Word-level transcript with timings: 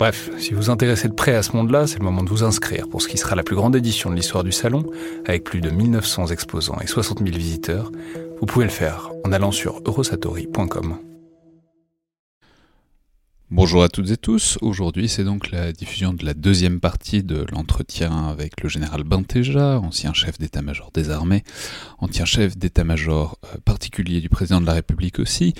Bref, 0.00 0.30
si 0.38 0.54
vous 0.54 0.70
intéressez 0.70 1.08
de 1.08 1.12
près 1.12 1.34
à 1.34 1.42
ce 1.42 1.54
monde-là, 1.54 1.86
c'est 1.86 1.98
le 1.98 2.06
moment 2.06 2.22
de 2.22 2.30
vous 2.30 2.42
inscrire 2.42 2.88
pour 2.88 3.02
ce 3.02 3.08
qui 3.08 3.18
sera 3.18 3.36
la 3.36 3.42
plus 3.42 3.54
grande 3.54 3.76
édition 3.76 4.08
de 4.08 4.14
l'histoire 4.14 4.42
du 4.42 4.50
salon, 4.50 4.86
avec 5.26 5.44
plus 5.44 5.60
de 5.60 5.68
1900 5.68 6.28
exposants 6.28 6.80
et 6.80 6.86
60 6.86 7.18
000 7.18 7.36
visiteurs, 7.36 7.92
vous 8.40 8.46
pouvez 8.46 8.64
le 8.64 8.70
faire 8.70 9.10
en 9.24 9.32
allant 9.32 9.52
sur 9.52 9.82
eurosatori.com. 9.84 10.96
Bonjour 13.50 13.82
à 13.82 13.90
toutes 13.90 14.10
et 14.10 14.16
tous, 14.16 14.56
aujourd'hui 14.62 15.06
c'est 15.06 15.24
donc 15.24 15.50
la 15.50 15.70
diffusion 15.72 16.14
de 16.14 16.24
la 16.24 16.32
deuxième 16.32 16.80
partie 16.80 17.22
de 17.22 17.44
l'entretien 17.52 18.28
avec 18.28 18.62
le 18.62 18.70
général 18.70 19.02
Banteja, 19.04 19.80
ancien 19.80 20.14
chef 20.14 20.38
d'état-major 20.38 20.92
des 20.94 21.10
armées, 21.10 21.42
ancien 21.98 22.24
chef 22.24 22.56
d'état-major 22.56 23.38
euh, 23.44 23.58
particulier 23.66 24.22
du 24.22 24.30
président 24.30 24.62
de 24.62 24.66
la 24.66 24.72
République 24.72 25.18
aussi, 25.18 25.52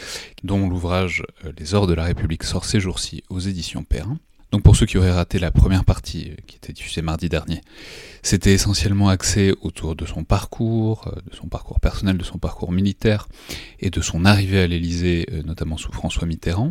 dont 0.44 0.66
l'ouvrage 0.66 1.24
euh, 1.44 1.52
Les 1.58 1.74
Ors 1.74 1.86
de 1.86 1.92
la 1.94 2.04
République 2.04 2.44
sort 2.44 2.64
ces 2.64 2.80
jours-ci 2.80 3.22
aux 3.28 3.40
éditions 3.40 3.82
Perrin. 3.82 4.16
Donc 4.52 4.62
pour 4.62 4.74
ceux 4.74 4.86
qui 4.86 4.98
auraient 4.98 5.12
raté 5.12 5.38
la 5.38 5.52
première 5.52 5.84
partie, 5.84 6.30
euh, 6.30 6.34
qui 6.46 6.56
était 6.56 6.72
diffusée 6.72 7.02
mardi 7.02 7.28
dernier, 7.28 7.60
c'était 8.22 8.52
essentiellement 8.52 9.08
axé 9.08 9.54
autour 9.60 9.94
de 9.94 10.04
son 10.06 10.24
parcours, 10.24 11.06
euh, 11.06 11.20
de 11.30 11.36
son 11.36 11.46
parcours 11.46 11.78
personnel, 11.78 12.18
de 12.18 12.24
son 12.24 12.38
parcours 12.38 12.72
militaire, 12.72 13.28
et 13.78 13.90
de 13.90 14.00
son 14.00 14.24
arrivée 14.24 14.60
à 14.60 14.66
l'Élysée, 14.66 15.26
euh, 15.32 15.42
notamment 15.42 15.76
sous 15.76 15.92
François 15.92 16.26
Mitterrand. 16.26 16.70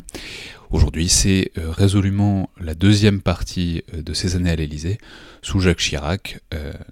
Aujourd'hui, 0.72 1.10
c'est 1.10 1.52
résolument 1.56 2.52
la 2.60 2.76
deuxième 2.76 3.22
partie 3.22 3.82
de 3.92 4.14
ces 4.14 4.36
années 4.36 4.52
à 4.52 4.56
l'Élysée, 4.56 5.00
sous 5.42 5.60
Jacques 5.60 5.80
Chirac, 5.80 6.42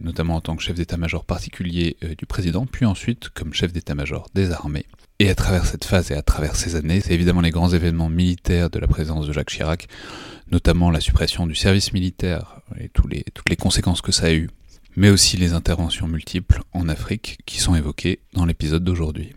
notamment 0.02 0.38
en 0.38 0.42
tant 0.42 0.56
que 0.56 0.64
chef 0.64 0.76
d'état-major 0.76 1.24
particulier 1.24 1.96
du 2.18 2.26
président, 2.26 2.66
puis 2.66 2.86
ensuite 2.86 3.30
comme 3.30 3.54
chef 3.54 3.74
d'état-major 3.74 4.30
des 4.34 4.50
armées. 4.50 4.88
Et 5.20 5.30
à 5.30 5.36
travers 5.36 5.68
cette 5.68 5.86
phase 5.86 6.10
et 6.10 6.16
à 6.16 6.24
travers 6.24 6.56
ces 6.56 6.76
années, 6.76 7.02
c'est 7.02 7.14
évidemment 7.14 7.42
les 7.42 7.52
grands 7.52 7.70
événements 7.70 8.10
militaires 8.10 8.72
de 8.72 8.80
la 8.80 8.88
présence 8.88 9.28
de 9.28 9.34
Jacques 9.34 9.50
Chirac 9.50 9.88
notamment 10.52 10.92
la 10.92 11.02
suppression 11.02 11.48
du 11.48 11.56
service 11.56 11.94
militaire 11.94 12.62
et 12.80 12.90
toutes 12.90 13.50
les 13.50 13.56
conséquences 13.56 14.02
que 14.02 14.12
ça 14.12 14.28
a 14.28 14.34
eu, 14.34 14.50
mais 14.96 15.10
aussi 15.10 15.38
les 15.38 15.54
interventions 15.54 16.08
multiples 16.08 16.62
en 16.74 16.90
Afrique 16.90 17.38
qui 17.46 17.60
sont 17.60 17.76
évoquées 17.76 18.20
dans 18.34 18.46
l'épisode 18.46 18.84
d'aujourd'hui. 18.84 19.34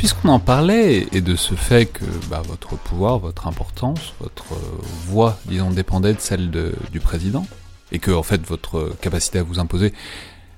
Puisqu'on 0.00 0.30
en 0.30 0.38
parlait, 0.38 1.06
et 1.12 1.20
de 1.20 1.36
ce 1.36 1.54
fait 1.54 1.84
que 1.84 2.06
bah, 2.30 2.40
votre 2.46 2.74
pouvoir, 2.78 3.18
votre 3.18 3.46
importance, 3.46 4.14
votre 4.18 4.54
voix, 5.04 5.38
disons, 5.44 5.70
dépendait 5.70 6.14
de 6.14 6.20
celle 6.20 6.50
du 6.90 7.00
président, 7.00 7.46
et 7.92 7.98
que, 7.98 8.10
en 8.10 8.22
fait, 8.22 8.40
votre 8.46 8.96
capacité 9.02 9.40
à 9.40 9.42
vous 9.42 9.58
imposer 9.58 9.92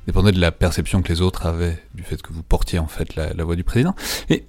dépendait 0.06 0.30
de 0.30 0.40
la 0.40 0.52
perception 0.52 1.02
que 1.02 1.08
les 1.08 1.20
autres 1.22 1.44
avaient 1.44 1.76
du 1.92 2.04
fait 2.04 2.22
que 2.22 2.32
vous 2.32 2.44
portiez, 2.44 2.78
en 2.78 2.86
fait, 2.86 3.16
la, 3.16 3.42
voix 3.42 3.56
du 3.56 3.64
président. 3.64 3.96
Et 4.30 4.46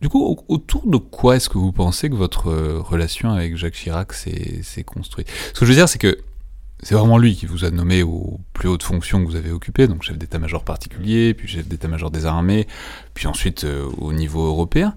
du 0.00 0.08
coup, 0.08 0.38
autour 0.46 0.86
de 0.86 0.98
quoi 0.98 1.34
est-ce 1.34 1.48
que 1.48 1.58
vous 1.58 1.72
pensez 1.72 2.08
que 2.08 2.14
votre 2.14 2.52
relation 2.52 3.32
avec 3.32 3.56
Jacques 3.56 3.74
Chirac 3.74 4.12
s'est 4.12 4.84
construite? 4.86 5.28
Ce 5.52 5.58
que 5.58 5.66
je 5.66 5.72
veux 5.72 5.76
dire, 5.76 5.88
c'est 5.88 5.98
que 5.98 6.16
c'est 6.82 6.94
vraiment 6.94 7.18
lui 7.18 7.34
qui 7.34 7.46
vous 7.46 7.64
a 7.64 7.70
nommé 7.70 8.02
aux 8.02 8.38
plus 8.52 8.68
hautes 8.68 8.82
fonctions 8.82 9.24
que 9.24 9.28
vous 9.28 9.36
avez 9.36 9.50
occupées, 9.50 9.88
donc 9.88 10.02
chef 10.02 10.16
d'état-major 10.16 10.62
particulier, 10.64 11.34
puis 11.34 11.48
chef 11.48 11.66
d'état-major 11.66 12.10
des 12.10 12.24
armées, 12.24 12.68
puis 13.14 13.26
ensuite 13.26 13.64
euh, 13.64 13.88
au 13.98 14.12
niveau 14.12 14.46
européen. 14.46 14.94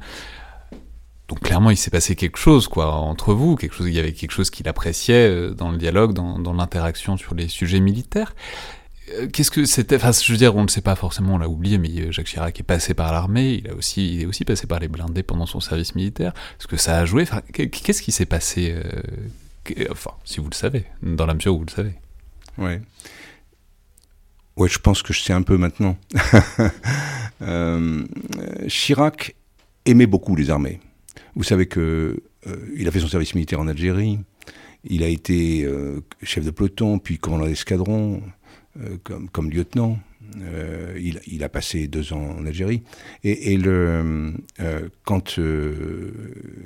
Donc 1.28 1.40
clairement, 1.40 1.72
il 1.72 1.78
s'est 1.78 1.90
passé 1.90 2.16
quelque 2.16 2.38
chose, 2.38 2.68
quoi, 2.68 2.94
entre 2.94 3.34
vous, 3.34 3.56
quelque 3.56 3.74
chose, 3.74 3.88
il 3.88 3.94
y 3.94 4.00
avait 4.00 4.14
quelque 4.14 4.32
chose 4.32 4.50
qu'il 4.50 4.68
appréciait 4.68 5.28
euh, 5.28 5.54
dans 5.54 5.72
le 5.72 5.78
dialogue, 5.78 6.14
dans, 6.14 6.54
l'interaction 6.54 7.18
sur 7.18 7.34
les 7.34 7.48
sujets 7.48 7.80
militaires. 7.80 8.36
Euh, 9.18 9.28
qu'est-ce 9.28 9.50
que 9.50 9.66
c'était 9.66 9.96
Enfin, 9.96 10.12
je 10.12 10.32
veux 10.32 10.38
dire, 10.38 10.56
on 10.56 10.64
ne 10.64 10.68
sait 10.70 10.82
pas 10.82 10.96
forcément, 10.96 11.34
on 11.34 11.38
l'a 11.40 11.50
oublié, 11.50 11.80
mais 11.80 12.12
Jacques 12.12 12.28
Chirac 12.28 12.60
est 12.60 12.64
passé 12.64 12.94
par 12.94 13.12
l'armée, 13.12 13.62
il 13.64 13.70
a 13.70 13.74
aussi, 13.74 14.14
il 14.14 14.22
est 14.22 14.26
aussi 14.26 14.46
passé 14.46 14.68
par 14.68 14.80
les 14.80 14.88
blindés 14.88 15.24
pendant 15.24 15.48
son 15.48 15.62
service 15.62 15.96
militaire. 15.96 16.34
Est-ce 16.60 16.68
que 16.68 16.78
ça 16.78 17.00
a 17.00 17.06
joué? 17.06 17.26
Qu'est-ce 17.54 18.04
qui 18.04 18.12
s'est 18.12 18.28
passé 18.28 18.76
Enfin, 19.90 20.12
si 20.24 20.40
vous 20.40 20.50
le 20.50 20.56
savez, 20.56 20.86
dans 21.02 21.26
la 21.26 21.34
mesure 21.34 21.56
où 21.56 21.60
vous 21.60 21.66
le 21.66 21.72
savez. 21.72 21.94
Ouais. 22.58 22.82
Ouais, 24.58 24.68
je 24.68 24.80
pense 24.80 25.02
que 25.02 25.14
je 25.14 25.22
sais 25.22 25.34
un 25.34 25.42
peu 25.42 25.58
maintenant. 25.58 25.98
Euh, 27.44 28.06
Chirac 28.68 29.34
aimait 29.86 30.06
beaucoup 30.06 30.36
les 30.36 30.52
armées. 30.52 30.80
Vous 31.34 31.42
savez 31.42 31.66
que 31.66 32.22
euh, 32.46 32.56
il 32.78 32.88
a 32.88 32.92
fait 32.92 33.00
son 33.00 33.08
service 33.08 33.34
militaire 33.34 33.60
en 33.60 33.68
Algérie. 33.68 34.20
Il 34.84 35.02
a 35.02 35.08
été 35.08 35.64
euh, 35.64 36.02
chef 36.22 36.46
de 36.46 36.52
peloton, 36.52 37.00
puis 37.00 37.18
commandant 37.18 37.48
d'escadron, 37.48 38.22
comme, 39.04 39.28
comme, 39.32 39.50
lieutenant. 39.50 39.98
Il, 40.98 41.20
il, 41.28 41.44
a 41.44 41.50
passé 41.50 41.88
deux 41.88 42.14
ans 42.14 42.38
en 42.40 42.46
Algérie. 42.46 42.84
Et, 43.24 43.58
le, 43.58 44.34
quand 45.04 45.40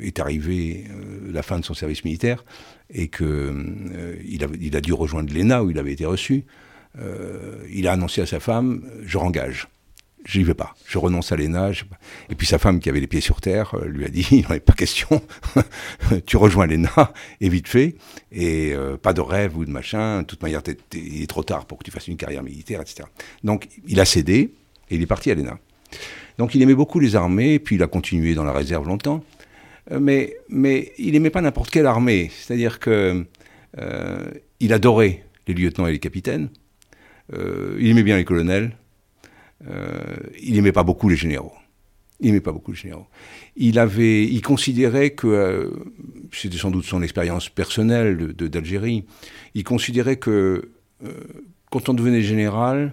est 0.01 0.19
arrivée 0.19 0.85
la 1.31 1.41
fin 1.41 1.59
de 1.59 1.65
son 1.65 1.73
service 1.73 2.03
militaire, 2.03 2.43
et 2.89 3.07
qu'il 3.07 3.25
euh, 3.25 4.15
il 4.59 4.75
a, 4.75 4.81
dû 4.81 4.93
rejoindre 4.93 5.33
l'ENA 5.33 5.63
où 5.63 5.71
il 5.71 5.79
avait 5.79 5.93
été 5.93 6.05
reçu. 6.05 6.45
Euh, 6.99 7.57
il 7.71 7.87
a 7.87 7.93
annoncé 7.93 8.21
à 8.21 8.25
sa 8.25 8.39
femme 8.39 8.83
Je 9.03 9.17
rengage. 9.17 9.67
J'y 10.25 10.43
vais 10.43 10.53
pas. 10.53 10.75
Je 10.87 10.97
renonce 10.97 11.31
à 11.31 11.35
l'ENA. 11.35 11.71
Et 12.29 12.35
puis 12.35 12.47
sa 12.47 12.57
femme, 12.57 12.79
qui 12.79 12.89
avait 12.89 12.99
les 12.99 13.07
pieds 13.07 13.21
sur 13.21 13.41
terre, 13.41 13.75
euh, 13.75 13.85
lui 13.85 14.05
a 14.05 14.09
dit 14.09 14.27
Il 14.31 14.41
n'en 14.41 14.55
est 14.55 14.59
pas 14.59 14.73
question. 14.73 15.21
tu 16.25 16.37
rejoins 16.37 16.65
l'ENA, 16.65 17.13
et 17.41 17.49
vite 17.49 17.67
fait. 17.67 17.95
Et 18.31 18.73
pas 19.01 19.13
de 19.13 19.21
rêve 19.21 19.57
ou 19.57 19.65
de 19.65 19.71
machin. 19.71 20.21
De 20.21 20.25
toute 20.25 20.41
manière, 20.41 20.61
il 20.93 21.21
est 21.21 21.27
trop 21.27 21.43
tard 21.43 21.65
pour 21.65 21.77
que 21.77 21.83
tu 21.83 21.91
fasses 21.91 22.07
une 22.07 22.17
carrière 22.17 22.43
militaire, 22.43 22.81
etc. 22.81 23.07
Donc 23.43 23.69
il 23.87 23.99
a 23.99 24.05
cédé 24.05 24.51
et 24.89 24.95
il 24.95 25.01
est 25.01 25.07
parti 25.07 25.31
à 25.31 25.35
l'ENA. 25.35 25.57
Donc 26.37 26.55
il 26.55 26.61
aimait 26.61 26.75
beaucoup 26.75 26.99
les 26.99 27.15
armées, 27.15 27.59
puis 27.59 27.75
il 27.75 27.83
a 27.83 27.87
continué 27.87 28.33
dans 28.33 28.43
la 28.43 28.51
réserve 28.51 28.87
longtemps. 28.87 29.23
Euh, 29.91 29.99
mais, 29.99 30.35
mais 30.49 30.91
il 30.97 31.13
n'aimait 31.13 31.29
pas 31.29 31.41
n'importe 31.41 31.69
quelle 31.69 31.85
armée. 31.85 32.31
C'est-à-dire 32.35 32.79
que 32.79 33.25
euh, 33.77 34.31
il 34.59 34.73
adorait 34.73 35.23
les 35.47 35.53
lieutenants 35.53 35.87
et 35.87 35.91
les 35.91 35.99
capitaines. 35.99 36.49
Euh, 37.33 37.77
il 37.79 37.89
aimait 37.89 38.03
bien 38.03 38.17
les 38.17 38.25
colonels. 38.25 38.75
Il 39.61 40.53
n'aimait 40.53 40.71
pas 40.71 40.83
beaucoup 40.83 41.09
les 41.09 41.15
généraux. 41.15 41.53
Il 42.19 42.27
n'aimait 42.27 42.41
pas 42.41 42.51
beaucoup 42.51 42.71
les 42.71 42.77
généraux. 42.77 43.07
Il 43.55 43.79
avait, 43.79 44.23
il 44.25 44.41
considérait 44.41 45.11
que, 45.11 45.73
c'était 46.31 46.57
sans 46.57 46.71
doute 46.71 46.85
son 46.85 47.01
expérience 47.01 47.49
personnelle 47.49 48.33
d'Algérie, 48.33 49.01
de, 49.01 49.05
il 49.53 49.63
considérait 49.63 50.17
que 50.17 50.69
quand 51.71 51.89
on 51.89 51.93
devenait 51.93 52.21
général, 52.21 52.91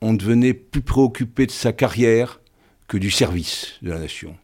on 0.00 0.14
devenait 0.14 0.54
plus 0.54 0.82
préoccupé 0.82 1.46
de 1.46 1.50
sa 1.50 1.72
carrière 1.72 2.40
que 2.88 2.98
du 2.98 3.10
service 3.10 3.78
de 3.82 3.90
la 3.90 3.98
nation. 3.98 4.36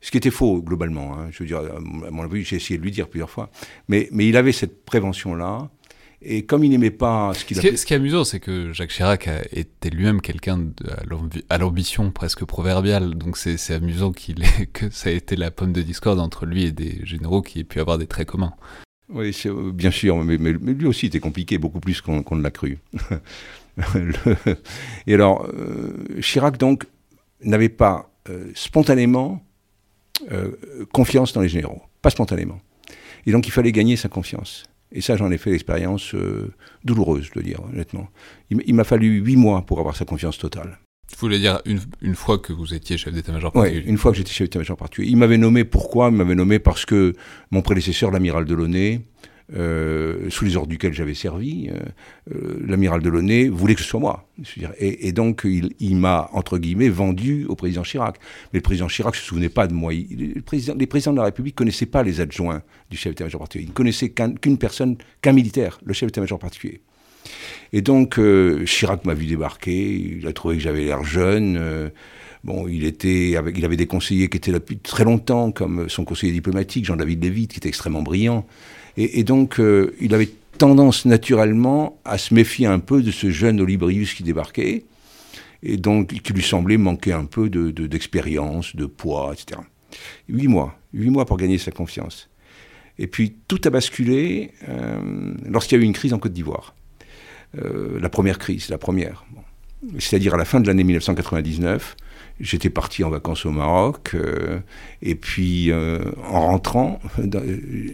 Ce 0.00 0.10
qui 0.10 0.16
était 0.16 0.30
faux, 0.30 0.62
globalement. 0.62 1.14
Hein. 1.14 1.28
Je 1.30 1.40
veux 1.42 1.46
dire, 1.46 1.58
à 1.58 2.10
mon 2.10 2.22
avis, 2.22 2.42
j'ai 2.42 2.56
essayé 2.56 2.78
de 2.78 2.82
lui 2.82 2.90
dire 2.90 3.08
plusieurs 3.08 3.28
fois. 3.28 3.50
Mais, 3.88 4.08
mais 4.12 4.26
il 4.26 4.36
avait 4.36 4.52
cette 4.52 4.84
prévention-là. 4.84 5.70
Et 6.22 6.44
comme 6.44 6.64
il 6.64 6.70
n'aimait 6.70 6.90
pas 6.90 7.32
ce 7.34 7.44
qu'il 7.44 7.58
a 7.58 7.62
fait... 7.62 7.76
Ce 7.76 7.86
qui 7.86 7.94
est 7.94 7.96
amusant, 7.96 8.24
c'est 8.24 8.40
que 8.40 8.72
Jacques 8.72 8.90
Chirac 8.90 9.28
a 9.28 9.40
été 9.52 9.88
lui-même 9.88 10.20
quelqu'un 10.20 10.66
à 11.48 11.58
l'ambition 11.58 12.10
presque 12.10 12.44
proverbiale. 12.44 13.14
Donc 13.14 13.38
c'est 13.38 13.72
amusant 13.72 14.12
qu'il 14.12 14.44
que 14.72 14.90
ça 14.90 15.10
ait 15.10 15.16
été 15.16 15.36
la 15.36 15.50
pomme 15.50 15.72
de 15.72 15.82
discorde 15.82 16.20
entre 16.20 16.44
lui 16.44 16.64
et 16.64 16.72
des 16.72 17.00
généraux 17.04 17.40
qui 17.40 17.60
aient 17.60 17.64
pu 17.64 17.80
avoir 17.80 17.96
des 17.96 18.06
traits 18.06 18.28
communs. 18.28 18.54
Oui, 19.12 19.34
bien 19.74 19.90
sûr, 19.90 20.22
mais, 20.22 20.38
mais, 20.38 20.52
lui 20.52 20.86
aussi 20.86 21.06
était 21.06 21.18
compliqué, 21.18 21.58
beaucoup 21.58 21.80
plus 21.80 22.00
qu'on 22.00 22.36
ne 22.36 22.42
l'a 22.42 22.52
cru. 22.52 22.78
Et 25.06 25.14
alors, 25.14 25.48
euh, 25.52 26.20
Chirac, 26.20 26.58
donc, 26.58 26.84
n'avait 27.42 27.68
pas 27.68 28.10
euh, 28.28 28.50
spontanément 28.54 29.42
euh, 30.30 30.52
confiance 30.92 31.32
dans 31.32 31.40
les 31.40 31.48
généraux, 31.48 31.82
pas 32.02 32.10
spontanément. 32.10 32.60
Et 33.26 33.32
donc 33.32 33.46
il 33.46 33.50
fallait 33.50 33.72
gagner 33.72 33.96
sa 33.96 34.08
confiance. 34.08 34.64
Et 34.92 35.00
ça, 35.00 35.16
j'en 35.16 35.30
ai 35.30 35.38
fait 35.38 35.50
l'expérience 35.50 36.14
euh, 36.14 36.52
douloureuse, 36.84 37.26
je 37.26 37.32
dois 37.32 37.42
dire, 37.42 37.60
honnêtement. 37.72 38.08
Il, 38.50 38.74
m'a 38.74 38.84
fallu 38.84 39.20
huit 39.20 39.36
mois 39.36 39.62
pour 39.62 39.78
avoir 39.78 39.96
sa 39.96 40.04
confiance 40.04 40.38
totale. 40.38 40.78
Vous 41.12 41.16
voulez 41.20 41.38
dire 41.38 41.60
une, 41.64 41.80
une 42.00 42.14
fois 42.14 42.38
que 42.38 42.52
vous 42.52 42.74
étiez 42.74 42.96
chef 42.96 43.12
d'état-major 43.12 43.52
particulier 43.52 43.82
Oui, 43.84 43.90
une 43.90 43.98
fois 43.98 44.12
que 44.12 44.18
j'étais 44.18 44.30
chef 44.30 44.46
d'état-major 44.46 44.76
particulier. 44.76 45.08
Il 45.08 45.16
m'avait 45.16 45.38
nommé 45.38 45.64
pourquoi? 45.64 46.08
Il 46.08 46.14
m'avait 46.14 46.34
nommé 46.34 46.58
parce 46.58 46.84
que 46.84 47.14
mon 47.50 47.62
prédécesseur, 47.62 48.10
l'amiral 48.10 48.44
Delaunay, 48.44 49.00
euh, 49.52 50.30
sous 50.30 50.44
les 50.44 50.56
ordres 50.56 50.68
duquel 50.68 50.92
j'avais 50.92 51.14
servi, 51.14 51.70
euh, 51.70 51.78
euh, 52.34 52.62
l'amiral 52.64 53.02
Delaunay 53.02 53.48
voulait 53.48 53.74
que 53.74 53.82
ce 53.82 53.88
soit 53.88 54.00
moi. 54.00 54.28
Et, 54.78 55.12
donc, 55.12 55.42
il, 55.44 55.96
m'a, 55.96 56.30
entre 56.32 56.58
guillemets, 56.58 56.88
vendu 56.88 57.46
au 57.46 57.56
président 57.56 57.82
Chirac. 57.82 58.16
Mais 58.52 58.58
le 58.58 58.62
président 58.62 58.86
Chirac 58.86 59.14
ne 59.14 59.18
se 59.18 59.24
souvenait 59.24 59.48
pas 59.48 59.66
de 59.66 59.74
moi. 59.74 59.92
les 59.92 60.40
présidents 60.40 61.12
de 61.12 61.16
la 61.18 61.24
République 61.24 61.54
ne 61.54 61.58
connaissaient 61.58 61.86
pas 61.86 62.02
les 62.02 62.20
adjoints 62.20 62.62
du 62.90 62.96
chef 62.96 63.12
d'état-major 63.12 63.40
particulier. 63.40 63.64
Ils 63.64 63.70
ne 63.70 63.74
connaissaient 63.74 64.10
qu'une 64.10 64.58
personne, 64.58 64.96
qu'un 65.20 65.32
militaire, 65.32 65.80
le 65.84 65.92
chef 65.92 66.06
d'état-major 66.06 66.38
particulier. 66.38 66.80
Et 67.72 67.82
donc, 67.82 68.18
Chirac 68.64 69.04
m'a 69.04 69.14
vu 69.14 69.26
débarquer, 69.26 70.16
il 70.18 70.26
a 70.26 70.32
trouvé 70.32 70.56
que 70.56 70.62
j'avais 70.62 70.84
l'air 70.84 71.04
jeune. 71.04 71.90
Bon, 72.42 72.66
il 72.68 72.84
était, 72.84 73.30
il 73.30 73.64
avait 73.64 73.76
des 73.76 73.86
conseillers 73.86 74.28
qui 74.28 74.38
étaient 74.38 74.52
là 74.52 74.58
depuis 74.58 74.78
très 74.78 75.04
longtemps, 75.04 75.52
comme 75.52 75.88
son 75.88 76.04
conseiller 76.04 76.32
diplomatique, 76.32 76.86
Jean-David 76.86 77.22
Lévite, 77.22 77.52
qui 77.52 77.58
était 77.58 77.68
extrêmement 77.68 78.02
brillant. 78.02 78.46
Et, 78.96 79.24
donc, 79.24 79.60
euh, 79.60 79.94
il 80.00 80.14
avait 80.14 80.30
tendance 80.58 81.04
naturellement 81.04 82.00
à 82.04 82.18
se 82.18 82.34
méfier 82.34 82.66
un 82.66 82.80
peu 82.80 83.02
de 83.02 83.10
ce 83.10 83.30
jeune 83.30 83.60
Olibrius 83.60 84.14
qui 84.14 84.22
débarquait, 84.22 84.84
et 85.62 85.76
donc 85.76 86.08
qui 86.08 86.32
lui 86.32 86.42
semblait 86.42 86.76
manquer 86.76 87.12
un 87.12 87.24
peu 87.24 87.48
d'expérience, 87.48 88.74
de, 88.74 88.82
de, 88.82 88.86
poids, 88.86 89.32
etc. 89.32 89.60
Huit 90.28 90.48
mois, 90.48 90.78
huit 90.92 91.10
mois 91.10 91.26
pour 91.26 91.36
gagner 91.36 91.58
sa 91.58 91.70
confiance. 91.70 92.30
Et 92.98 93.06
puis 93.06 93.36
tout 93.48 93.60
a 93.64 93.70
basculé 93.70 94.52
euh, 94.68 95.34
lorsqu'il 95.46 95.78
y 95.78 95.80
a 95.80 95.82
eu 95.82 95.86
une 95.86 95.94
crise 95.94 96.12
en 96.12 96.18
Côte 96.18 96.34
d'Ivoire. 96.34 96.74
Euh, 97.58 97.98
la 97.98 98.10
première 98.10 98.38
crise, 98.38 98.68
la 98.68 98.78
première. 98.78 99.24
C'est-à-dire 99.98 100.34
à 100.34 100.36
la 100.36 100.44
fin 100.44 100.60
de 100.60 100.66
l'année 100.66 100.84
1999, 100.84 101.96
J'étais 102.40 102.70
parti 102.70 103.04
en 103.04 103.10
vacances 103.10 103.44
au 103.44 103.50
Maroc, 103.50 104.12
euh, 104.14 104.60
et 105.02 105.14
puis 105.14 105.70
euh, 105.70 106.00
en 106.26 106.46
rentrant, 106.46 106.98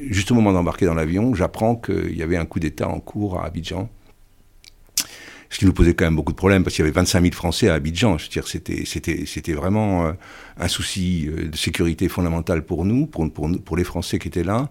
juste 0.08 0.31
au 0.31 0.34
moment 0.34 0.52
d'embarquer 0.52 0.87
dans 0.87 0.94
l'avion, 0.94 1.34
j'apprends 1.34 1.75
qu'il 1.75 2.16
y 2.16 2.22
avait 2.22 2.37
un 2.37 2.44
coup 2.44 2.60
d'État 2.60 2.88
en 2.88 3.00
cours 3.00 3.40
à 3.40 3.46
Abidjan. 3.46 3.88
Ce 5.50 5.58
qui 5.58 5.64
nous 5.64 5.72
posait 5.72 5.94
quand 5.94 6.04
même 6.04 6.14
beaucoup 6.14 6.32
de 6.32 6.37
problèmes, 6.37 6.62
parce 6.62 6.76
qu'il 6.76 6.84
y 6.84 6.88
avait 6.88 6.94
25 6.94 7.22
000 7.22 7.34
Français 7.34 7.69
à 7.69 7.75
Abidjan. 7.75 8.19
C'était, 8.19 9.52
vraiment 9.52 10.06
euh, 10.06 10.12
un 10.58 10.69
souci 10.69 11.26
de 11.26 11.56
sécurité 11.56 12.08
fondamentale 12.08 12.64
pour 12.64 12.84
nous, 12.84 13.06
pour, 13.06 13.28
pour, 13.32 13.50
pour 13.64 13.76
les 13.76 13.84
Français 13.84 14.20
qui 14.20 14.28
étaient 14.28 14.44
là. 14.44 14.69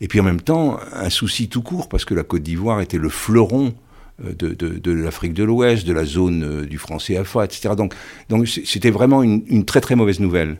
Et 0.00 0.08
puis 0.08 0.20
en 0.20 0.24
même 0.24 0.40
temps, 0.40 0.78
un 0.92 1.10
souci 1.10 1.48
tout 1.48 1.62
court, 1.62 1.88
parce 1.88 2.04
que 2.04 2.14
la 2.14 2.24
Côte 2.24 2.42
d'Ivoire 2.42 2.82
était 2.82 2.98
le 2.98 3.08
fleuron 3.08 3.74
de, 4.18 4.92
l'Afrique 4.92 5.34
de 5.34 5.44
l'Ouest, 5.44 5.86
de 5.86 5.92
la 5.92 6.04
zone 6.04 6.44
euh, 6.44 6.66
du 6.66 6.78
français 6.78 7.20
CFA, 7.22 7.44
etc. 7.44 7.74
Donc, 7.76 7.94
donc 8.28 8.46
c'était 8.48 8.90
vraiment 8.90 9.22
une, 9.22 9.64
très 9.64 9.80
très 9.80 9.96
mauvaise 9.96 10.20
nouvelle. 10.20 10.56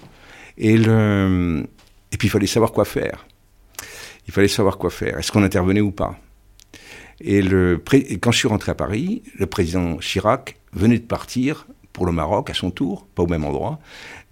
Et, 0.58 0.76
le, 0.76 1.64
et 2.12 2.16
puis 2.16 2.28
il 2.28 2.30
fallait 2.30 2.46
savoir 2.46 2.72
quoi 2.72 2.84
faire. 2.84 3.26
Il 4.26 4.32
fallait 4.32 4.48
savoir 4.48 4.78
quoi 4.78 4.90
faire. 4.90 5.18
Est-ce 5.18 5.30
qu'on 5.30 5.42
intervenait 5.42 5.80
ou 5.80 5.90
pas? 5.90 6.18
Et, 7.20 7.42
le, 7.42 7.82
et 7.92 8.18
quand 8.18 8.32
je 8.32 8.38
suis 8.38 8.48
rentré 8.48 8.72
à 8.72 8.74
Paris, 8.74 9.22
le 9.38 9.46
président 9.46 9.98
Chirac 9.98 10.56
venait 10.72 10.98
de 10.98 11.06
partir 11.06 11.66
pour 11.94 12.06
le 12.06 12.12
Maroc 12.12 12.50
à 12.50 12.54
son 12.54 12.72
tour, 12.72 13.06
pas 13.14 13.22
au 13.22 13.28
même 13.28 13.44
endroit. 13.44 13.78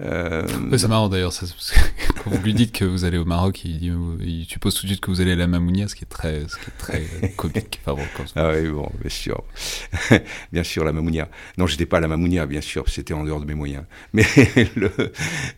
Euh... 0.00 0.44
c'est 0.76 0.88
marrant 0.88 1.08
d'ailleurs, 1.08 1.32
quand 2.24 2.30
vous 2.30 2.42
lui 2.42 2.54
dites 2.54 2.72
que 2.72 2.84
vous 2.84 3.04
allez 3.04 3.18
au 3.18 3.24
Maroc, 3.24 3.64
il, 3.64 3.78
dit, 3.78 3.92
il 4.20 4.44
suppose 4.46 4.74
tout 4.74 4.82
de 4.82 4.88
suite 4.88 5.00
que 5.00 5.12
vous 5.12 5.20
allez 5.20 5.32
à 5.32 5.36
la 5.36 5.46
Mamounia, 5.46 5.86
ce 5.86 5.94
qui 5.94 6.02
est 6.02 6.08
très, 6.08 6.40
ce 6.48 6.56
qui 6.56 6.66
est 6.66 6.78
très 6.78 7.02
comique. 7.36 7.80
Enfin, 7.86 7.94
bon, 7.94 8.24
ah 8.34 8.50
oui, 8.52 8.68
bon, 8.68 8.90
bien 9.00 9.08
sûr. 9.08 9.44
bien 10.52 10.64
sûr, 10.64 10.84
la 10.84 10.92
Mamounia. 10.92 11.28
Non, 11.56 11.68
j'étais 11.68 11.86
pas 11.86 11.98
à 11.98 12.00
la 12.00 12.08
Mamounia, 12.08 12.46
bien 12.46 12.60
sûr, 12.60 12.88
c'était 12.88 13.14
en 13.14 13.22
dehors 13.22 13.40
de 13.40 13.46
mes 13.46 13.54
moyens. 13.54 13.84
Mais, 14.12 14.26
le, 14.74 14.90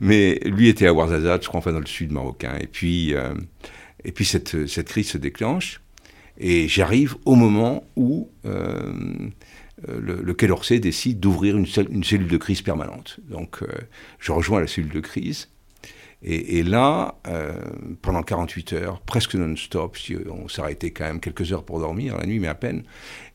mais 0.00 0.38
lui 0.44 0.68
était 0.68 0.86
à 0.86 0.92
Ouarzazate, 0.92 1.42
je 1.42 1.48
crois, 1.48 1.58
enfin 1.58 1.72
dans 1.72 1.80
le 1.80 1.86
sud 1.86 2.12
marocain. 2.12 2.54
Et 2.60 2.66
puis, 2.66 3.14
euh, 3.14 3.32
et 4.04 4.12
puis 4.12 4.26
cette, 4.26 4.66
cette 4.66 4.88
crise 4.88 5.08
se 5.08 5.18
déclenche. 5.18 5.80
Et 6.36 6.68
j'arrive 6.68 7.16
au 7.24 7.34
moment 7.34 7.84
où 7.96 8.28
euh, 8.44 8.92
euh, 9.88 10.22
le, 10.22 10.34
Quai 10.34 10.46
d'Orsay 10.46 10.78
décide 10.80 11.20
d'ouvrir 11.20 11.56
une, 11.56 11.66
cellule 11.66 12.28
de 12.28 12.36
crise 12.36 12.62
permanente. 12.62 13.18
Donc 13.28 13.62
euh, 13.62 13.66
je 14.18 14.32
rejoins 14.32 14.60
la 14.60 14.66
cellule 14.66 14.92
de 14.92 15.00
crise. 15.00 15.48
Et, 16.26 16.62
là, 16.62 17.16
euh, 17.26 17.52
pendant 18.00 18.22
48 18.22 18.72
heures, 18.72 19.00
presque 19.02 19.34
non-stop, 19.34 19.98
on 20.30 20.48
s'arrêtait 20.48 20.90
quand 20.90 21.04
même 21.04 21.20
quelques 21.20 21.52
heures 21.52 21.64
pour 21.64 21.80
dormir 21.80 22.16
la 22.16 22.24
nuit, 22.24 22.38
mais 22.38 22.48
à 22.48 22.54
peine. 22.54 22.84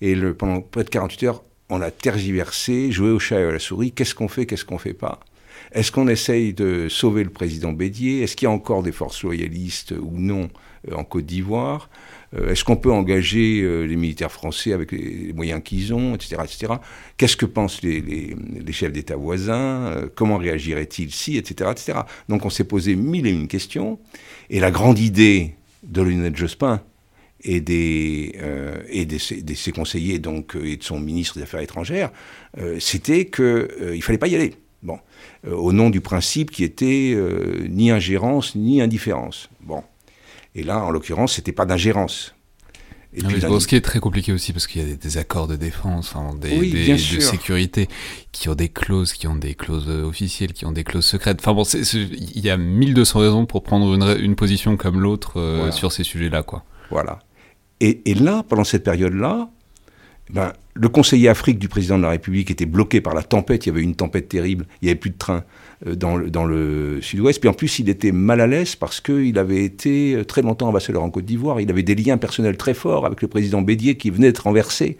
Et 0.02 0.16
le, 0.16 0.34
pendant 0.34 0.62
près 0.62 0.84
de 0.84 0.90
48 0.90 1.24
heures, 1.26 1.44
on 1.70 1.82
a 1.82 1.92
tergiversé, 1.92 2.92
joué 2.92 3.12
au 3.12 3.20
chat 3.20 3.40
et 3.40 3.44
à 3.44 3.52
la 3.52 3.60
souris. 3.60 3.92
Qu'est-ce 3.92 4.16
qu'on 4.16 4.28
fait, 4.28 4.48
qu'est-ce 4.48 4.66
qu'on 4.66 4.80
fait 4.80 4.96
pas? 4.96 5.20
Est-ce 5.72 5.92
qu'on 5.92 6.08
essaye 6.08 6.56
de 6.56 6.90
sauver 6.90 7.24
le 7.24 7.30
président 7.30 7.74
Bédier? 7.74 8.24
Est-ce 8.24 8.36
qu'il 8.36 8.48
y 8.48 8.50
a 8.50 8.52
encore 8.52 8.82
des 8.82 8.92
forces 8.92 9.22
loyalistes 9.22 9.92
ou 9.92 10.14
non 10.18 10.50
en 10.92 11.04
Côte 11.04 11.28
d'Ivoire? 11.28 11.92
Est-ce 12.38 12.64
qu'on 12.64 12.76
peut 12.76 12.92
engager 12.92 13.62
euh, 13.62 13.84
les 13.84 13.96
militaires 13.96 14.32
français 14.32 14.74
avec 14.74 14.92
les, 14.92 15.34
moyens 15.34 15.62
qu'ils 15.64 15.94
ont, 15.94 16.14
etc. 16.14 16.42
etc. 16.44 16.74
Qu'est-ce 17.18 17.36
que 17.36 17.46
pensent 17.46 17.82
les, 17.82 18.36
chefs 18.72 18.92
d'État 18.92 19.16
voisins? 19.16 19.88
Euh, 19.88 20.08
Comment 20.14 20.38
réagiraient-ils 20.38 21.12
si, 21.12 21.38
etc., 21.38 21.72
etc. 21.72 22.00
Donc 22.28 22.46
on 22.46 22.50
s'est 22.50 22.64
posé 22.66 22.96
mille 22.96 23.26
et 23.26 23.32
une 23.32 23.48
questions. 23.48 24.00
Et 24.50 24.60
la 24.60 24.70
grande 24.70 25.00
idée 25.00 25.56
de 25.84 26.02
Lionel 26.02 26.36
Jospin 26.36 26.82
et 27.42 27.62
des 27.62 28.36
de 28.94 29.18
ses, 29.18 29.72
conseillers 29.72 30.20
donc 30.20 30.56
et 30.62 30.76
de 30.78 30.84
son 30.84 31.00
ministre 31.00 31.38
des 31.38 31.44
Affaires 31.44 31.62
étrangères, 31.62 32.12
c'était 32.80 33.28
qu'il 33.28 33.68
il 33.96 34.04
fallait 34.04 34.18
pas 34.18 34.28
y 34.28 34.36
aller. 34.36 34.56
Bon, 34.84 35.00
au 35.50 35.72
nom 35.72 35.90
du 35.90 36.02
principe 36.02 36.52
qui 36.52 36.66
était 36.66 37.16
ni 37.70 37.92
ingérence 37.92 38.56
ni 38.56 38.82
indifférence. 38.82 39.50
Bon, 39.62 39.84
et 40.56 40.64
là, 40.64 40.84
en 40.84 40.92
l'occurrence, 40.92 41.34
c'était 41.34 41.52
pas 41.52 41.66
d'ingérence. 41.66 42.36
Et 43.12 43.24
puis, 43.24 43.42
ce 43.42 43.68
qui 43.68 43.76
est 43.76 43.82
très 43.82 44.00
compliqué 44.00 44.32
aussi 44.32 44.54
parce 44.54 44.68
qu'il 44.68 44.88
y 44.88 44.92
a 44.92 44.96
des, 44.96 45.18
accords 45.18 45.48
de 45.48 45.56
défense, 45.56 46.14
des, 46.40 46.94
de 46.94 46.98
sécurité 46.98 47.88
qui 48.32 48.50
ont 48.50 48.56
des 48.56 48.70
clauses, 48.70 49.14
qui 49.14 49.26
ont 49.26 49.36
des 49.36 49.56
clauses 49.56 49.90
officielles, 49.90 50.54
qui 50.54 50.68
ont 50.68 50.72
des 50.72 50.84
clauses 50.84 51.08
secrètes. 51.08 51.40
Enfin 51.42 51.54
bon, 51.54 51.64
il 51.64 52.40
y 52.40 52.52
a 52.52 52.58
1200 52.58 53.20
raisons 53.20 53.46
pour 53.48 53.64
prendre 53.64 53.96
une, 53.96 54.24
une 54.24 54.36
position 54.36 54.78
comme 54.78 55.00
l'autre 55.00 55.40
euh, 55.40 55.72
sur 55.72 55.92
ces 55.92 56.04
sujets-là, 56.04 56.44
quoi. 56.44 56.64
Voilà. 56.92 57.18
Et, 57.80 58.12
et, 58.12 58.14
là, 58.14 58.44
pendant 58.48 58.64
cette 58.64 58.84
période-là, 58.84 59.50
ben, 60.30 60.54
le 60.74 60.90
conseiller 60.90 61.30
Afrique 61.30 61.60
du 61.60 61.68
président 61.68 61.98
de 61.98 62.04
la 62.04 62.10
République 62.10 62.52
était 62.52 62.66
bloqué 62.66 63.02
par 63.02 63.14
la 63.14 63.24
tempête. 63.24 63.66
Il 63.66 63.70
y 63.70 63.72
avait 63.72 63.82
une 63.82 63.96
tempête 63.96 64.30
terrible. 64.30 64.66
Il 64.82 64.86
n'y 64.86 64.92
avait 64.92 65.00
plus 65.00 65.10
de 65.12 65.18
train. 65.18 65.44
Euh, 65.88 65.96
dans 65.96 66.18
le, 66.18 67.00
sud-ouest. 67.02 67.40
Puis 67.40 67.48
en 67.48 67.54
plus, 67.54 67.80
il 67.80 67.88
était 67.88 68.12
mal 68.12 68.42
à 68.42 68.48
l'aise 68.48 68.76
parce 68.76 69.00
qu'il 69.00 69.38
avait 69.40 69.64
été 69.64 70.14
euh, 70.14 70.26
très 70.26 70.42
longtemps 70.42 70.68
ambassadeur 70.68 71.02
en 71.02 71.10
Côte 71.10 71.24
d'Ivoire. 71.24 71.62
Il 71.62 71.70
avait 71.70 71.84
des 71.84 71.96
liens 71.96 72.18
personnels 72.18 72.58
très 72.58 72.74
forts 72.74 73.06
avec 73.06 73.22
le 73.22 73.30
président 73.30 73.62
Bédier 73.62 73.96
qui 73.96 74.10
venait 74.10 74.28
d'être 74.28 74.44
renversé. 74.44 74.98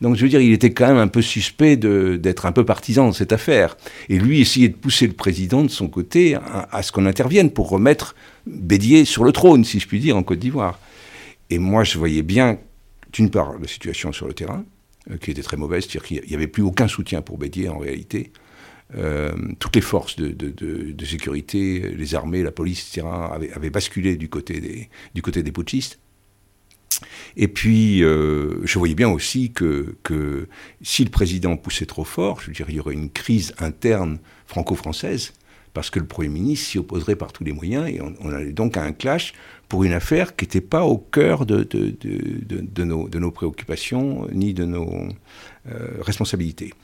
Donc 0.00 0.14
je 0.14 0.22
veux 0.22 0.28
dire, 0.28 0.40
il 0.40 0.52
était 0.52 0.70
quand 0.70 0.86
même 0.86 0.98
un 0.98 1.08
peu 1.08 1.22
suspect 1.22 1.76
d'être 1.76 2.46
un 2.46 2.52
peu 2.52 2.64
partisan 2.64 3.08
de 3.08 3.14
cette 3.14 3.32
affaire. 3.32 3.76
Et 4.08 4.16
lui 4.16 4.40
essayait 4.40 4.68
de 4.68 4.76
pousser 4.76 5.08
le 5.08 5.12
président 5.12 5.64
de 5.64 5.70
son 5.70 5.88
côté 5.88 6.36
à, 6.36 6.68
à 6.70 6.82
ce 6.82 6.92
qu'on 6.92 7.06
intervienne 7.06 7.50
pour 7.50 7.68
remettre 7.68 8.14
Bédier 8.46 9.04
sur 9.04 9.24
le 9.24 9.32
trône, 9.32 9.64
si 9.64 9.80
je 9.80 9.88
puis 9.88 9.98
dire, 9.98 10.16
en 10.16 10.22
Côte 10.22 10.38
d'Ivoire. 10.38 10.78
Et 11.50 11.58
moi, 11.58 11.82
je 11.82 11.98
voyais 11.98 12.22
bien, 12.22 12.58
d'une 13.12 13.30
part, 13.30 13.58
la 13.58 13.68
situation 13.68 14.12
sur 14.12 14.26
le 14.26 14.34
terrain, 14.34 14.64
euh, 15.10 15.16
qui 15.16 15.30
était 15.30 15.42
très 15.42 15.56
mauvaise, 15.56 15.84
c'est-à-dire 15.84 16.04
qu'il 16.04 16.28
n'y 16.28 16.34
avait 16.34 16.46
plus 16.46 16.62
aucun 16.62 16.88
soutien 16.88 17.22
pour 17.22 17.38
Bédier 17.38 17.68
en 17.68 17.78
réalité. 17.78 18.32
Euh, 18.96 19.32
toutes 19.58 19.74
les 19.74 19.82
forces 19.82 20.16
de, 20.16 21.04
sécurité, 21.04 21.80
les 21.96 22.14
armées, 22.14 22.42
la 22.42 22.52
police, 22.52 22.88
etc., 22.88 23.06
avaient, 23.54 23.70
basculé 23.70 24.16
du 24.16 24.28
côté 24.28 24.60
des, 24.60 24.90
du 25.14 25.22
côté 25.22 25.42
des 25.42 25.52
putschistes. 25.52 25.98
Et 27.36 27.48
puis, 27.48 28.04
euh, 28.04 28.60
je 28.64 28.78
voyais 28.78 28.94
bien 28.94 29.08
aussi 29.08 29.50
que, 29.50 29.96
que, 30.02 30.46
si 30.82 31.04
le 31.04 31.10
président 31.10 31.56
poussait 31.56 31.86
trop 31.86 32.04
fort, 32.04 32.40
je 32.40 32.48
veux 32.48 32.52
dire, 32.52 32.66
il 32.68 32.76
y 32.76 32.80
aurait 32.80 32.94
une 32.94 33.10
crise 33.10 33.54
interne 33.58 34.18
franco-française, 34.46 35.32
parce 35.74 35.90
que 35.90 35.98
le 35.98 36.06
Premier 36.06 36.28
ministre 36.28 36.66
s'y 36.68 36.78
opposerait 36.78 37.16
par 37.16 37.32
tous 37.32 37.44
les 37.44 37.52
moyens, 37.52 37.88
et 37.88 38.00
on, 38.00 38.30
allait 38.30 38.52
donc 38.52 38.76
à 38.76 38.82
un 38.82 38.92
clash 38.92 39.32
pour 39.68 39.84
une 39.84 39.92
affaire 39.92 40.36
qui 40.36 40.44
n'était 40.44 40.60
pas 40.60 40.84
au 40.84 40.98
cœur 40.98 41.46
de, 41.46 41.66
nos, 42.84 43.30
préoccupations, 43.30 44.26
ni 44.32 44.52
de 44.52 44.64
nos 44.64 45.08
euh, 45.68 45.88
responsabilités. 46.00 46.74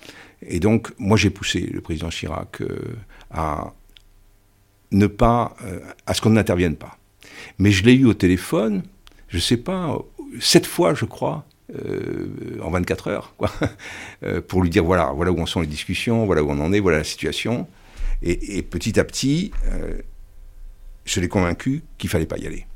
Et 0.42 0.58
donc, 0.58 0.92
moi, 0.98 1.16
j'ai 1.16 1.30
poussé 1.30 1.60
le 1.60 1.80
président 1.80 2.08
Chirac 2.08 2.62
euh, 2.62 2.78
à 3.30 3.74
ne 4.90 5.06
pas, 5.06 5.54
euh, 5.64 5.80
à 6.06 6.14
ce 6.14 6.22
qu'on 6.22 6.30
n'intervienne 6.30 6.76
pas. 6.76 6.96
Mais 7.58 7.72
je 7.72 7.84
l'ai 7.84 7.94
eu 7.94 8.06
au 8.06 8.14
téléphone, 8.14 8.82
je 9.28 9.36
ne 9.36 9.42
sais 9.42 9.58
pas, 9.58 9.98
sept 10.40 10.64
fois, 10.64 10.94
je 10.94 11.04
crois, 11.04 11.44
en 12.62 12.70
24 12.70 13.08
heures, 13.08 13.34
quoi, 13.36 13.50
pour 14.48 14.62
lui 14.62 14.70
dire 14.70 14.82
voilà, 14.82 15.12
voilà 15.14 15.30
où 15.30 15.38
en 15.38 15.44
sont 15.44 15.60
les 15.60 15.66
discussions, 15.66 16.24
voilà 16.24 16.42
où 16.42 16.50
on 16.50 16.58
en 16.60 16.72
est, 16.72 16.80
voilà 16.80 16.96
la 16.98 17.04
situation. 17.04 17.68
Et, 18.22 18.62
petit 18.62 18.98
à 18.98 19.04
petit, 19.04 19.52
je 21.04 21.20
l'ai 21.20 21.28
convaincu 21.28 21.82
qu'il 21.98 22.10
fallait 22.10 22.26
pas 22.26 22.38
y 22.38 22.46
aller. 22.46 22.66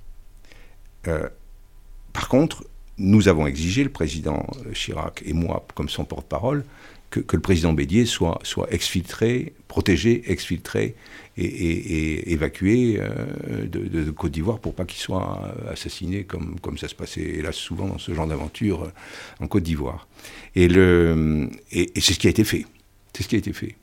par 2.12 2.28
contre, 2.28 2.64
nous 2.98 3.28
avons 3.28 3.46
exigé, 3.46 3.82
le 3.82 3.90
président 3.90 4.46
Chirac 4.72 5.22
et 5.26 5.32
moi, 5.32 5.66
comme 5.74 5.88
son 5.88 6.04
porte-parole, 6.04 6.64
que, 7.12 7.36
le 7.36 7.42
président 7.42 7.72
Bédier 7.72 8.06
soit, 8.06 8.40
exfiltré, 8.70 9.52
protégé, 9.68 10.30
exfiltré 10.30 10.94
et, 11.36 12.32
évacué 12.32 12.98
euh, 12.98 13.66
de, 13.66 14.10
Côte 14.10 14.32
d'Ivoire 14.32 14.58
pour 14.58 14.74
pas 14.74 14.84
qu'il 14.84 15.00
soit 15.00 15.54
assassiné 15.70 16.24
comme, 16.24 16.58
comme 16.60 16.78
ça 16.78 16.88
se 16.88 16.94
passait, 16.94 17.20
hélas, 17.20 17.54
souvent 17.54 17.86
dans 17.86 17.98
ce 17.98 18.14
genre 18.14 18.26
d'aventure 18.26 18.84
euh, 18.84 18.92
en 19.40 19.46
Côte 19.46 19.62
d'Ivoire. 19.62 20.08
Et, 20.54 20.64
et, 20.64 22.00
c'est 22.00 22.14
ce 22.14 22.18
qui 22.18 22.26
a 22.26 22.30
été 22.30 22.44
fait. 22.44 22.66
C'est 23.14 23.22
ce 23.22 23.28
qui 23.28 23.34
a 23.36 23.38
été 23.38 23.52
fait. 23.52 23.76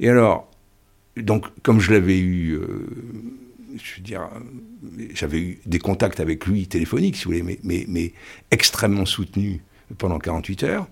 Et 0.00 0.08
alors, 0.08 0.50
donc, 1.16 1.46
comme 1.62 1.80
je 1.80 1.92
l'avais 1.92 2.18
eu, 2.18 2.54
euh, 2.54 2.86
je 3.76 3.96
veux 3.96 4.02
dire, 4.02 4.28
j'avais 5.14 5.38
eu 5.38 5.60
des 5.66 5.78
contacts 5.78 6.20
avec 6.20 6.46
lui 6.46 6.66
téléphoniques, 6.66 7.16
si 7.16 7.24
vous 7.24 7.32
voulez, 7.32 7.58
mais, 7.62 8.12
extrêmement 8.50 9.06
soutenus 9.06 9.60
pendant 9.98 10.18
48 10.18 10.62
heures, 10.64 10.86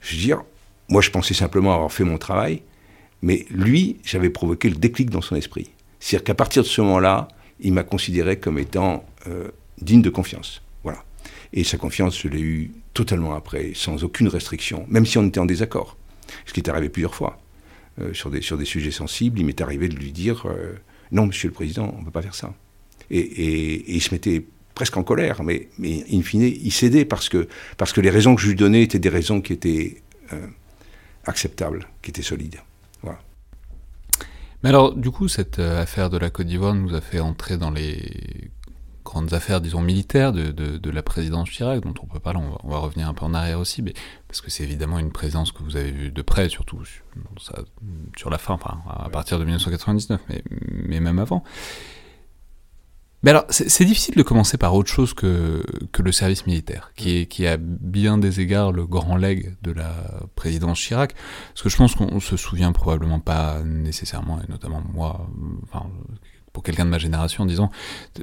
je 0.00 0.16
veux 0.16 0.22
dire, 0.22 0.42
moi, 0.88 1.02
je 1.02 1.10
pensais 1.10 1.34
simplement 1.34 1.74
avoir 1.74 1.92
fait 1.92 2.04
mon 2.04 2.18
travail, 2.18 2.62
mais 3.22 3.46
lui, 3.50 3.98
j'avais 4.04 4.30
provoqué 4.30 4.68
le 4.68 4.76
déclic 4.76 5.10
dans 5.10 5.20
son 5.20 5.36
esprit. 5.36 5.70
C'est-à-dire 6.00 6.24
qu'à 6.24 6.34
partir 6.34 6.62
de 6.62 6.68
ce 6.68 6.80
moment-là, 6.82 7.28
il 7.60 7.72
m'a 7.72 7.82
considéré 7.82 8.38
comme 8.38 8.58
étant 8.58 9.04
euh, 9.26 9.48
digne 9.80 10.02
de 10.02 10.10
confiance. 10.10 10.62
Voilà. 10.84 11.04
Et 11.52 11.64
sa 11.64 11.78
confiance, 11.78 12.20
je 12.20 12.28
l'ai 12.28 12.40
eue 12.40 12.72
totalement 12.94 13.34
après, 13.34 13.72
sans 13.74 14.04
aucune 14.04 14.28
restriction, 14.28 14.86
même 14.88 15.06
si 15.06 15.18
on 15.18 15.26
était 15.26 15.40
en 15.40 15.46
désaccord. 15.46 15.96
Ce 16.44 16.52
qui 16.52 16.60
est 16.60 16.68
arrivé 16.68 16.88
plusieurs 16.88 17.14
fois. 17.14 17.38
Euh, 18.00 18.12
sur, 18.12 18.30
des, 18.30 18.42
sur 18.42 18.58
des 18.58 18.64
sujets 18.64 18.90
sensibles, 18.90 19.38
il 19.40 19.46
m'est 19.46 19.60
arrivé 19.60 19.88
de 19.88 19.96
lui 19.96 20.12
dire 20.12 20.46
euh, 20.46 20.74
Non, 21.12 21.26
monsieur 21.26 21.48
le 21.48 21.54
président, 21.54 21.94
on 21.96 22.00
ne 22.00 22.04
peut 22.04 22.10
pas 22.10 22.22
faire 22.22 22.34
ça. 22.34 22.54
Et, 23.10 23.94
il 23.94 24.00
se 24.00 24.12
mettait 24.12 24.44
presque 24.74 24.96
en 24.96 25.02
colère, 25.02 25.42
mais, 25.42 25.68
mais 25.78 26.04
in 26.12 26.22
fine, 26.22 26.42
il 26.42 26.72
cédait 26.72 27.04
parce 27.04 27.28
que, 27.28 27.48
parce 27.78 27.92
que 27.92 28.00
les 28.00 28.10
raisons 28.10 28.34
que 28.34 28.42
je 28.42 28.48
lui 28.48 28.56
donnais 28.56 28.82
étaient 28.82 28.98
des 28.98 29.08
raisons 29.08 29.40
qui 29.40 29.52
étaient 29.52 30.02
acceptable, 31.24 31.88
qui 32.02 32.10
était 32.10 32.22
solide. 32.22 32.56
Voilà. 33.02 33.18
Mais 34.62 34.70
alors, 34.70 34.94
du 34.94 35.10
coup, 35.10 35.28
cette 35.28 35.58
euh, 35.58 35.82
affaire 35.82 36.10
de 36.10 36.18
la 36.18 36.30
Côte 36.30 36.46
d'Ivoire 36.46 36.74
nous 36.74 36.94
a 36.94 37.00
fait 37.00 37.20
entrer 37.20 37.56
dans 37.56 37.70
les 37.70 38.50
grandes 39.16 39.32
affaires, 39.32 39.62
disons, 39.62 39.80
militaires 39.80 40.32
de, 40.32 40.50
de, 40.50 40.90
la 40.90 41.02
présidence 41.02 41.48
Chirac, 41.48 41.80
dont 41.80 41.94
on 42.02 42.06
peut 42.06 42.20
parler, 42.20 42.38
on 42.38 42.50
va, 42.50 42.58
on 42.64 42.68
va, 42.68 42.78
revenir 42.78 43.08
un 43.08 43.14
peu 43.14 43.24
en 43.24 43.32
arrière 43.32 43.58
aussi, 43.58 43.80
mais, 43.80 43.94
parce 44.28 44.42
que 44.42 44.50
c'est 44.50 44.62
évidemment 44.62 44.98
une 44.98 45.10
présidence 45.10 45.52
que 45.52 45.62
vous 45.62 45.76
avez 45.76 45.90
vue 45.90 46.10
de 46.10 46.22
près, 46.22 46.50
surtout 46.50 46.84
sur, 46.84 47.04
sur 48.16 48.30
la 48.30 48.36
fin, 48.36 48.54
enfin, 48.54 48.78
à 48.88 49.08
partir 49.08 49.38
de 49.38 49.44
1999, 49.44 50.20
mais, 50.28 50.42
mais 50.50 51.00
même 51.00 51.18
avant. 51.18 51.42
Mais 53.22 53.30
alors, 53.30 53.46
c'est 53.48 53.84
difficile 53.86 54.14
de 54.14 54.22
commencer 54.22 54.58
par 54.58 54.74
autre 54.74 54.90
chose 54.90 55.14
que, 55.14 55.64
que 55.90 56.02
le 56.02 56.12
service 56.12 56.46
militaire, 56.46 56.92
qui, 56.94 57.16
est, 57.16 57.26
qui 57.26 57.46
a 57.46 57.56
bien 57.56 58.18
des 58.18 58.40
égards 58.40 58.70
le 58.70 58.86
grand 58.86 59.16
legs 59.16 59.56
de 59.62 59.72
la 59.72 59.94
présidence 60.36 60.78
Chirac, 60.78 61.14
parce 61.48 61.62
que 61.62 61.68
je 61.70 61.76
pense 61.76 61.94
qu'on 61.94 62.20
se 62.20 62.36
souvient 62.36 62.72
probablement 62.72 63.18
pas 63.18 63.62
nécessairement, 63.64 64.40
et 64.42 64.50
notamment 64.50 64.82
moi, 64.92 65.26
enfin, 65.64 65.86
pour 66.56 66.62
quelqu'un 66.62 66.86
de 66.86 66.90
ma 66.90 66.96
génération, 66.96 67.44
disons, 67.44 67.68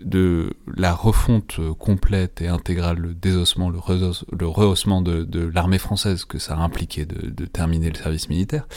de, 0.01 0.55
la 0.75 0.91
refonte 0.91 1.59
complète 1.77 2.41
et 2.41 2.47
intégrale, 2.47 2.97
le 2.97 3.13
désossement, 3.13 3.69
le, 3.69 3.77
rehaussement 4.47 5.03
de, 5.03 5.51
l'armée 5.53 5.77
française 5.77 6.25
que 6.25 6.39
ça 6.39 6.55
a 6.55 6.57
impliqué 6.57 7.05
de, 7.05 7.45
terminer 7.45 7.91
le 7.91 7.95
service 7.95 8.29
militaire. 8.29 8.67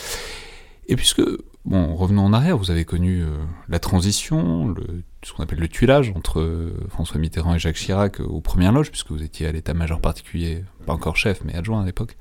Et 0.87 0.95
puisque 0.95 1.23
Bon, 1.65 1.95
revenons 1.95 2.23
en 2.23 2.31
arrière, 2.31 2.55
vous 2.55 2.71
avez 2.71 2.85
connu 2.85 3.23
euh, 3.23 3.27
la 3.67 3.79
transition, 3.79 4.73
ce 5.21 5.33
qu'on 5.33 5.43
appelle 5.43 5.59
le 5.59 5.67
tuilage 5.67 6.13
entre 6.15 6.39
euh, 6.39 6.87
François 6.87 7.19
Mitterrand 7.19 7.55
et 7.55 7.59
Jacques 7.59 7.75
Chirac 7.75 8.21
euh, 8.21 8.23
aux 8.23 8.39
premières 8.39 8.71
loges, 8.71 8.89
puisque 8.89 9.11
vous 9.11 9.21
étiez 9.21 9.47
à 9.47 9.51
l'état-major 9.51 9.99
particulier, 9.99 10.63
pas 10.85 10.93
encore 10.93 11.17
chef, 11.17 11.41
mais 11.43 11.55
adjoint 11.55 11.81
à 11.81 11.85
l'époque. 11.85 12.15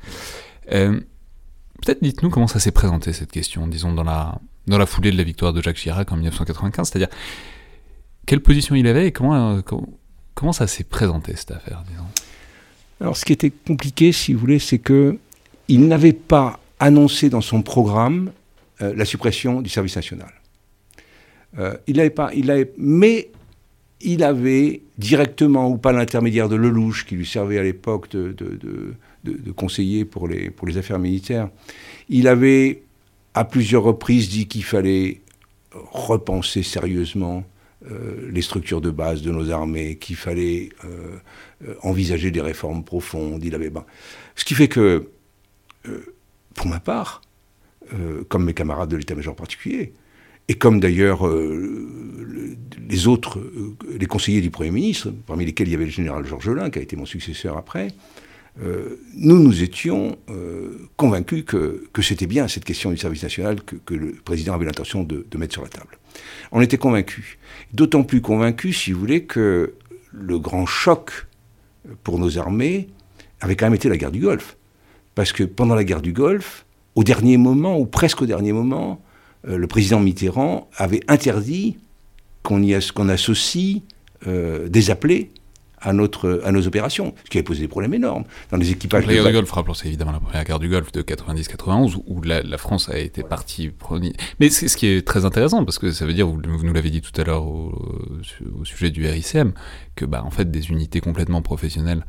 Peut-être 0.68 2.02
dites-nous 2.02 2.30
comment 2.30 2.48
ça 2.48 2.58
s'est 2.58 2.72
présenté 2.72 3.12
cette 3.12 3.30
question, 3.30 3.68
disons 3.68 3.92
dans 3.92 4.02
la, 4.02 4.40
dans 4.66 4.78
la 4.78 4.86
foulée 4.86 5.10
de 5.10 5.16
la 5.16 5.22
victoire 5.22 5.52
de 5.52 5.62
Jacques 5.62 5.76
Chirac 5.76 6.10
en 6.10 6.16
1995, 6.16 6.88
c'est-à-dire 6.88 7.08
quelle 8.26 8.40
position 8.40 8.74
il 8.74 8.86
avait 8.86 9.08
et 9.08 9.12
comment, 9.12 9.60
comment, 10.34 10.52
ça 10.52 10.66
s'est 10.66 10.84
présenté 10.84 11.36
cette 11.36 11.52
affaire, 11.52 11.84
Alors 13.00 13.16
ce 13.16 13.24
qui 13.24 13.32
était 13.32 13.50
compliqué, 13.50 14.12
si 14.12 14.32
vous 14.32 14.40
voulez, 14.40 14.58
c'est 14.58 14.78
que 14.78 15.18
il 15.68 15.86
n'avait 15.88 16.12
pas 16.12 16.60
annoncé 16.78 17.28
dans 17.30 17.40
son 17.40 17.62
programme 17.62 18.30
euh, 18.82 18.94
la 18.94 19.04
suppression 19.04 19.62
du 19.62 19.70
service 19.70 19.96
national. 19.96 20.32
Euh, 21.58 21.76
il 21.86 21.96
n'avait 21.96 22.10
pas, 22.10 22.30
il 22.34 22.50
avait, 22.50 22.72
mais 22.76 23.30
il 24.00 24.22
avait 24.22 24.82
directement 24.98 25.68
ou 25.68 25.78
pas 25.78 25.92
l'intermédiaire 25.92 26.48
de 26.48 26.56
Lelouch, 26.56 27.06
qui 27.06 27.14
lui 27.14 27.26
servait 27.26 27.58
à 27.58 27.62
l'époque 27.62 28.10
de, 28.10 28.32
de, 28.32 29.52
conseiller 29.52 30.04
pour 30.04 30.28
les, 30.28 30.50
pour 30.50 30.68
les 30.68 30.76
affaires 30.76 30.98
militaires, 30.98 31.48
il 32.08 32.28
avait 32.28 32.82
à 33.36 33.44
plusieurs 33.44 33.84
reprises 33.84 34.28
dit 34.28 34.48
qu'il 34.48 34.64
fallait 34.64 35.20
repenser 35.72 36.64
sérieusement 36.64 37.44
euh, 37.88 38.28
les 38.32 38.42
structures 38.42 38.80
de 38.80 38.90
base 38.90 39.22
de 39.22 39.30
nos 39.30 39.50
armées, 39.50 39.96
qu'il 39.96 40.16
fallait 40.16 40.70
envisager 41.82 42.32
des 42.32 42.40
réformes 42.40 42.82
profondes. 42.82 43.40
Ben, 43.40 43.84
ce 44.34 44.44
qui 44.44 44.54
fait 44.54 44.68
que, 44.68 45.08
pour 46.54 46.66
ma 46.66 46.80
part, 46.80 47.22
euh, 47.94 48.24
comme 48.28 48.44
mes 48.44 48.54
camarades 48.54 48.88
de 48.88 48.96
l'état-major 48.96 49.36
particulier, 49.36 49.92
et 50.48 50.54
comme 50.54 50.80
d'ailleurs 50.80 51.24
euh, 51.24 52.56
les 52.88 53.06
autres, 53.06 53.38
euh, 53.38 53.76
les 53.96 54.06
conseillers 54.06 54.40
du 54.40 54.50
Premier 54.50 54.72
ministre, 54.72 55.12
parmi 55.26 55.44
lesquels 55.44 55.68
il 55.68 55.72
y 55.72 55.74
avait 55.74 55.84
le 55.84 55.90
général 55.90 56.26
Georges 56.26 56.50
Lain, 56.50 56.70
qui 56.70 56.80
a 56.80 56.82
été 56.82 56.96
mon 56.96 57.06
successeur 57.06 57.56
après, 57.56 57.88
nous, 58.58 59.42
nous 59.42 59.62
étions 59.62 60.16
convaincus 60.96 61.44
que, 61.44 62.02
c'était 62.02 62.26
bien 62.26 62.48
cette 62.48 62.64
question 62.64 62.90
du 62.90 62.96
service 62.96 63.22
national 63.22 63.60
que, 63.62 63.94
le 63.94 64.12
président 64.24 64.54
avait 64.54 64.64
l'intention 64.64 65.02
de, 65.02 65.24
mettre 65.36 65.52
sur 65.52 65.62
la 65.62 65.68
table. 65.68 65.98
On 66.52 66.60
était 66.60 66.78
convaincus. 66.78 67.38
D'autant 67.72 68.02
plus 68.02 68.20
convaincus, 68.20 68.78
si 68.78 68.92
vous 68.92 69.00
voulez, 69.00 69.24
que 69.24 69.74
le 70.12 70.38
grand 70.38 70.66
choc 70.66 71.26
pour 72.02 72.18
nos 72.18 72.38
armées 72.38 72.88
avait 73.40 73.56
quand 73.56 73.66
même 73.66 73.74
été 73.74 73.88
la 73.88 73.96
guerre 73.96 74.12
du 74.12 74.20
Golfe. 74.20 74.56
Parce 75.14 75.32
que 75.32 75.44
pendant 75.44 75.74
la 75.74 75.84
guerre 75.84 76.02
du 76.02 76.12
Golfe, 76.12 76.64
au 76.94 77.04
dernier 77.04 77.36
moment, 77.36 77.78
ou 77.78 77.86
presque 77.86 78.22
au 78.22 78.26
dernier 78.26 78.52
moment, 78.52 79.02
euh, 79.48 79.56
le 79.56 79.66
président 79.66 80.00
Mitterrand 80.00 80.68
avait 80.76 81.00
interdit 81.08 81.78
qu'on 82.42 83.08
associe 83.08 83.82
euh, 84.26 84.68
des 84.68 84.90
appelés 84.90 85.30
à, 85.86 85.92
notre, 85.92 86.42
à 86.44 86.50
nos 86.50 86.66
opérations, 86.66 87.14
ce 87.24 87.30
qui 87.30 87.38
avait 87.38 87.44
posé 87.44 87.60
des 87.60 87.68
problèmes 87.68 87.94
énormes 87.94 88.24
dans 88.50 88.56
les 88.56 88.72
équipages. 88.72 89.06
La 89.06 89.14
guerre 89.14 89.24
du 89.24 89.32
Golfe, 89.32 89.50
rappelons, 89.52 89.74
c'est 89.74 89.86
évidemment 89.86 90.12
la 90.12 90.20
première 90.20 90.44
guerre 90.44 90.58
du 90.58 90.68
Golfe 90.68 90.90
de 90.90 91.00
90-91, 91.00 92.02
où 92.06 92.22
la, 92.22 92.58
France 92.58 92.88
a 92.88 92.98
été 92.98 93.22
partie 93.22 93.68
première. 93.68 94.12
Mais 94.40 94.50
c'est 94.50 94.66
ce 94.66 94.76
qui 94.76 94.86
est 94.86 95.06
très 95.06 95.24
intéressant, 95.24 95.64
parce 95.64 95.78
que 95.78 95.92
ça 95.92 96.04
veut 96.04 96.12
dire, 96.12 96.26
vous, 96.26 96.40
nous 96.42 96.72
l'avez 96.72 96.90
dit 96.90 97.00
tout 97.00 97.18
à 97.20 97.24
l'heure 97.24 97.46
au, 97.46 97.72
au, 98.58 98.64
sujet 98.64 98.90
du 98.90 99.06
RICM, 99.06 99.52
que 99.94 100.04
bah, 100.04 100.22
en 100.24 100.30
fait 100.30 100.50
des 100.50 100.70
unités 100.70 101.00
complètement 101.00 101.40
professionnelles 101.40 102.04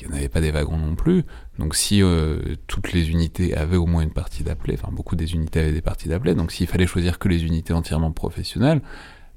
il 0.00 0.06
n'y 0.06 0.14
en 0.14 0.16
avait 0.16 0.28
pas 0.28 0.40
des 0.40 0.50
wagons 0.52 0.76
non 0.76 0.94
plus. 0.94 1.24
Donc 1.58 1.74
si 1.74 2.02
euh, 2.02 2.38
toutes 2.68 2.92
les 2.92 3.10
unités 3.10 3.56
avaient 3.56 3.76
au 3.76 3.86
moins 3.86 4.02
une 4.02 4.12
partie 4.12 4.44
d'appelés, 4.44 4.78
enfin 4.80 4.92
beaucoup 4.92 5.16
des 5.16 5.34
unités 5.34 5.58
avaient 5.60 5.72
des 5.72 5.82
parties 5.82 6.08
d'appelés, 6.08 6.34
donc 6.34 6.52
s'il 6.52 6.68
fallait 6.68 6.86
choisir 6.86 7.18
que 7.18 7.28
les 7.28 7.44
unités 7.44 7.72
entièrement 7.72 8.12
professionnelles, 8.12 8.80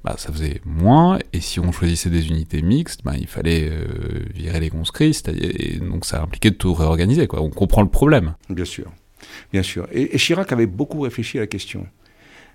bah, 0.03 0.15
ça 0.17 0.31
faisait 0.31 0.61
moins, 0.65 1.19
et 1.33 1.41
si 1.41 1.59
on 1.59 1.71
choisissait 1.71 2.09
des 2.09 2.27
unités 2.29 2.61
mixtes, 2.61 3.01
bah, 3.03 3.13
il 3.17 3.27
fallait 3.27 3.69
euh, 3.69 4.25
virer 4.33 4.59
les 4.59 4.69
conscrits, 4.69 5.15
et 5.27 5.77
donc 5.77 6.05
ça 6.05 6.21
impliquait 6.21 6.51
de 6.51 6.55
tout 6.55 6.73
réorganiser. 6.73 7.27
Quoi. 7.27 7.41
On 7.41 7.49
comprend 7.49 7.81
le 7.81 7.89
problème. 7.89 8.35
Bien 8.49 8.65
sûr, 8.65 8.91
bien 9.51 9.63
sûr. 9.63 9.87
Et, 9.91 10.17
Chirac 10.17 10.51
avait 10.51 10.65
beaucoup 10.65 11.01
réfléchi 11.01 11.37
à 11.37 11.41
la 11.41 11.47
question. 11.47 11.85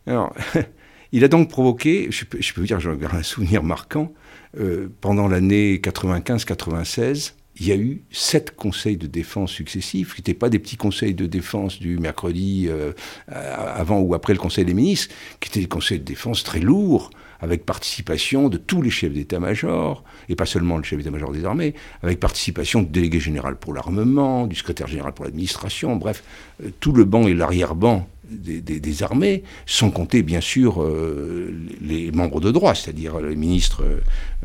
Alors, 0.07 0.35
il 1.13 1.23
a 1.25 1.29
donc 1.29 1.49
provoqué, 1.49 2.09
je 2.11 2.25
peux, 2.25 2.39
vous 2.57 2.67
dire, 2.67 2.81
j'ai 2.81 2.91
un 2.91 3.23
souvenir 3.23 3.63
marquant, 3.63 4.13
euh, 4.59 4.89
pendant 5.01 5.29
l'année 5.29 5.77
95-96, 5.77 7.35
il 7.59 7.67
y 7.67 7.73
a 7.73 7.77
eu 7.77 8.03
sept 8.11 8.55
conseils 8.55 8.97
de 8.97 9.07
défense 9.07 9.51
successifs, 9.51 10.15
qui 10.15 10.21
n'étaient 10.21 10.35
pas 10.35 10.51
des 10.51 10.59
petits 10.59 10.77
conseils 10.77 11.15
de 11.15 11.27
défense 11.27 11.79
du 11.79 11.99
mercredi 11.99 12.67
euh, 12.69 12.93
avant 13.29 14.01
ou 14.01 14.15
après 14.15 14.35
le 14.35 14.39
Conseil 14.39 14.65
des 14.65 14.75
ministres, 14.75 15.15
qui 15.41 15.49
étaient 15.49 15.61
des 15.61 15.69
conseils 15.69 15.99
de 15.99 16.05
défense 16.05 16.45
très 16.45 16.61
lourds, 16.61 17.11
avec 17.41 17.65
participation 17.65 18.49
de 18.49 18.57
tous 18.57 18.83
les 18.83 18.91
chefs 18.91 19.13
d'état-major, 19.13 20.05
et 20.29 20.37
pas 20.37 20.47
seulement 20.47 20.77
le 20.77 20.83
chef 20.83 20.99
d'état-major 20.99 21.33
des 21.33 21.45
armées, 21.45 21.75
avec 22.03 22.21
participation 22.21 22.83
du 22.83 22.89
délégué 22.89 23.21
général 23.21 23.57
pour 23.57 23.75
l'armement, 23.75 24.47
du 24.47 24.57
secrétaire 24.57 24.87
général 24.87 25.13
pour 25.13 25.25
l'administration, 25.25 25.97
bref, 25.97 26.23
euh, 26.63 26.71
tout 26.81 26.93
le 26.93 27.05
banc 27.05 27.27
et 27.27 27.35
l'arrière-banc 27.35 28.09
des, 28.29 29.03
armées, 29.05 29.45
sans 29.67 29.91
compter 29.91 30.25
bien 30.25 30.41
sûr 30.41 30.83
euh, 30.83 31.55
les 31.81 32.11
membres 32.11 32.41
de 32.41 32.51
droit, 32.51 32.75
c'est-à-dire 32.75 33.21
les 33.21 33.37
ministres 33.37 33.85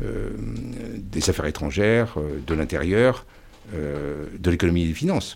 euh, 0.00 0.30
des 0.98 1.30
Affaires 1.30 1.46
étrangères, 1.46 2.16
de 2.46 2.54
l'Intérieur, 2.54 3.26
de 3.72 4.50
l'économie 4.50 4.82
et 4.82 4.88
des 4.88 4.94
finances. 4.94 5.34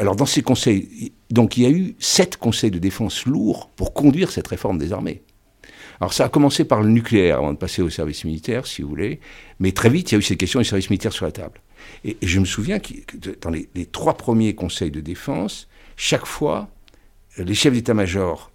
Alors 0.00 0.16
dans 0.16 0.26
ces 0.26 0.42
conseils, 0.42 1.12
donc 1.30 1.56
il 1.56 1.62
y 1.62 1.66
a 1.66 1.70
eu 1.70 1.94
sept 1.98 2.38
conseils 2.38 2.70
de 2.70 2.78
défense 2.78 3.26
lourds 3.26 3.70
pour 3.76 3.92
conduire 3.92 4.30
cette 4.30 4.48
réforme 4.48 4.78
des 4.78 4.92
armées. 4.92 5.22
Alors 6.00 6.12
ça 6.12 6.26
a 6.26 6.28
commencé 6.28 6.64
par 6.64 6.82
le 6.82 6.88
nucléaire 6.88 7.38
avant 7.38 7.52
de 7.52 7.58
passer 7.58 7.82
au 7.82 7.90
service 7.90 8.24
militaire, 8.24 8.66
si 8.66 8.82
vous 8.82 8.88
voulez, 8.88 9.20
mais 9.60 9.72
très 9.72 9.88
vite 9.88 10.10
il 10.10 10.14
y 10.14 10.16
a 10.16 10.18
eu 10.18 10.22
cette 10.22 10.38
question 10.38 10.60
du 10.60 10.64
service 10.64 10.90
militaire 10.90 11.12
sur 11.12 11.24
la 11.24 11.32
table. 11.32 11.60
Et, 12.04 12.16
je 12.22 12.40
me 12.40 12.44
souviens 12.44 12.78
que 12.78 12.94
dans 13.40 13.50
les, 13.50 13.68
trois 13.86 14.16
premiers 14.16 14.54
conseils 14.54 14.90
de 14.90 15.00
défense, 15.00 15.68
chaque 15.96 16.26
fois, 16.26 16.68
les 17.38 17.54
chefs 17.54 17.72
d'état-major 17.72 18.50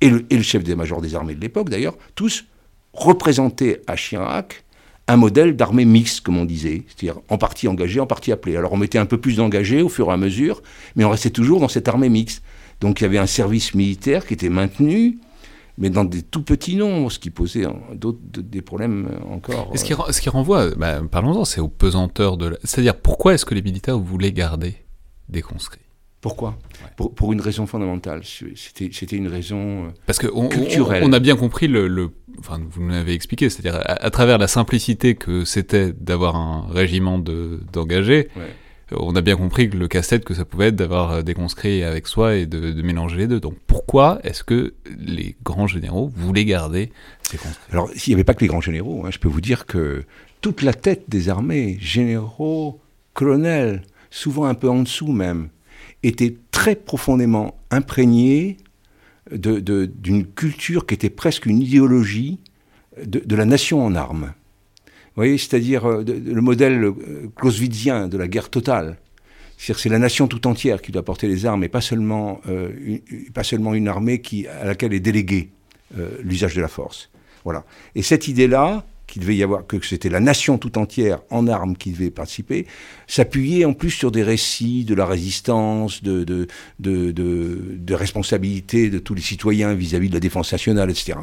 et, 0.00 0.10
le, 0.10 0.42
chef 0.42 0.62
d'état-major 0.62 1.00
des 1.00 1.14
armées 1.14 1.34
de 1.34 1.40
l'époque 1.40 1.70
d'ailleurs, 1.70 1.96
tous 2.14 2.44
représentaient 2.92 3.82
à 3.86 3.96
Chirac 3.96 4.64
un 5.08 5.16
modèle 5.16 5.54
d'armée 5.54 5.84
mixte, 5.84 6.20
comme 6.22 6.36
on 6.36 6.44
disait, 6.44 6.82
c'est-à-dire 6.88 7.20
en 7.28 7.38
partie 7.38 7.68
engagé, 7.68 8.00
en 8.00 8.06
partie 8.06 8.32
appelé. 8.32 8.56
Alors 8.56 8.72
on 8.72 8.76
mettait 8.76 8.98
un 8.98 9.06
peu 9.06 9.18
plus 9.18 9.36
d'engagés 9.36 9.82
au 9.82 9.88
fur 9.88 10.08
et 10.08 10.12
à 10.12 10.16
mesure, 10.16 10.62
mais 10.96 11.04
on 11.04 11.10
restait 11.10 11.30
toujours 11.30 11.60
dans 11.60 11.68
cette 11.68 11.86
armée 11.88 12.08
mixte. 12.08 12.42
Donc 12.80 13.00
il 13.00 13.04
y 13.04 13.06
avait 13.06 13.18
un 13.18 13.26
service 13.26 13.74
militaire 13.74 14.26
qui 14.26 14.34
était 14.34 14.48
maintenu, 14.48 15.18
mais 15.78 15.90
dans 15.90 16.04
des 16.04 16.22
tout 16.22 16.42
petits 16.42 16.76
nombres, 16.76 17.10
ce 17.10 17.18
qui 17.18 17.30
posait 17.30 17.66
d'autres 17.94 18.18
des 18.22 18.62
problèmes 18.62 19.10
encore. 19.30 19.72
ce, 19.74 19.84
qui, 19.84 19.92
euh, 19.92 20.10
ce 20.10 20.20
qui 20.20 20.28
renvoie, 20.28 20.74
bah, 20.74 21.00
parlons-en, 21.10 21.44
c'est 21.44 21.60
aux 21.60 21.68
pesanteurs 21.68 22.36
de. 22.36 22.58
C'est-à-dire, 22.64 22.96
pourquoi 22.96 23.34
est-ce 23.34 23.44
que 23.44 23.54
les 23.54 23.62
militaires 23.62 23.98
voulaient 23.98 24.32
garder 24.32 24.76
des 25.28 25.42
conscrits? 25.42 25.80
Pourquoi? 26.22 26.58
Pour, 26.96 27.14
pour, 27.14 27.32
une 27.32 27.40
raison 27.40 27.66
fondamentale. 27.66 28.22
C'était 28.24 29.16
une 29.16 29.28
raison 29.28 29.84
euh, 29.84 29.88
Parce 30.06 30.18
que 30.18 30.26
on, 30.34 30.48
culturelle. 30.48 31.04
On, 31.04 31.12
a 31.12 31.20
bien 31.20 31.36
compris 31.36 31.68
le. 31.68 32.10
enfin, 32.38 32.58
vous 32.68 32.82
nous 32.82 32.88
l'avez 32.88 33.12
expliqué, 33.12 33.50
c'est-à-dire 33.50 33.80
à, 33.84 34.10
travers 34.10 34.38
la 34.38 34.48
simplicité 34.48 35.14
que 35.14 35.44
c'était 35.44 35.92
d'avoir 35.92 36.34
un 36.34 36.66
régiment 36.70 37.18
d'engagés. 37.18 38.24
De, 38.24 38.40
on 38.92 39.16
a 39.16 39.20
bien 39.20 39.36
compris 39.36 39.68
que 39.68 39.76
le 39.76 39.88
casse-tête 39.88 40.24
que 40.24 40.34
ça 40.34 40.44
pouvait 40.44 40.68
être 40.68 40.76
d'avoir 40.76 41.12
euh, 41.12 41.22
des 41.22 41.34
conscrits 41.34 41.82
avec 41.82 42.06
soi 42.06 42.36
et 42.36 42.46
de, 42.46 42.80
mélanger 42.82 43.16
les 43.16 43.26
deux. 43.26 43.40
Donc 43.40 43.54
pourquoi 43.66 44.20
est-ce 44.22 44.44
que 44.44 44.74
les 44.98 45.34
grands 45.42 45.66
généraux 45.66 46.10
voulaient 46.14 46.44
garder 46.44 46.92
ces 47.22 47.36
conscrits? 47.36 47.72
Alors 47.72 47.90
s'il 47.94 48.12
n'y 48.12 48.14
avait 48.14 48.24
pas 48.24 48.34
que 48.34 48.40
les 48.40 48.46
grands 48.46 48.60
généraux, 48.60 49.04
hein, 49.04 49.10
je 49.10 49.18
peux 49.18 49.28
vous 49.28 49.40
dire 49.40 49.66
que 49.66 50.04
toute 50.40 50.62
la 50.62 50.72
tête 50.72 51.04
des 51.08 51.28
armées, 51.28 51.78
généraux, 51.80 52.80
colonels, 53.14 53.82
souvent 54.10 54.44
un 54.44 54.54
peu 54.54 54.68
en 54.68 54.82
dessous 54.82 55.10
même, 55.10 55.48
était 56.02 56.36
très 56.52 56.76
profondément 56.76 57.58
imprégnée 57.70 58.58
d'une 59.32 60.26
culture 60.26 60.86
qui 60.86 60.94
était 60.94 61.10
presque 61.10 61.46
une 61.46 61.58
idéologie 61.58 62.38
de 63.04 63.34
la 63.34 63.44
nation 63.44 63.84
en 63.84 63.96
armes 63.96 64.32
voyez, 65.16 65.38
c'est-à-dire 65.38 65.86
euh, 65.86 66.04
le 66.04 66.40
modèle 66.40 66.84
euh, 66.84 66.94
clausewitzien 67.34 68.08
de 68.08 68.18
la 68.18 68.28
guerre 68.28 68.50
totale. 68.50 68.98
C'est-à-dire 69.56 69.80
c'est 69.80 69.88
la 69.88 69.98
nation 69.98 70.28
tout 70.28 70.46
entière 70.46 70.82
qui 70.82 70.92
doit 70.92 71.04
porter 71.04 71.28
les 71.28 71.46
armes 71.46 71.64
et 71.64 71.68
pas 71.68 71.80
seulement, 71.80 72.40
euh, 72.48 72.70
une, 72.84 73.00
pas 73.32 73.42
seulement 73.42 73.74
une 73.74 73.88
armée 73.88 74.20
à 74.60 74.66
laquelle 74.66 74.92
est 74.92 75.00
délégué 75.00 75.50
l'usage 76.22 76.54
de 76.54 76.60
la 76.60 76.68
force. 76.68 77.10
Voilà. 77.44 77.64
Et 77.94 78.02
cette 78.02 78.26
idée-là, 78.26 78.84
qu'il 79.06 79.22
devait 79.22 79.36
y 79.36 79.42
avoir, 79.42 79.64
que 79.66 79.80
c'était 79.86 80.08
la 80.08 80.18
nation 80.20 80.58
tout 80.58 80.78
entière 80.78 81.20
en 81.30 81.46
armes 81.46 81.76
qui 81.76 81.92
devait 81.92 82.10
participer, 82.10 82.66
s'appuyait 83.06 83.64
en 83.64 83.72
plus 83.72 83.92
sur 83.92 84.10
des 84.10 84.24
récits 84.24 84.84
de 84.84 84.94
la 84.94 85.06
résistance, 85.06 86.02
de, 86.02 86.24
de, 86.24 86.46
de, 86.80 87.94
responsabilité 87.94 88.90
de 88.90 88.98
tous 88.98 89.14
les 89.14 89.22
citoyens 89.22 89.74
vis-à-vis 89.74 90.08
de 90.08 90.14
la 90.14 90.20
défense 90.20 90.50
nationale, 90.50 90.90
etc. 90.90 91.20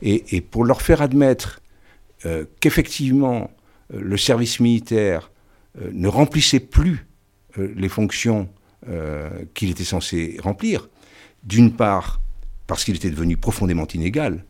Et, 0.00 0.36
et 0.36 0.40
pour 0.40 0.64
leur 0.64 0.80
faire 0.80 1.02
admettre 1.02 1.60
euh, 2.26 2.44
qu'effectivement 2.60 3.50
euh, 3.94 4.00
le 4.00 4.16
service 4.16 4.58
militaire 4.60 5.30
euh, 5.80 5.90
ne 5.92 6.08
remplissait 6.08 6.60
plus 6.60 7.04
les 7.56 7.88
fonctions 7.88 8.48
qu'il 9.54 9.70
était 9.70 9.84
censé 9.84 10.36
remplir, 10.40 10.88
d'une 11.42 11.72
part 11.72 12.20
parce 12.68 12.84
qu'il 12.84 12.94
était 12.94 13.10
devenu 13.10 13.36
profondément 13.36 13.86
inégal, 13.92 14.44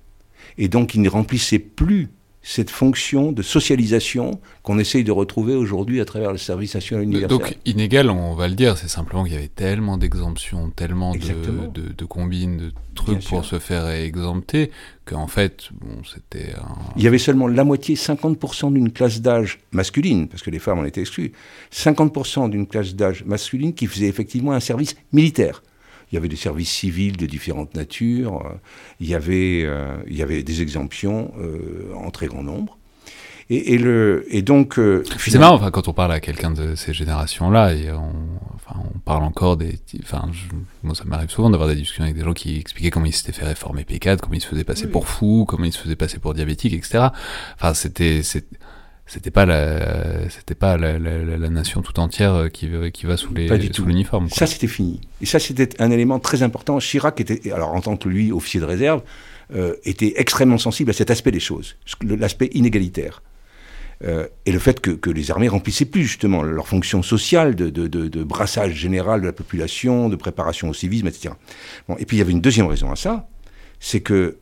et 0.59 0.69
donc 0.69 0.95
il 0.95 1.01
ne 1.01 1.09
remplissait 1.09 1.59
plus 1.59 2.09
cette 2.51 2.71
fonction 2.71 3.31
de 3.31 3.43
socialisation 3.43 4.41
qu'on 4.63 4.79
essaye 4.79 5.05
de 5.05 5.13
retrouver 5.13 5.55
aujourd'hui 5.55 6.01
à 6.01 6.07
travers 6.07 6.33
le 6.33 6.39
service 6.39 6.75
national 6.75 7.05
universel. 7.05 7.29
Donc 7.29 7.59
inégal, 7.67 8.09
on 8.09 8.35
va 8.35 8.49
le 8.49 8.55
dire, 8.55 8.79
c'est 8.79 8.89
simplement 8.89 9.25
qu'il 9.25 9.35
y 9.35 9.37
avait 9.37 9.49
tellement 9.49 9.99
d'exemptions, 9.99 10.71
tellement 10.71 11.13
de, 11.13 11.91
de, 11.91 12.05
combines, 12.07 12.57
de 12.57 12.73
trucs 12.95 13.23
pour 13.27 13.45
se 13.45 13.59
faire 13.59 13.87
exempter, 13.91 14.71
qu'en 15.05 15.27
fait, 15.27 15.69
bon, 15.79 16.03
c'était 16.11 16.55
Il 16.97 17.03
y 17.03 17.07
avait 17.07 17.19
seulement 17.19 17.49
la 17.49 17.65
moitié, 17.65 17.97
50% 17.97 18.73
d'une 18.73 18.93
classe 18.93 19.21
d'âge 19.21 19.59
masculine, 19.73 20.27
parce 20.27 20.43
que 20.43 20.49
les 20.49 20.59
femmes 20.59 20.79
en 20.79 20.87
étaient 20.87 21.03
exclues, 21.03 21.33
50% 21.71 22.49
d'une 22.49 22.67
classe 22.67 22.95
d'âge 22.95 23.27
masculine 23.27 23.75
qui 23.75 23.87
faisait 23.87 24.09
effectivement 24.09 24.53
un 24.53 24.61
service 24.61 24.97
militaire. 25.13 25.63
Il 26.11 26.15
y 26.15 26.19
avait 26.19 26.29
des 26.29 26.37
services 26.37 26.71
civils 26.71 27.17
de 27.17 27.27
différentes 27.27 27.75
natures, 27.75 28.43
euh, 28.47 28.55
il 29.01 29.09
y 29.09 29.15
avait, 29.15 29.63
euh, 29.65 29.97
il 30.07 30.17
y 30.17 30.23
avait 30.23 30.43
des 30.43 30.63
exemptions 30.63 31.33
euh, 31.39 31.93
en 31.95 32.11
très 32.11 32.27
grand 32.27 32.43
nombre. 32.43 32.77
Et, 33.51 33.79
le, 33.79 34.27
et 34.29 34.43
donc. 34.43 34.79
c'est 35.17 35.39
marrant, 35.39 35.55
enfin, 35.55 35.71
quand 35.71 35.89
on 35.89 35.95
parle 35.95 36.13
à 36.13 36.21
quelqu'un 36.21 36.51
de 36.51 36.75
ces 36.75 36.93
générations-là, 36.93 37.73
et 37.73 37.91
on, 37.91 38.13
enfin, 38.55 38.79
on 38.95 38.99
parle 38.99 39.25
encore 39.25 39.57
des. 39.57 39.79
Enfin, 40.03 40.29
moi, 40.83 40.95
ça 40.95 41.05
m'arrive 41.05 41.31
souvent 41.31 41.49
d'avoir 41.49 41.67
des 41.67 41.75
discussions 41.75 42.05
avec 42.05 42.15
des 42.15 42.25
gens 42.25 42.35
qui 42.35 42.59
expliquaient 42.59 42.91
comment 42.91 43.07
ils 43.07 43.15
s'étaient 43.15 43.33
fait 43.33 43.47
réformer 43.47 43.85
P4, 43.85 44.19
comment 44.19 44.35
ils 44.35 44.43
se 44.43 44.49
faisaient 44.49 44.65
passer 44.65 44.87
pour 44.87 45.09
fous, 45.09 45.47
comment 45.49 45.65
ils 45.65 45.73
se 45.73 45.79
faisaient 45.79 45.97
passer 45.97 46.19
pour 46.19 46.35
diabétiques, 46.35 46.75
etc. 46.75 47.07
Enfin, 47.55 47.73
c'était 47.73 48.21
c'était 49.09 49.31
pas 49.31 49.47
la 49.47 50.29
c'était 50.29 50.55
pas 50.55 50.77
la, 50.77 50.99
la, 50.99 51.49
nation 51.49 51.81
tout 51.81 51.99
entière 51.99 52.35
euh, 52.35 52.49
qui, 52.49 52.69
qui 52.93 53.07
va 53.07 53.17
sous 53.17 53.33
les 53.33 53.49
sous 53.73 53.87
l'uniforme. 53.87 54.29
Ça 54.29 54.47
c'était 54.47 54.67
fini. 54.67 55.01
Et 55.23 55.27
ça 55.27 55.39
c'était 55.39 55.81
un 55.81 55.91
élément 55.91 56.21
très 56.21 56.43
important. 56.43 56.79
Chirac 56.79 57.19
était 57.19 57.51
alors 57.51 57.75
en 57.75 57.81
tant 57.81 57.97
que 57.97 58.07
lui 58.07 58.31
officier 58.33 58.61
de 58.61 58.67
réserve 58.67 59.03
euh, 59.55 59.75
était 59.85 60.13
extrêmement 60.17 60.59
sensible 60.59 60.91
à 60.91 60.93
cet 60.93 61.11
aspect 61.11 61.31
des 61.31 61.41
choses, 61.41 61.77
l'aspect 62.03 62.51
inégalitaire. 62.53 63.23
Euh, 64.05 64.29
et 64.47 64.53
le 64.53 64.61
fait 64.61 64.79
que, 64.79 64.93
que, 64.93 65.11
les 65.11 65.33
armées 65.33 65.49
remplissaient 65.49 65.87
plus 65.87 66.05
justement 66.05 66.43
leur 66.43 66.69
fonction 66.69 67.03
sociale 67.03 67.57
de, 67.57 67.69
de, 67.69 67.89
de, 67.89 68.07
de, 68.07 68.23
brassage 68.23 68.75
général 68.75 69.23
de 69.23 69.27
la 69.27 69.33
population, 69.33 70.09
de 70.09 70.15
préparation 70.15 70.69
au 70.69 70.75
civisme, 70.75 71.09
etc. 71.09 71.31
Bon, 71.89 71.97
et 71.97 72.05
puis 72.05 72.17
il 72.17 72.21
y 72.21 72.23
avait 72.23 72.31
une 72.31 72.41
deuxième 72.41 72.67
raison 72.67 72.93
à 72.93 72.97
ça, 72.97 73.29
c'est 73.81 74.01
que 74.01 74.37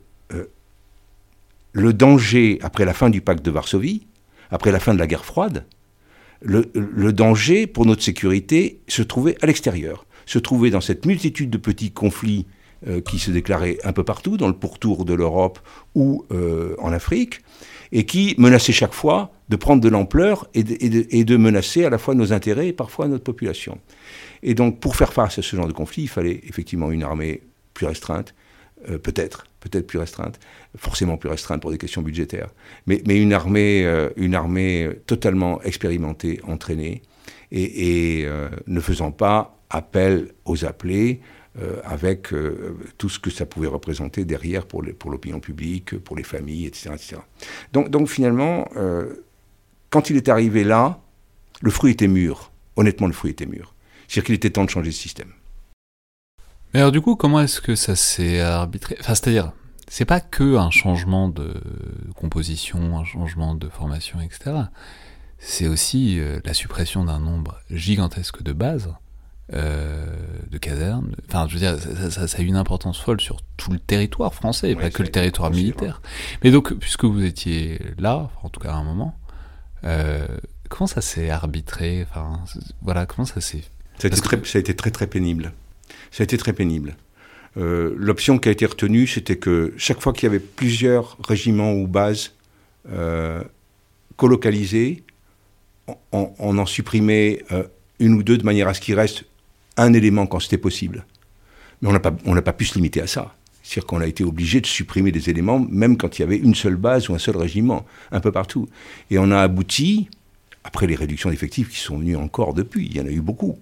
le 1.71 1.93
danger 1.93 2.59
après 2.61 2.85
la 2.85 2.93
fin 2.93 3.09
du 3.09 3.21
pacte 3.21 3.43
de 3.43 3.51
Varsovie, 3.51 4.07
après 4.51 4.71
la 4.71 4.79
fin 4.79 4.93
de 4.93 4.99
la 4.99 5.07
guerre 5.07 5.25
froide, 5.25 5.65
le, 6.41 7.11
danger 7.11 7.67
pour 7.67 7.85
notre 7.85 8.03
sécurité 8.03 8.79
se 8.87 9.01
trouvait 9.01 9.37
à 9.41 9.47
l'extérieur, 9.47 10.05
se 10.25 10.39
trouvait 10.39 10.69
dans 10.69 10.81
cette 10.81 11.05
multitude 11.05 11.49
de 11.49 11.57
petits 11.57 11.91
conflits 11.91 12.45
euh, 12.87 13.01
qui 13.01 13.17
se 13.17 13.31
déclaraient 13.31 13.79
un 13.83 13.91
peu 13.91 14.03
partout, 14.03 14.37
dans 14.37 14.47
le 14.47 14.53
pourtour 14.53 15.03
de 15.03 15.13
l'Europe 15.13 15.59
ou 15.95 16.25
euh, 16.31 16.75
en 16.77 16.91
Afrique, 16.91 17.41
et 17.91 18.05
qui 18.05 18.35
menaçaient 18.37 18.73
chaque 18.73 18.93
fois 18.93 19.31
de 19.49 19.55
prendre 19.55 19.81
de 19.81 19.89
l'ampleur 19.89 20.47
et, 20.53 20.63
de 20.63 21.37
menacer 21.37 21.85
à 21.85 21.89
la 21.89 21.97
fois 21.97 22.13
nos 22.13 22.33
intérêts 22.33 22.67
et 22.67 22.73
parfois 22.73 23.07
notre 23.07 23.23
population. 23.23 23.79
Et 24.43 24.53
donc 24.53 24.79
pour 24.79 24.95
faire 24.95 25.13
face 25.13 25.39
à 25.39 25.41
ce 25.41 25.55
genre 25.55 25.67
de 25.67 25.73
conflit, 25.73 26.03
il 26.03 26.09
fallait 26.09 26.41
effectivement 26.47 26.91
une 26.91 27.03
armée 27.03 27.41
plus 27.73 27.87
restreinte, 27.87 28.35
euh, 28.89 28.97
peut-être, 28.97 29.45
peut-être 29.69 29.87
plus 29.87 29.99
restreinte, 29.99 30.39
forcément 30.77 31.17
plus 31.17 31.29
restreinte 31.29 31.61
pour 31.61 31.71
des 31.71 31.77
questions 31.77 32.01
budgétaires, 32.01 32.49
mais, 32.85 33.01
une, 33.07 33.33
armée, 33.33 33.85
euh, 33.85 34.09
une 34.15 34.35
armée 34.35 34.89
totalement 35.05 35.61
expérimentée, 35.61 36.39
entraînée, 36.47 37.01
et, 37.51 38.23
euh, 38.25 38.49
ne 38.67 38.79
faisant 38.79 39.11
pas 39.11 39.59
appel 39.69 40.29
aux 40.45 40.65
appelés, 40.65 41.21
avec 41.83 42.27
tout 42.99 43.09
ce 43.09 43.17
que 43.17 43.31
ça 43.31 43.47
pouvait 43.47 43.67
représenter 43.67 44.25
derrière 44.25 44.67
pour 44.67 44.83
l'opinion 44.83 45.39
publique, 45.39 45.97
pour 45.97 46.15
les 46.15 46.21
familles, 46.21 46.67
etc. 46.67 46.91
donc 47.73 48.07
finalement, 48.09 48.67
quand 49.89 50.11
il 50.11 50.17
est 50.17 50.29
arrivé 50.29 50.63
là, 50.63 50.99
le 51.61 51.71
fruit 51.71 51.91
était 51.91 52.07
mûr. 52.07 52.51
Honnêtement, 52.75 53.07
le 53.07 53.13
fruit 53.13 53.31
était 53.31 53.45
mûr. 53.45 53.73
C'est-à-dire 54.07 54.25
qu'il 54.25 54.35
était 54.35 54.49
temps 54.51 54.65
de 54.65 54.69
changer 54.69 54.89
de 54.89 54.95
système. 54.95 55.31
Mais 56.77 56.81
alors 56.81 56.91
du 56.91 57.01
coup, 57.01 57.15
comment 57.15 57.39
est-ce 57.39 57.59
que 57.59 57.73
ça 57.73 57.95
s'est 57.95 58.39
arbitré? 58.39 58.97
Enfin, 58.99 59.15
c'est-à-dire, 59.15 59.51
c'est 59.87 60.05
pas 60.05 60.19
que 60.19 60.57
un 60.57 60.69
changement 60.69 61.27
de 61.27 61.55
composition, 62.15 62.99
un 62.99 63.03
changement 63.03 63.55
de 63.55 63.67
formation, 63.67 64.21
etc. 64.21 64.51
C'est 65.39 65.67
aussi 65.67 66.19
euh, 66.19 66.39
la 66.45 66.53
suppression 66.53 67.03
d'un 67.03 67.17
nombre 67.17 67.59
gigantesque 67.71 68.43
de 68.43 68.53
bases, 68.53 68.93
euh, 69.53 70.05
de 70.51 70.57
casernes. 70.59 71.15
Enfin, 71.27 71.47
je 71.47 71.55
veux 71.55 71.59
dire, 71.59 71.79
ça, 72.11 72.37
a 72.37 72.41
une 72.43 72.55
importance 72.55 72.99
folle 72.99 73.21
sur 73.21 73.41
tout 73.57 73.71
le 73.71 73.79
territoire 73.79 74.35
français, 74.35 74.69
et 74.69 74.75
pas 74.75 74.91
que 74.91 75.01
le 75.01 75.09
territoire 75.09 75.49
militaire. 75.49 75.99
Mais 76.43 76.51
donc, 76.51 76.75
puisque 76.75 77.05
vous 77.05 77.25
étiez 77.25 77.81
là, 77.97 78.29
en 78.43 78.49
tout 78.49 78.59
cas 78.59 78.73
à 78.73 78.75
un 78.75 78.83
moment, 78.83 79.15
euh, 79.83 80.27
comment 80.69 80.85
ça 80.85 81.01
s'est 81.01 81.31
arbitré? 81.31 82.05
Enfin, 82.07 82.41
voilà, 82.83 83.07
comment 83.07 83.25
ça 83.25 83.41
s'est. 83.41 83.63
Ça, 83.97 84.09
ça 84.11 84.57
a 84.59 84.59
été 84.59 84.75
très 84.75 84.91
très 84.91 85.07
pénible. 85.07 85.53
Ça 86.11 86.21
a 86.21 86.25
été 86.25 86.37
très 86.37 86.53
pénible. 86.53 86.95
Euh, 87.57 87.93
l'option 87.97 88.37
qui 88.37 88.49
a 88.49 88.51
été 88.51 88.65
retenue, 88.65 89.07
c'était 89.07 89.37
que 89.37 89.73
chaque 89.77 90.01
fois 90.01 90.13
qu'il 90.13 90.23
y 90.23 90.29
avait 90.29 90.39
plusieurs 90.39 91.17
régiments 91.27 91.73
ou 91.73 91.87
bases 91.87 92.33
euh, 92.89 93.41
colocalisés, 94.15 95.03
on, 96.11 96.57
en 96.57 96.65
supprimait 96.65 97.43
euh, 97.51 97.63
une 97.99 98.13
ou 98.13 98.23
deux 98.23 98.37
de 98.37 98.43
manière 98.43 98.67
à 98.67 98.73
ce 98.73 98.81
qu'il 98.81 98.95
reste 98.95 99.23
un 99.77 99.93
élément 99.93 100.27
quand 100.27 100.39
c'était 100.39 100.57
possible. 100.57 101.05
Mais 101.81 101.89
on 101.89 101.93
n'a 101.93 101.99
pas, 101.99 102.11
pas 102.11 102.53
pu 102.53 102.65
se 102.65 102.75
limiter 102.75 103.01
à 103.01 103.07
ça. 103.07 103.33
C'est-à-dire 103.63 103.87
qu'on 103.87 104.01
a 104.01 104.07
été 104.07 104.23
obligé 104.23 104.61
de 104.61 104.65
supprimer 104.65 105.11
des 105.11 105.29
éléments, 105.29 105.59
même 105.59 105.97
quand 105.97 106.17
il 106.17 106.21
y 106.21 106.23
avait 106.23 106.37
une 106.37 106.55
seule 106.55 106.75
base 106.75 107.09
ou 107.09 107.15
un 107.15 107.19
seul 107.19 107.37
régiment, 107.37 107.85
un 108.11 108.19
peu 108.19 108.31
partout. 108.31 108.69
Et 109.11 109.17
on 109.19 109.29
a 109.31 109.41
abouti, 109.41 110.09
après 110.63 110.87
les 110.87 110.95
réductions 110.95 111.29
d'effectifs 111.29 111.69
qui 111.69 111.79
sont 111.79 111.97
venues 111.97 112.15
encore 112.15 112.53
depuis, 112.53 112.85
il 112.85 112.95
y 112.95 113.01
en 113.01 113.05
a 113.05 113.11
eu 113.11 113.21
beaucoup, 113.21 113.57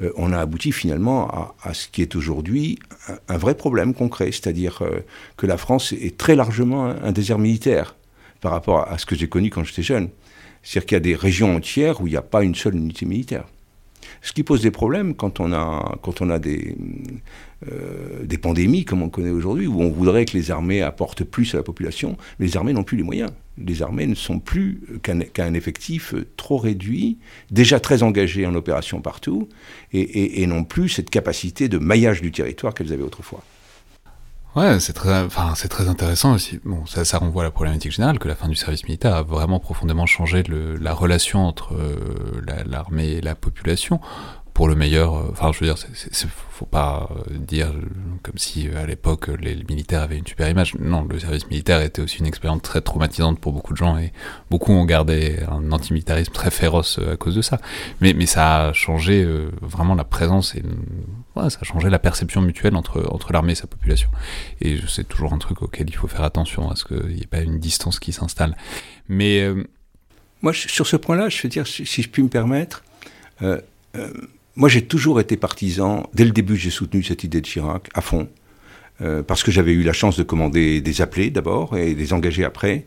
euh, 0.00 0.10
on 0.16 0.32
a 0.32 0.38
abouti 0.38 0.72
finalement 0.72 1.52
à, 1.62 1.74
ce 1.74 1.88
qui 1.88 2.02
est 2.02 2.16
aujourd'hui 2.16 2.78
un, 3.28 3.36
vrai 3.36 3.54
problème 3.54 3.94
concret, 3.94 4.26
c'est-à-dire 4.26 4.82
euh, 4.82 5.00
que 5.36 5.46
la 5.46 5.56
France 5.56 5.92
est 5.92 6.16
très 6.16 6.36
largement 6.36 6.86
un, 6.86 7.12
désert 7.12 7.38
militaire 7.38 7.96
par 8.40 8.52
rapport 8.52 8.88
à 8.90 8.98
ce 8.98 9.06
que 9.06 9.14
j'ai 9.14 9.28
connu 9.28 9.50
quand 9.50 9.64
j'étais 9.64 9.82
jeune. 9.82 10.08
C'est-à-dire 10.62 10.86
qu'il 10.86 10.96
y 10.96 10.96
a 10.96 11.00
des 11.00 11.14
régions 11.14 11.56
entières 11.56 12.00
où 12.00 12.06
il 12.06 12.10
n'y 12.10 12.16
a 12.16 12.22
pas 12.22 12.42
une 12.42 12.54
seule 12.54 12.76
unité 12.76 13.06
militaire. 13.06 13.44
Ce 14.22 14.32
qui 14.32 14.44
pose 14.44 14.62
des 14.62 14.70
problèmes 14.70 15.14
quand 15.14 15.40
on 15.40 15.52
a, 15.52 15.98
euh, 17.70 18.24
des 18.24 18.38
pandémies 18.38 18.84
comme 18.84 19.02
on 19.02 19.08
connaît 19.08 19.30
aujourd'hui, 19.30 19.66
où 19.66 19.80
on 19.82 19.90
voudrait 19.90 20.24
que 20.24 20.36
les 20.36 20.52
armées 20.52 20.80
apportent 20.80 21.24
plus 21.24 21.52
à 21.54 21.56
la 21.56 21.64
population, 21.64 22.16
les 22.38 22.56
armées 22.56 22.72
n'ont 22.72 22.84
plus 22.84 22.96
les 22.96 23.02
moyens. 23.02 23.30
Les 23.58 23.82
armées 23.82 24.06
ne 24.06 24.14
sont 24.14 24.38
plus 24.38 24.80
qu'un 25.02 25.54
effectif 25.54 26.14
trop 26.36 26.56
réduit, 26.56 27.18
déjà 27.50 27.80
très 27.80 28.02
engagé 28.02 28.46
en 28.46 28.54
opération 28.54 29.02
partout, 29.02 29.48
et, 29.92 30.42
et 30.42 30.46
n'ont 30.46 30.64
plus 30.64 30.88
cette 30.88 31.10
capacité 31.10 31.68
de 31.68 31.78
maillage 31.78 32.22
du 32.22 32.32
territoire 32.32 32.72
qu'elles 32.72 32.92
avaient 32.92 33.02
autrefois. 33.02 33.44
Ouais, 34.54 34.80
c'est 34.80 34.92
très, 34.92 35.22
enfin, 35.22 35.54
c'est 35.56 35.68
très 35.68 35.88
intéressant 35.88 36.34
aussi. 36.34 36.60
Bon, 36.64 36.84
ça, 36.84 37.06
ça 37.06 37.16
renvoie 37.16 37.42
à 37.42 37.46
la 37.46 37.50
problématique 37.50 37.92
générale 37.92 38.18
que 38.18 38.28
la 38.28 38.34
fin 38.34 38.48
du 38.48 38.54
service 38.54 38.84
militaire 38.84 39.14
a 39.14 39.22
vraiment 39.22 39.60
profondément 39.60 40.04
changé 40.04 40.42
le, 40.42 40.76
la 40.76 40.92
relation 40.92 41.46
entre 41.46 41.74
euh, 41.74 42.42
l'armée 42.66 43.12
et 43.12 43.20
la 43.22 43.34
population 43.34 43.98
pour 44.52 44.68
le 44.68 44.74
meilleur. 44.74 45.16
Euh, 45.16 45.28
enfin, 45.32 45.52
je 45.52 45.60
veux 45.60 45.66
dire, 45.66 45.78
c'est, 45.78 46.28
faut 46.50 46.66
pas 46.66 47.08
euh, 47.10 47.38
dire 47.38 47.72
comme 48.22 48.36
si 48.36 48.68
à 48.68 48.84
l'époque 48.84 49.28
les 49.28 49.56
militaires 49.70 50.02
avaient 50.02 50.18
une 50.18 50.26
super 50.26 50.50
image. 50.50 50.74
Non, 50.74 51.06
le 51.08 51.18
service 51.18 51.48
militaire 51.48 51.80
était 51.80 52.02
aussi 52.02 52.18
une 52.18 52.26
expérience 52.26 52.60
très 52.60 52.82
traumatisante 52.82 53.40
pour 53.40 53.54
beaucoup 53.54 53.72
de 53.72 53.78
gens 53.78 53.96
et 53.96 54.12
beaucoup 54.50 54.72
ont 54.72 54.84
gardé 54.84 55.38
un 55.50 55.72
antimilitarisme 55.72 56.32
très 56.32 56.50
féroce 56.50 57.00
à 57.10 57.16
cause 57.16 57.36
de 57.36 57.42
ça. 57.42 57.58
Mais, 58.02 58.12
mais 58.12 58.26
ça 58.26 58.66
a 58.66 58.72
changé 58.74 59.26
vraiment 59.62 59.94
la 59.94 60.04
présence 60.04 60.54
et 60.54 60.62
ça 61.34 61.58
a 61.60 61.64
changé 61.64 61.88
la 61.90 61.98
perception 61.98 62.42
mutuelle 62.42 62.76
entre, 62.76 63.06
entre 63.10 63.32
l'armée 63.32 63.52
et 63.52 63.56
sa 63.56 63.66
population. 63.66 64.08
Et 64.60 64.78
c'est 64.88 65.08
toujours 65.08 65.32
un 65.32 65.38
truc 65.38 65.62
auquel 65.62 65.88
il 65.88 65.96
faut 65.96 66.08
faire 66.08 66.24
attention, 66.24 66.70
à 66.70 66.76
ce 66.76 66.84
qu'il 66.84 67.14
n'y 67.14 67.22
ait 67.22 67.26
pas 67.26 67.40
une 67.40 67.58
distance 67.58 67.98
qui 67.98 68.12
s'installe. 68.12 68.56
Mais. 69.08 69.40
Euh, 69.40 69.64
moi, 70.42 70.52
sur 70.52 70.88
ce 70.88 70.96
point-là, 70.96 71.28
je 71.28 71.40
veux 71.40 71.48
dire, 71.48 71.68
si, 71.68 71.84
je 71.84 72.08
puis 72.08 72.20
me 72.20 72.28
permettre, 72.28 72.82
euh, 73.42 73.60
euh, 73.94 74.12
moi 74.56 74.68
j'ai 74.68 74.82
toujours 74.84 75.20
été 75.20 75.36
partisan, 75.36 76.10
dès 76.14 76.24
le 76.24 76.32
début 76.32 76.56
j'ai 76.56 76.70
soutenu 76.70 77.04
cette 77.04 77.22
idée 77.22 77.40
de 77.40 77.46
Chirac 77.46 77.88
à 77.94 78.00
fond, 78.00 78.28
parce 79.28 79.44
que 79.44 79.52
j'avais 79.52 79.72
eu 79.72 79.84
la 79.84 79.92
chance 79.92 80.16
de 80.16 80.24
commander 80.24 80.80
des 80.80 81.00
appelés 81.00 81.30
d'abord 81.30 81.76
et 81.76 81.94
des 81.94 82.12
engagés 82.12 82.44
après. 82.44 82.86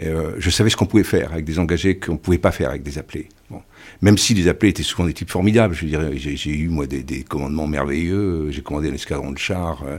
Je 0.00 0.50
savais 0.50 0.70
ce 0.70 0.76
qu'on 0.76 0.86
pouvait 0.86 1.04
faire 1.04 1.32
avec 1.32 1.44
des 1.44 1.58
engagés 1.58 1.98
qu'on 1.98 2.12
ne 2.12 2.18
pouvait 2.18 2.38
pas 2.38 2.52
faire 2.52 2.70
avec 2.70 2.82
des 2.82 2.98
appelés. 2.98 3.28
Bon 3.50 3.62
même 4.02 4.16
si 4.16 4.34
les 4.34 4.48
appelés 4.48 4.70
étaient 4.70 4.82
souvent 4.82 5.06
des 5.06 5.12
types 5.12 5.30
formidables. 5.30 5.74
Je 5.74 5.86
dirais, 5.86 6.16
j'ai 6.16 6.50
eu 6.50 6.68
moi 6.68 6.86
des, 6.86 7.22
commandements 7.22 7.66
merveilleux. 7.66 8.50
J'ai 8.50 8.62
commandé 8.62 8.90
un 8.90 8.94
escadron 8.94 9.32
de 9.32 9.38
chars 9.38 9.82
euh, 9.84 9.98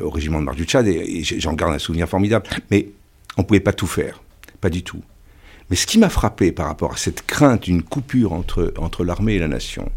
au 0.00 0.10
régiment 0.10 0.40
de 0.40 0.44
Marche 0.44 0.56
du 0.56 0.64
Tchad 0.64 0.86
et, 0.86 1.22
j'en 1.22 1.52
garde 1.52 1.74
un 1.74 1.78
souvenir 1.78 2.08
formidable. 2.08 2.46
Mais 2.70 2.88
on 3.36 3.42
ne 3.42 3.46
pouvait 3.46 3.60
pas 3.60 3.72
tout 3.72 3.86
faire, 3.86 4.22
pas 4.60 4.70
du 4.70 4.82
tout. 4.82 5.02
Mais 5.70 5.76
ce 5.76 5.86
qui 5.86 5.98
m'a 5.98 6.08
frappé 6.08 6.52
par 6.52 6.66
rapport 6.66 6.92
à 6.92 6.96
cette 6.96 7.26
crainte 7.26 7.64
d'une 7.64 7.82
coupure 7.82 8.32
entre, 8.32 8.72
entre 8.78 9.04
l'armée 9.04 9.34
et 9.34 9.38
la 9.38 9.48
nation, 9.48 9.90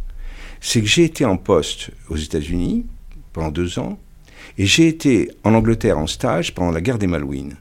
c'est 0.60 0.82
que 0.82 0.88
j'ai 0.88 1.04
été 1.04 1.26
en 1.26 1.38
poste 1.38 1.92
aux 2.10 2.16
États-Unis 2.16 2.86
pendant 3.34 3.52
deux 3.52 3.80
ans 3.80 4.00
et 4.58 4.66
j'ai 4.66 4.88
été 4.88 5.30
en 5.44 5.54
Angleterre 5.54 5.98
en 5.98 6.08
stage 6.08 6.54
pendant 6.54 6.72
la 6.72 6.82
guerre 6.82 6.98
des 6.98 7.08
Malouines. 7.08 7.56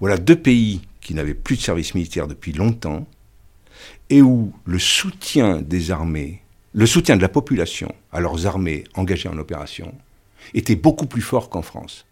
Voilà 0.00 0.16
deux 0.16 0.36
pays 0.36 0.82
qui 1.02 1.14
n'avaient 1.14 1.34
plus 1.34 1.56
de 1.56 1.60
service 1.60 1.94
militaire 1.94 2.28
depuis 2.28 2.52
longtemps 2.52 3.06
et 4.08 4.22
où 4.22 4.52
le 4.64 4.78
soutien 4.78 5.60
des 5.60 5.90
armées, 5.90 6.42
le 6.72 6.86
soutien 6.86 7.16
de 7.16 7.22
la 7.22 7.28
population 7.28 7.94
à 8.12 8.20
leurs 8.20 8.46
armées 8.46 8.84
engagées 8.94 9.28
en 9.28 9.36
opération, 9.38 9.94
était 10.54 10.76
beaucoup 10.76 11.06
plus 11.06 11.22
fort 11.22 11.50
qu'en 11.50 11.62
France. 11.62 12.06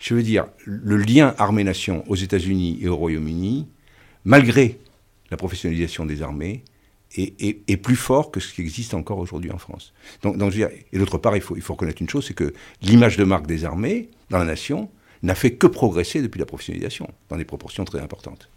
Je 0.00 0.14
veux 0.14 0.22
dire, 0.22 0.46
le 0.64 0.96
lien 0.96 1.34
armée-nation 1.38 2.04
aux 2.08 2.16
États-Unis 2.16 2.78
et 2.82 2.88
au 2.88 2.96
Royaume-Uni, 2.96 3.66
malgré 4.24 4.78
la 5.30 5.36
professionnalisation 5.36 6.04
des 6.04 6.22
armées, 6.22 6.62
est, 7.16 7.76
plus 7.76 7.96
fort 7.96 8.30
que 8.30 8.40
ce 8.40 8.52
qui 8.52 8.60
existe 8.60 8.92
encore 8.92 9.18
aujourd'hui 9.18 9.50
en 9.50 9.58
France. 9.58 9.94
Donc, 10.22 10.36
donc 10.36 10.54
et 10.56 10.98
d'autre 10.98 11.18
part, 11.18 11.36
il 11.36 11.42
faut 11.42 11.54
reconnaître 11.72 12.02
une 12.02 12.10
chose, 12.10 12.26
c'est 12.26 12.34
que 12.34 12.52
l'image 12.82 13.16
de 13.16 13.24
marque 13.24 13.46
des 13.46 13.64
armées 13.64 14.10
dans 14.28 14.38
la 14.38 14.44
nation 14.44 14.90
n'a 15.26 15.34
fait 15.34 15.54
que 15.54 15.66
progresser 15.66 16.22
depuis 16.22 16.38
la 16.38 16.46
professionnalisation, 16.46 17.08
dans 17.28 17.36
des 17.36 17.44
proportions 17.44 17.84
très 17.84 18.00
importantes. 18.00 18.48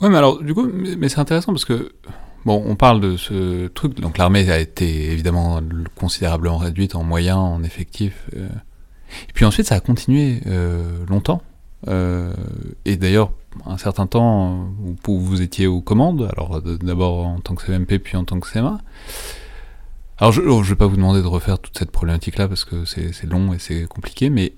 Ouais, 0.00 0.10
mais 0.10 0.18
alors, 0.18 0.42
du 0.42 0.52
coup, 0.52 0.66
mais 0.66 1.08
c'est 1.08 1.20
intéressant 1.20 1.52
parce 1.52 1.64
que, 1.64 1.92
bon, 2.44 2.62
on 2.66 2.76
parle 2.76 3.00
de 3.00 3.16
ce 3.16 3.68
truc, 3.68 3.98
donc 3.98 4.18
l'armée 4.18 4.50
a 4.50 4.58
été 4.58 5.10
évidemment 5.10 5.60
considérablement 5.94 6.58
réduite 6.58 6.94
en 6.94 7.02
moyens, 7.02 7.38
en 7.38 7.62
effectifs. 7.62 8.28
Euh. 8.36 8.48
et 9.28 9.32
puis 9.32 9.44
ensuite, 9.44 9.66
ça 9.66 9.76
a 9.76 9.80
continué 9.80 10.40
euh, 10.46 11.04
longtemps. 11.08 11.40
Euh, 11.88 12.34
et 12.84 12.96
d'ailleurs, 12.96 13.30
un 13.64 13.78
certain 13.78 14.06
temps 14.06 14.68
où 15.06 15.18
vous 15.18 15.40
étiez 15.40 15.66
aux 15.66 15.80
commandes, 15.80 16.28
alors 16.32 16.60
d'abord 16.60 17.26
en 17.26 17.40
tant 17.40 17.54
que 17.54 17.64
CMP, 17.64 17.98
puis 17.98 18.16
en 18.16 18.24
tant 18.24 18.38
que 18.38 18.50
CMA. 18.50 18.78
Alors, 20.18 20.32
je 20.32 20.40
ne 20.40 20.62
vais 20.62 20.74
pas 20.76 20.86
vous 20.86 20.96
demander 20.96 21.20
de 21.20 21.26
refaire 21.26 21.58
toute 21.58 21.76
cette 21.76 21.90
problématique-là 21.90 22.48
parce 22.48 22.64
que 22.64 22.84
c'est 22.86 23.24
long 23.24 23.52
et 23.52 23.58
c'est 23.58 23.86
compliqué, 23.86 24.30
mais 24.30 24.54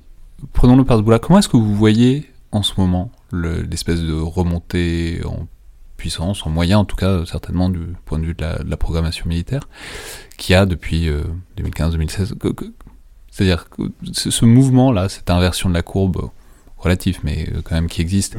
prenons-le 0.53 0.85
par 0.85 0.99
ce 0.99 1.03
bout-là. 1.03 1.18
Comment 1.18 1.40
est-ce 1.40 1.49
que 1.49 1.57
vous 1.57 1.75
voyez 1.75 2.31
en 2.53 2.62
ce 2.62 2.75
moment 2.79 3.11
l'espèce 3.33 4.01
de 4.01 4.12
remontée 4.12 5.21
en 5.25 5.49
puissance, 5.97 6.47
en 6.47 6.51
moyen 6.51 6.79
en 6.79 6.85
tout 6.85 6.94
cas, 6.94 7.27
certainement 7.27 7.71
du 7.71 7.81
point 8.05 8.21
de 8.21 8.27
vue 8.27 8.35
de 8.35 8.44
la, 8.44 8.77
programmation 8.77 9.27
militaire, 9.27 9.68
qui 10.37 10.55
a 10.55 10.64
depuis 10.64 11.11
2015-2016. 11.59 12.35
Euh, 12.44 12.53
c'est-à-dire 13.31 13.68
que 13.68 13.83
ce 14.12 14.44
mouvement-là, 14.44 15.09
cette 15.09 15.29
inversion 15.29 15.68
de 15.68 15.75
la 15.75 15.83
courbe 15.83 16.31
relative, 16.79 17.18
mais 17.25 17.49
euh, 17.53 17.62
quand 17.62 17.75
même 17.75 17.88
qui 17.88 18.01
existe, 18.01 18.37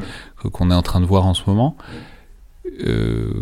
qu'on 0.52 0.70
est 0.70 0.74
en 0.74 0.82
train 0.82 1.00
de 1.00 1.06
voir 1.06 1.26
en 1.26 1.34
ce 1.34 1.42
moment, 1.46 1.76
euh, 2.84 3.32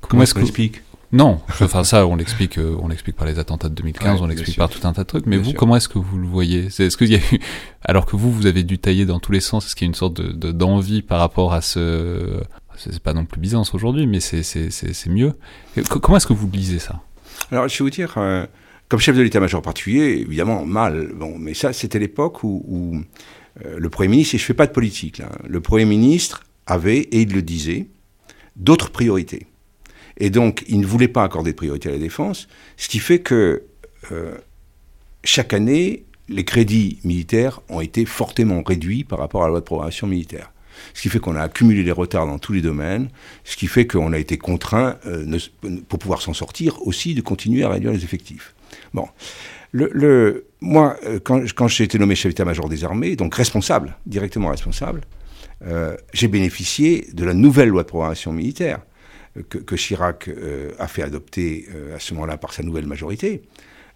comment, 0.00 0.22
est-ce 0.22 0.32
qu'on 0.32 0.40
l'explique 0.40 0.82
non, 1.12 1.40
enfin 1.60 1.84
ça, 1.84 2.06
on 2.06 2.16
l'explique, 2.16 2.58
euh, 2.58 2.76
on 2.80 2.88
l'explique 2.88 3.16
par 3.16 3.26
les 3.26 3.38
attentats 3.38 3.68
de 3.68 3.74
2015, 3.74 4.20
on 4.20 4.26
l'explique 4.26 4.56
par 4.56 4.68
tout 4.68 4.86
un 4.86 4.92
tas 4.92 5.02
de 5.02 5.06
trucs. 5.06 5.26
Mais 5.26 5.36
vous, 5.36 5.52
comment 5.52 5.76
est-ce 5.76 5.88
que 5.88 5.98
vous 5.98 6.18
le 6.18 6.26
voyez? 6.26 6.68
C'est 6.70 6.90
ce 6.90 6.96
qu'il 6.96 7.10
y 7.10 7.14
a 7.14 7.18
eu, 7.18 7.40
alors 7.82 8.06
que 8.06 8.16
vous, 8.16 8.32
vous 8.32 8.46
avez 8.46 8.64
dû 8.64 8.78
tailler 8.78 9.06
dans 9.06 9.20
tous 9.20 9.32
les 9.32 9.40
sens. 9.40 9.66
Est-ce 9.66 9.76
qu'il 9.76 9.86
y 9.86 9.88
a 9.88 9.90
une 9.90 9.94
sorte 9.94 10.20
de 10.20 10.52
d'envie 10.52 11.02
par 11.02 11.20
rapport 11.20 11.52
à 11.52 11.60
ce 11.60 12.42
C'est 12.76 12.98
pas 13.00 13.12
non 13.12 13.24
plus 13.24 13.40
Byzance 13.40 13.74
aujourd'hui, 13.74 14.06
mais 14.06 14.20
c'est 14.20 14.42
c'est 14.42 15.10
mieux. 15.10 15.34
Comment 15.88 16.16
est-ce 16.16 16.26
que 16.26 16.32
vous 16.32 16.50
lisez 16.50 16.78
ça? 16.78 17.00
Alors, 17.50 17.68
je 17.68 17.78
vais 17.78 17.84
vous 17.84 17.90
dire, 17.90 18.14
euh, 18.16 18.46
comme 18.88 19.00
chef 19.00 19.16
de 19.16 19.22
l'état-major 19.22 19.62
particulier, 19.62 20.24
évidemment 20.26 20.64
mal. 20.64 21.12
Bon, 21.14 21.38
mais 21.38 21.54
ça, 21.54 21.72
c'était 21.72 21.98
l'époque 21.98 22.42
où, 22.42 22.96
euh, 23.64 23.78
le 23.78 23.90
premier 23.90 24.08
ministre, 24.08 24.34
et 24.34 24.38
je 24.38 24.44
fais 24.44 24.54
pas 24.54 24.66
de 24.66 24.72
politique 24.72 25.18
là, 25.18 25.30
le 25.46 25.60
premier 25.60 25.84
ministre 25.84 26.42
avait 26.66 26.98
et 26.98 27.22
il 27.22 27.32
le 27.32 27.42
disait 27.42 27.86
d'autres 28.56 28.90
priorités. 28.90 29.46
Et 30.18 30.30
donc, 30.30 30.64
il 30.68 30.80
ne 30.80 30.86
voulait 30.86 31.08
pas 31.08 31.24
accorder 31.24 31.52
de 31.52 31.56
priorité 31.56 31.88
à 31.88 31.92
la 31.92 31.98
défense, 31.98 32.48
ce 32.76 32.88
qui 32.88 32.98
fait 32.98 33.18
que 33.20 33.62
euh, 34.12 34.36
chaque 35.24 35.52
année, 35.52 36.04
les 36.28 36.44
crédits 36.44 36.98
militaires 37.04 37.60
ont 37.68 37.80
été 37.80 38.04
fortement 38.04 38.62
réduits 38.62 39.04
par 39.04 39.18
rapport 39.18 39.42
à 39.42 39.46
la 39.46 39.50
loi 39.50 39.60
de 39.60 39.64
programmation 39.64 40.06
militaire. 40.06 40.52
Ce 40.94 41.02
qui 41.02 41.08
fait 41.08 41.18
qu'on 41.18 41.36
a 41.36 41.42
accumulé 41.42 41.84
des 41.84 41.92
retards 41.92 42.26
dans 42.26 42.38
tous 42.38 42.52
les 42.52 42.60
domaines, 42.60 43.08
ce 43.44 43.56
qui 43.56 43.66
fait 43.66 43.86
qu'on 43.86 44.12
a 44.12 44.18
été 44.18 44.36
contraint, 44.36 44.96
euh, 45.06 45.38
pour 45.88 45.98
pouvoir 45.98 46.22
s'en 46.22 46.34
sortir, 46.34 46.86
aussi 46.86 47.14
de 47.14 47.20
continuer 47.20 47.64
à 47.64 47.70
réduire 47.70 47.92
les 47.92 48.04
effectifs. 48.04 48.54
Bon. 48.92 49.08
Moi, 50.60 50.96
euh, 51.04 51.18
quand, 51.22 51.42
quand 51.54 51.68
j'ai 51.68 51.84
été 51.84 51.98
nommé 51.98 52.14
chef 52.14 52.30
d'état-major 52.30 52.68
des 52.68 52.84
armées, 52.84 53.16
donc 53.16 53.34
responsable, 53.34 53.96
directement 54.06 54.48
responsable, 54.48 55.02
j'ai 56.12 56.28
bénéficié 56.28 57.08
de 57.14 57.24
la 57.24 57.32
nouvelle 57.32 57.70
loi 57.70 57.82
de 57.82 57.88
programmation 57.88 58.30
militaire 58.30 58.80
que, 59.42 59.76
Chirac 59.76 60.28
euh, 60.28 60.72
a 60.78 60.88
fait 60.88 61.02
adopter 61.02 61.66
euh, 61.74 61.96
à 61.96 61.98
ce 61.98 62.14
moment-là 62.14 62.36
par 62.36 62.52
sa 62.52 62.62
nouvelle 62.62 62.86
majorité, 62.86 63.42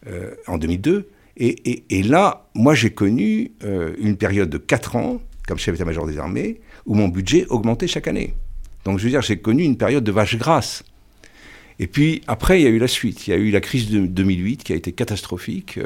euh, 0.07 0.35
en 0.47 0.59
2002. 0.59 1.09
Et, 1.37 2.03
là, 2.03 2.51
moi, 2.55 2.75
j'ai 2.75 2.91
connu 2.91 3.53
une 3.63 4.19
période 4.19 4.51
de 4.51 4.59
4 4.59 4.97
ans, 4.97 5.23
comme 5.49 5.57
chef 5.57 5.73
d'état-major 5.75 6.07
des 6.07 6.19
armées, 6.19 6.61
où 6.85 6.95
mon 6.95 7.09
budget 7.09 7.47
augmentait 7.49 7.87
chaque 7.87 8.09
année. 8.09 8.35
Donc, 8.85 8.99
je 8.99 9.05
veux 9.05 9.11
dire, 9.11 9.23
j'ai 9.23 9.39
connu 9.39 9.63
une 9.63 9.79
période 9.79 10.05
de 10.05 10.13
vache 10.13 10.37
grasse. 10.37 10.83
Et 11.79 11.87
puis, 11.87 12.21
après, 12.27 12.61
il 12.61 12.65
y 12.65 12.67
a 12.67 12.71
eu 12.71 12.79
la 12.79 12.89
suite. 12.89 13.27
Il 13.27 13.31
y 13.31 13.33
a 13.33 13.39
eu 13.39 13.51
la 13.51 13.63
crise 13.63 13.89
de 13.89 14.05
2008 14.05 14.65
qui 14.65 14.75
a 14.75 14.77
été 14.77 14.93
catastrophique, 14.93 15.79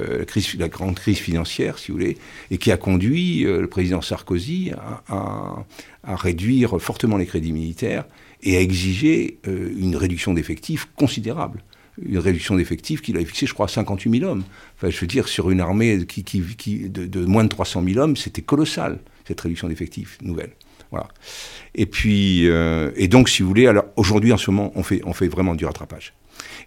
la, 0.59 0.69
grande 0.69 0.97
crise 0.97 1.19
financière, 1.19 1.79
si 1.79 1.93
vous 1.93 1.99
voulez, 1.99 2.19
et 2.51 2.59
qui 2.59 2.73
a 2.73 2.77
conduit 2.77 3.45
le 3.45 3.69
président 3.69 4.01
Sarkozy 4.01 4.73
à 5.07 6.17
réduire 6.17 6.83
fortement 6.83 7.17
les 7.17 7.27
crédits 7.27 7.53
militaires 7.53 8.07
et 8.45 8.57
a 8.57 8.61
exigé 8.61 9.39
euh, 9.49 9.73
une 9.77 9.97
réduction 9.97 10.35
d'effectifs 10.35 10.89
considérable. 10.97 11.65
une 12.01 12.19
réduction 12.19 12.57
d'effectifs 12.57 13.01
qu'il 13.03 13.17
avait 13.17 13.25
fixée, 13.25 13.47
je 13.47 13.55
crois, 13.55 13.67
à 13.67 13.69
58 13.69 14.21
000 14.21 14.31
hommes. 14.31 14.45
Enfin, 14.77 14.91
je 14.91 15.01
veux 15.01 15.07
dire, 15.07 15.29
sur 15.29 15.51
une 15.51 15.61
armée 15.61 15.97
de, 15.99 17.25
moins 17.25 17.45
de 17.45 17.49
300 17.49 17.83
000 17.87 17.99
hommes, 17.99 18.17
c'était 18.17 18.43
colossal, 18.43 18.99
cette 19.27 19.41
réduction 19.41 19.69
d'effectifs 19.69 20.19
nouvelle. 20.21 20.51
Voilà. 20.91 21.09
Et 21.75 21.87
puis, 21.87 22.49
euh, 22.49 22.91
et 22.97 23.09
donc, 23.09 23.29
si 23.29 23.43
vous 23.43 23.49
voulez, 23.49 23.67
alors 23.67 23.87
aujourd'hui, 23.97 24.33
en 24.33 24.37
ce 24.37 24.51
moment, 24.51 24.73
on 24.77 24.83
fait, 24.83 25.01
on 25.05 25.13
fait 25.13 25.29
vraiment 25.29 25.55
du 25.55 25.65
rattrapage. 25.65 26.15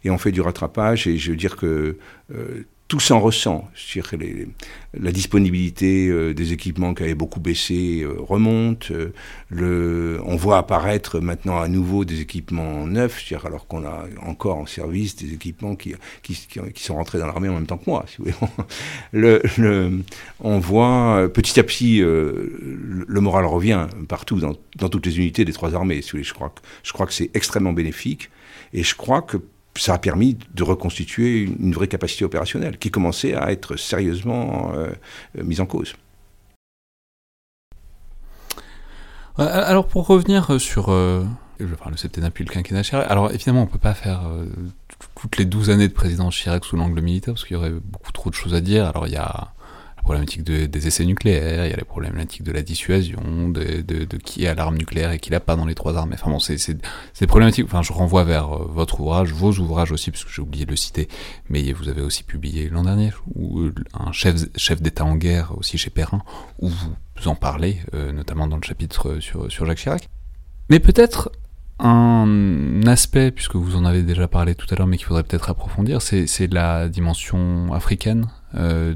Et 0.04 0.10
on 0.10 0.18
fait 0.18 0.32
du 0.32 0.42
rattrapage, 0.42 1.08
et 1.08 1.18
je 1.18 1.32
veux 1.32 1.38
dire 1.38 1.56
que 1.56 1.98
euh, 2.34 2.66
tout 2.88 3.00
s'en 3.00 3.20
ressent. 3.20 3.70
Les, 4.14 4.48
la 4.94 5.12
disponibilité 5.12 6.08
euh, 6.08 6.34
des 6.34 6.54
équipements 6.54 6.94
qui 6.94 7.04
avaient 7.04 7.16
beaucoup 7.16 7.40
baissé 7.40 8.02
euh, 8.02 8.16
remonte. 8.20 8.92
Euh, 8.92 9.14
le, 9.50 10.22
on 10.26 10.38
voit 10.38 10.58
apparaître 10.58 11.20
maintenant 11.20 11.60
à 11.60 11.68
nouveau 11.68 12.06
des 12.06 12.22
équipements 12.22 12.88
neufs, 12.88 13.34
alors 13.44 13.68
qu'on 13.68 13.84
a 13.86 14.06
encore 14.26 14.58
en 14.58 14.66
service 14.66 15.16
des 15.18 15.34
équipements 15.34 15.76
qui, 15.76 15.96
qui, 16.24 16.48
qui, 16.74 16.84
sont 16.84 16.96
rentrés 16.96 17.20
dans 17.20 17.28
l'armée 17.28 17.50
en 17.50 17.56
même 17.56 17.66
temps 17.66 17.78
que 17.78 17.90
moi. 17.90 18.06
Si 18.08 18.18
vous. 18.20 18.32
Le, 19.12 19.42
le, 19.58 20.04
on 20.40 20.60
voit 20.60 21.30
petit 21.34 21.60
à 21.60 21.64
petit 21.64 22.00
le, 22.00 23.06
moral 23.22 23.46
revient 23.46 23.88
partout, 24.08 24.40
dans, 24.40 24.56
dans, 24.76 24.90
toutes 24.90 25.06
les 25.06 25.18
unités 25.18 25.46
des 25.46 25.54
trois 25.54 25.76
armées. 25.76 26.02
Si 26.02 26.12
vous 26.12 26.18
voulez. 26.18 26.24
Je 26.24 26.34
crois 26.34 26.50
que, 26.50 26.62
je 26.84 26.94
crois 26.94 27.06
que 27.06 27.14
c'est 27.14 27.32
extrêmement 27.34 27.74
bénéfique. 27.74 28.30
Et 28.74 28.84
je 28.84 28.96
crois 28.96 29.22
que 29.22 29.38
ça 29.78 29.94
a 29.94 29.98
permis 29.98 30.38
de 30.54 30.64
reconstituer 30.64 31.42
une, 31.42 31.74
vraie 31.74 31.88
capacité 31.88 32.26
opérationnelle 32.26 32.78
qui 32.78 32.92
commençait 32.92 33.36
à 33.36 33.52
être 33.52 33.76
sérieusement 33.76 34.72
euh, 34.76 34.92
mise 35.36 35.62
en 35.62 35.66
cause. 35.66 35.96
Alors 39.38 39.88
pour 39.88 40.08
revenir 40.08 40.60
sur 40.60 40.90
euh, 40.90 41.24
le 41.60 41.98
septennat 41.98 42.32
puis 42.32 42.44
le 42.44 42.52
quinquennat 42.52 42.82
Chirac, 42.82 43.06
alors 43.10 43.32
évidemment 43.32 43.62
on 43.62 43.66
ne 43.66 43.70
peut 43.70 43.78
pas 43.78 43.94
faire 43.94 44.28
euh, 44.28 44.48
toutes 45.20 45.38
les 45.38 45.46
12 45.46 45.70
années 45.70 45.88
de 45.88 45.94
présidence 45.94 46.36
Chirac 46.36 46.66
sous 46.66 46.76
l'angle 46.76 47.02
militaire 47.02 47.36
parce 47.36 47.46
qu'il 47.46 47.56
y 47.56 47.58
aurait 47.58 47.70
beaucoup 47.70 48.12
trop 48.12 48.32
de 48.32 48.36
choses 48.36 48.56
à 48.56 48.62
dire. 48.62 48.88
Alors 48.88 49.06
il 49.06 49.14
y 49.14 49.18
a 49.18 49.54
problématique 50.08 50.44
des 50.46 50.88
essais 50.88 51.04
nucléaires, 51.04 51.66
il 51.66 51.70
y 51.70 51.74
a 51.74 51.76
les 51.76 51.84
problématiques 51.84 52.44
de 52.44 52.54
la 52.54 52.62
dissuasion, 52.62 53.50
de, 53.50 54.06
qui 54.24 54.48
a 54.48 54.56
l'arme 54.56 54.78
nucléaire 54.78 55.12
et 55.12 55.20
qui 55.20 55.32
l'a 55.32 55.42
pas 55.42 55.58
dans 55.58 55.66
les 55.66 55.76
trois 55.76 55.98
armes. 55.98 56.12
Enfin 56.14 56.32
bon, 56.32 56.40
c'est 56.40 56.78
des 57.20 57.28
problématiques. 57.28 57.66
Enfin, 57.66 57.82
je 57.82 57.92
renvoie 57.92 58.24
vers 58.24 58.48
euh, 58.56 58.72
votre 58.72 59.02
ouvrage, 59.02 59.34
vos 59.34 59.52
ouvrages 59.60 59.92
aussi, 59.92 60.10
parce 60.10 60.24
que 60.24 60.32
j'ai 60.32 60.42
oublié 60.42 60.66
de 60.66 60.72
le 60.72 60.78
citer, 60.78 61.10
mais 61.50 61.74
vous 61.74 61.90
avez 61.90 62.02
aussi 62.02 62.24
publié 62.24 62.70
l'an 62.70 62.84
dernier, 62.84 63.12
euh, 63.38 63.74
un 63.94 64.14
chef, 64.14 64.82
d'État 64.82 65.04
en 65.04 65.16
guerre 65.18 65.52
aussi 65.58 65.78
chez 65.78 65.90
Perrin, 65.90 66.22
où 66.60 66.70
vous 66.70 67.28
en 67.28 67.36
parlez, 67.36 67.82
euh, 67.94 68.14
notamment 68.14 68.48
dans 68.48 68.56
le 68.56 68.64
chapitre 68.64 69.20
sur 69.20 69.66
Jacques 69.66 69.80
Chirac. 69.80 70.08
Mais 70.70 70.80
peut-être 70.80 71.32
un 71.80 72.82
aspect, 72.88 73.32
puisque 73.32 73.58
vous 73.58 73.76
en 73.76 73.84
avez 73.84 74.04
déjà 74.04 74.30
parlé 74.30 74.56
tout 74.56 74.68
à 74.72 74.76
l'heure, 74.76 74.88
mais 74.88 74.96
qu'il 74.96 75.06
faudrait 75.06 75.24
peut-être 75.24 75.50
approfondir, 75.50 76.02
c'est 76.02 76.54
la 76.54 76.88
dimension 76.88 77.74
africaine, 77.74 78.28
euh, 78.56 78.96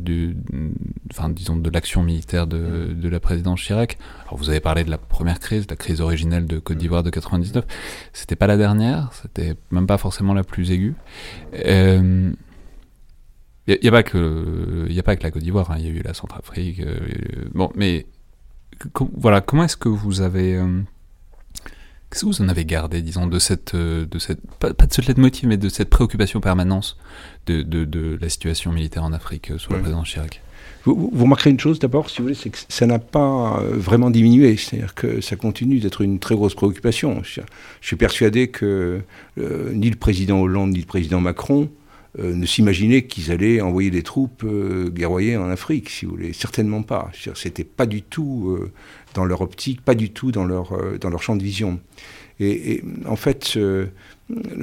enfin, 1.11 1.29
disons, 1.29 1.57
de 1.57 1.69
l'action 1.69 2.03
militaire 2.03 2.47
de, 2.47 2.93
de, 2.93 3.09
la 3.09 3.19
présidence 3.19 3.61
Chirac. 3.61 3.97
Alors, 4.23 4.37
vous 4.37 4.49
avez 4.49 4.61
parlé 4.61 4.83
de 4.83 4.89
la 4.89 4.97
première 4.97 5.39
crise, 5.39 5.65
la 5.69 5.75
crise 5.75 5.99
originelle 5.99 6.45
de 6.45 6.59
Côte 6.59 6.77
d'Ivoire 6.77 7.03
de 7.03 7.09
99. 7.09 7.65
C'était 8.13 8.37
pas 8.37 8.47
la 8.47 8.57
dernière, 8.57 9.11
c'était 9.13 9.55
même 9.71 9.87
pas 9.87 9.97
forcément 9.97 10.33
la 10.33 10.43
plus 10.43 10.71
aiguë. 10.71 10.95
Il 11.53 11.61
euh, 11.65 12.31
n'y 13.67 13.87
a, 13.87 13.91
pas 13.91 14.03
que, 14.03 14.87
y 14.89 14.99
a 14.99 15.03
pas 15.03 15.15
que 15.15 15.23
la 15.23 15.31
Côte 15.31 15.43
d'Ivoire, 15.43 15.67
il 15.77 15.81
hein. 15.81 15.85
y 15.85 15.87
a 15.87 15.99
eu 15.99 16.01
la 16.01 16.13
Centrafrique. 16.13 16.79
Euh, 16.79 16.99
bon, 17.53 17.71
mais 17.75 18.05
voilà, 19.17 19.41
comment 19.41 19.65
est-ce 19.65 19.77
que 19.77 19.89
vous 19.89 20.21
avez 20.21 20.55
euh, 20.55 20.81
Qu'est-ce 22.12 22.26
que 22.26 22.26
vous 22.26 22.41
en 22.41 22.50
avez 22.50 22.65
gardé, 22.65 23.02
disons, 23.02 23.26
de 23.26 23.39
cette, 23.39 23.74
euh, 23.74 24.06
de 24.06 24.19
cette 24.19 24.41
pas, 24.60 24.74
de 24.74 24.93
ce 24.93 25.02
leitmotiv, 25.02 25.47
mais 25.47 25.56
de 25.56 25.69
cette 25.69 25.89
préoccupation 25.89 26.41
permanente 26.41 26.97
de, 27.45 27.62
de, 27.62 27.86
de 27.86 28.17
la 28.19 28.28
situation 28.28 28.74
militaire 28.74 29.06
en 29.06 29.13
Afrique 29.13 29.52
euh, 29.52 29.58
sous 29.58 29.71
la 29.71 29.80
présidence 29.80 30.10
Chirac? 30.10 30.41
Vous, 30.84 31.10
vous, 31.13 31.24
remarquerez 31.24 31.52
une 31.52 31.60
chose 31.60 31.80
d'abord, 31.80 32.10
si 32.10 32.17
vous 32.17 32.26
voulez, 32.26 32.36
c'est 32.36 32.50
que 32.50 32.58
ça 32.67 32.86
n'a 32.86 33.00
pas 33.00 33.62
euh, 33.62 33.78
vraiment 33.78 34.10
diminué. 34.10 34.58
C'est-à-dire 34.58 34.93
que 34.93 35.21
ça 35.21 35.38
continue 35.38 35.80
d'être 35.80 36.02
une 36.02 36.19
très 36.19 36.36
grosse 36.36 36.54
préoccupation. 36.54 37.24
Je, 37.24 37.39
suis 37.80 37.95
persuadé 37.95 38.50
que 38.50 39.00
ni 39.38 39.89
le 39.89 39.95
président 39.95 40.41
Hollande 40.41 40.71
ni 40.71 40.80
le 40.80 40.86
président 40.86 41.21
Macron 41.21 41.69
ne 42.17 42.45
s'imaginaient 42.45 43.04
qu'ils 43.04 43.32
allaient 43.32 43.62
envoyer 43.62 43.89
des 43.89 44.04
troupes 44.04 44.45
guerroyer 44.89 45.38
en 45.38 45.50
Afrique, 45.50 45.89
si 45.89 46.06
vous 46.06 46.12
voulez. 46.12 46.34
Certainement 46.34 46.84
pas. 46.84 47.10
C'était 47.36 47.63
pas 47.63 47.86
du 47.86 48.02
tout 48.02 48.58
dans 49.13 49.26
leur 49.26 49.41
optique, 49.41 49.82
pas 49.82 49.95
du 49.95 50.12
tout 50.12 50.32
dans 50.32 50.45
leur, 50.45 50.74
euh, 50.74 50.97
dans 51.00 51.10
leur 51.10 51.21
champ 51.21 51.36
de 51.36 51.43
vision. 51.43 51.80
Et, 52.39 52.84
en 53.06 53.15
fait, 53.15 53.56
le 53.56 53.91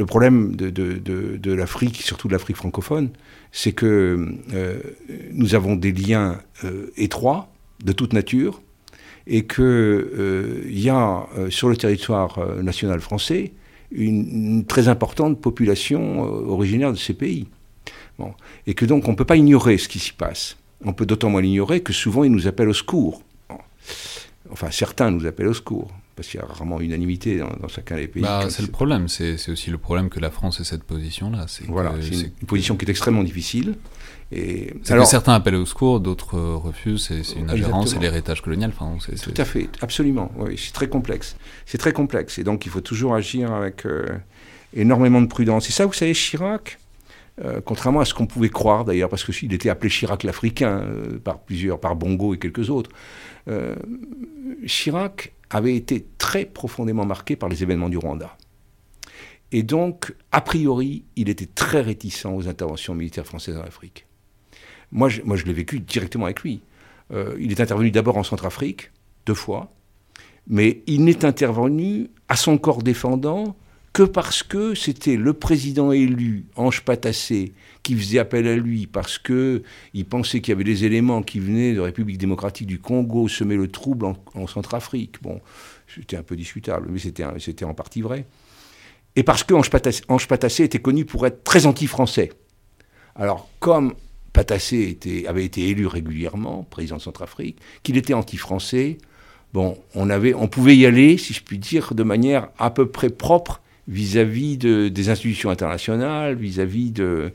problème 0.05 0.57
de, 0.57 0.69
de, 0.71 0.99
de, 1.37 1.53
l'Afrique, 1.53 2.03
surtout 2.03 2.27
de 2.27 2.33
l'Afrique 2.33 2.57
francophone, 2.57 3.11
c'est 3.53 3.71
que 3.71 4.35
euh, 4.53 4.81
nous 5.33 5.55
avons 5.55 5.77
des 5.77 5.93
liens 5.93 6.41
euh, 6.65 6.91
étroits 6.97 7.49
de 7.85 7.93
toute 7.93 8.15
nature 8.15 8.61
et 9.29 9.47
qu'il 9.47 10.65
y 10.71 10.89
a 10.89 11.27
sur 11.51 11.69
le 11.69 11.77
territoire 11.77 12.41
national 12.63 12.99
français 13.01 13.53
une, 13.93 14.65
très 14.65 14.89
importante 14.89 15.41
population 15.41 16.21
originaire 16.23 16.91
de 16.91 16.99
ces 16.99 17.15
pays. 17.15 17.47
Bon. 18.19 18.33
Et 18.67 18.75
que 18.75 18.87
donc 18.87 19.07
on 19.07 19.13
ne 19.13 19.17
peut 19.17 19.25
pas 19.27 19.37
ignorer 19.37 19.79
ce 19.79 19.89
qui 19.89 20.01
s'y 20.01 20.15
passe. 20.15 20.57
On 20.85 20.93
peut 20.93 21.07
d'autant 21.07 21.31
moins 21.31 21.43
l'ignorer 21.43 21.81
que 21.81 21.93
souvent 21.93 22.25
ils 22.25 22.33
nous 22.33 22.49
appellent 22.49 22.71
au 22.71 22.75
secours. 22.75 23.23
Enfin, 24.51 24.71
certains 24.71 25.11
nous 25.11 25.27
appellent 25.27 25.49
au 25.49 25.55
secours, 25.55 25.91
parce 26.17 26.29
qu'il 26.29 26.41
y 26.41 26.43
a 26.43 26.47
rarement 26.47 26.81
unanimité 26.81 27.39
dans, 27.39 27.69
chacun 27.69 27.97
des 27.97 28.09
pays. 28.09 28.23
Bah, 28.23 28.47
c'est 28.49 28.63
le 28.63 28.69
problème, 28.69 29.09
c'est 29.09 29.51
aussi 29.51 29.71
le 29.71 29.79
problème 29.79 30.09
que 30.09 30.21
la 30.21 30.31
France 30.31 30.61
ait 30.61 30.65
cette 30.65 30.85
position-là. 30.85 31.47
Voilà, 31.69 31.95
c'est 32.01 32.15
une, 32.41 32.47
position 32.47 32.77
qui 32.77 32.85
est 32.87 32.91
extrêmement 32.91 33.23
difficile. 33.23 33.77
Et 34.31 34.75
alors, 34.91 35.05
que 35.05 35.11
certains 35.11 35.35
appellent 35.35 35.55
au 35.55 35.65
secours, 35.65 36.01
d'autres 36.01 36.37
euh, 36.37 36.57
refusent, 36.57 37.07
c'est 37.07 37.39
une 37.39 37.49
ingérence, 37.49 37.93
c'est 37.93 37.99
l'héritage 37.99 38.43
colonial. 38.43 38.73
Enfin, 38.79 38.99
Tout 39.23 39.35
à 39.37 39.45
fait, 39.45 39.69
absolument, 39.81 40.31
oui, 40.37 40.57
c'est 40.59 40.73
très 40.73 40.89
complexe. 40.89 41.37
C'est 41.65 41.79
très 41.79 41.93
complexe, 41.93 42.39
et 42.39 42.45
donc 42.45 42.67
il 42.67 42.71
faut 42.71 42.83
toujours 42.83 43.15
agir 43.15 43.53
avec 43.53 43.87
euh, 43.87 44.07
énormément 44.75 45.23
de 45.23 45.29
prudence. 45.29 45.71
Et 45.71 45.73
ça, 45.73 45.87
vous 45.87 45.95
savez, 45.95 46.13
Chirac, 46.13 46.79
euh, 47.45 47.61
contrairement 47.65 48.01
à 48.01 48.05
ce 48.05 48.15
qu'on 48.15 48.27
pouvait 48.27 48.49
croire 48.49 48.85
d'ailleurs, 48.85 49.09
parce 49.09 49.25
qu'il 49.25 49.53
était 49.53 49.69
appelé 49.69 49.91
Chirac 49.91 50.23
l'Africain 50.25 50.85
par 51.23 51.41
plusieurs, 51.41 51.79
par 51.79 51.97
Bongo 51.97 52.35
et 52.35 52.39
quelques 52.39 52.71
autres. 52.71 52.91
Euh, 53.49 53.77
Chirac 54.67 55.33
avait 55.51 55.75
été 55.75 56.07
très 56.19 56.45
profondément 56.45 57.07
marqué 57.07 57.37
par 57.37 57.49
les 57.49 57.63
événements 57.63 57.89
du 57.89 57.97
Rwanda. 57.97 58.37
Et 59.53 59.63
donc, 59.63 60.15
a 60.31 60.41
priori, 60.41 61.05
il 61.17 61.29
était 61.29 61.47
très 61.47 61.81
réticent 61.81 62.27
aux 62.27 62.49
interventions 62.49 62.95
militaires 62.95 63.27
françaises 63.27 63.57
en 63.57 63.63
Afrique. 63.63 64.07
Moi, 64.93 65.09
je, 65.09 65.23
moi, 65.23 65.37
je 65.37 65.45
l'ai 65.45 65.53
vécu 65.53 65.81
directement 65.81 66.27
avec 66.27 66.41
lui. 66.41 66.61
Euh, 67.13 67.37
il 67.39 67.51
est 67.51 67.61
intervenu 67.61 67.91
d'abord 67.91 68.19
en 68.19 68.23
Centrafrique, 68.23 68.91
deux 69.25 69.35
fois, 69.35 69.71
mais 70.47 70.83
il 70.87 71.05
n'est 71.05 71.25
intervenu 71.25 72.11
à 72.29 72.37
son 72.37 72.59
corps 72.59 72.83
défendant 72.83 73.57
que 73.99 74.05
parce 74.05 74.45
que 74.45 74.77
c'était 74.77 75.17
le 75.17 75.33
président 75.33 75.91
élu, 75.91 76.47
Ange 76.55 76.83
Patassé, 76.83 77.53
qui 77.83 77.97
faisait 77.97 78.21
appel 78.21 78.47
à 78.47 78.55
lui 78.55 78.87
parce 78.87 79.19
que 79.19 79.65
il 79.93 80.05
pensait 80.05 80.41
qu'il 80.41 80.53
y 80.53 80.55
avait 80.55 80.63
des 80.63 80.85
éléments 80.85 81.21
qui 81.21 81.41
venaient 81.41 81.75
de 81.75 81.81
République 81.81 82.17
démocratique 82.17 82.69
du 82.69 82.79
Congo 82.79 83.27
semer 83.27 83.57
le 83.57 83.67
trouble 83.67 84.07
en, 84.37 84.47
Centrafrique. 84.47 85.21
Bon, 85.21 85.41
c'était 85.93 86.17
un 86.17 86.23
peu 86.23 86.37
discutable, 86.37 86.87
mais 86.93 87.01
c'était 87.01 87.65
en 87.65 87.75
partie 87.75 88.01
vrai. 88.01 88.27
Et 89.17 89.25
parce 89.25 89.43
que 89.43 89.53
Ange 89.55 89.69
Patassé, 90.29 90.63
était 90.63 90.79
connu 90.79 91.05
pour 91.05 91.27
être 91.27 91.43
très 91.43 91.67
anti-français. 91.67 92.31
Alors, 93.17 93.49
comme 93.59 93.95
Patassé 94.33 94.97
avait 95.27 95.45
été 95.45 95.71
élu 95.71 95.89
régulièrement 95.89 96.63
président 96.71 96.99
de 96.99 97.03
Centrafrique, 97.03 97.59
qu'il 97.83 97.97
était 97.97 98.15
anti-français, 98.15 98.99
bon, 99.53 99.77
on, 99.97 100.09
avait, 100.09 100.35
on 100.35 100.47
pouvait 100.47 100.77
y 100.77 100.87
aller, 100.87 101.19
si 101.19 101.35
je 101.35 101.43
puis 101.43 101.59
dire, 101.59 101.95
de 101.95 102.05
manière 102.05 102.51
à 102.59 102.71
peu 102.71 102.89
près 102.89 103.11
propre 103.11 103.61
vis-à-vis 103.89 104.59
des 104.59 105.09
institutions 105.09 105.51
internationales, 105.51 106.37
vis-à-vis 106.37 106.91
de, 106.91 107.33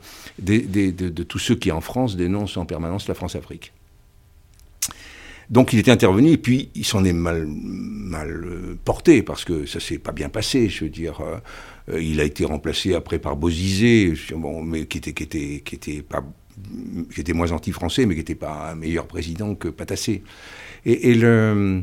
tous 1.28 1.38
ceux 1.38 1.56
qui 1.56 1.72
en 1.72 1.80
France 1.80 2.16
dénoncent 2.16 2.56
en 2.56 2.64
permanence 2.64 3.08
la 3.08 3.14
France-Afrique. 3.14 3.72
Donc 5.50 5.74
il 5.74 5.78
était 5.78 5.90
intervenu 5.90 6.30
et 6.30 6.38
puis 6.38 6.70
il 6.74 6.86
s'en 6.86 7.04
est 7.04 7.12
mal, 7.12 7.44
euh, 7.44 8.78
porté 8.82 9.22
parce 9.22 9.44
que 9.44 9.66
ça 9.66 9.78
s'est 9.78 9.98
pas 9.98 10.12
bien 10.12 10.30
passé. 10.30 10.70
Je 10.70 10.84
veux 10.84 10.90
dire, 10.90 11.20
euh, 11.20 12.00
il 12.00 12.18
a 12.20 12.24
été 12.24 12.46
remplacé 12.46 12.94
après 12.94 13.18
par 13.18 13.36
Bozizé, 13.36 14.14
qui 14.88 14.98
était, 14.98 16.04
moins 17.34 17.52
anti-français, 17.52 18.06
mais 18.06 18.14
qui 18.14 18.20
n'était 18.20 18.34
pas 18.34 18.70
un 18.70 18.74
meilleur 18.74 19.06
président 19.06 19.54
que 19.54 19.68
Patassé. 19.68 20.22
Et, 20.86 21.14
euh, 21.22 21.82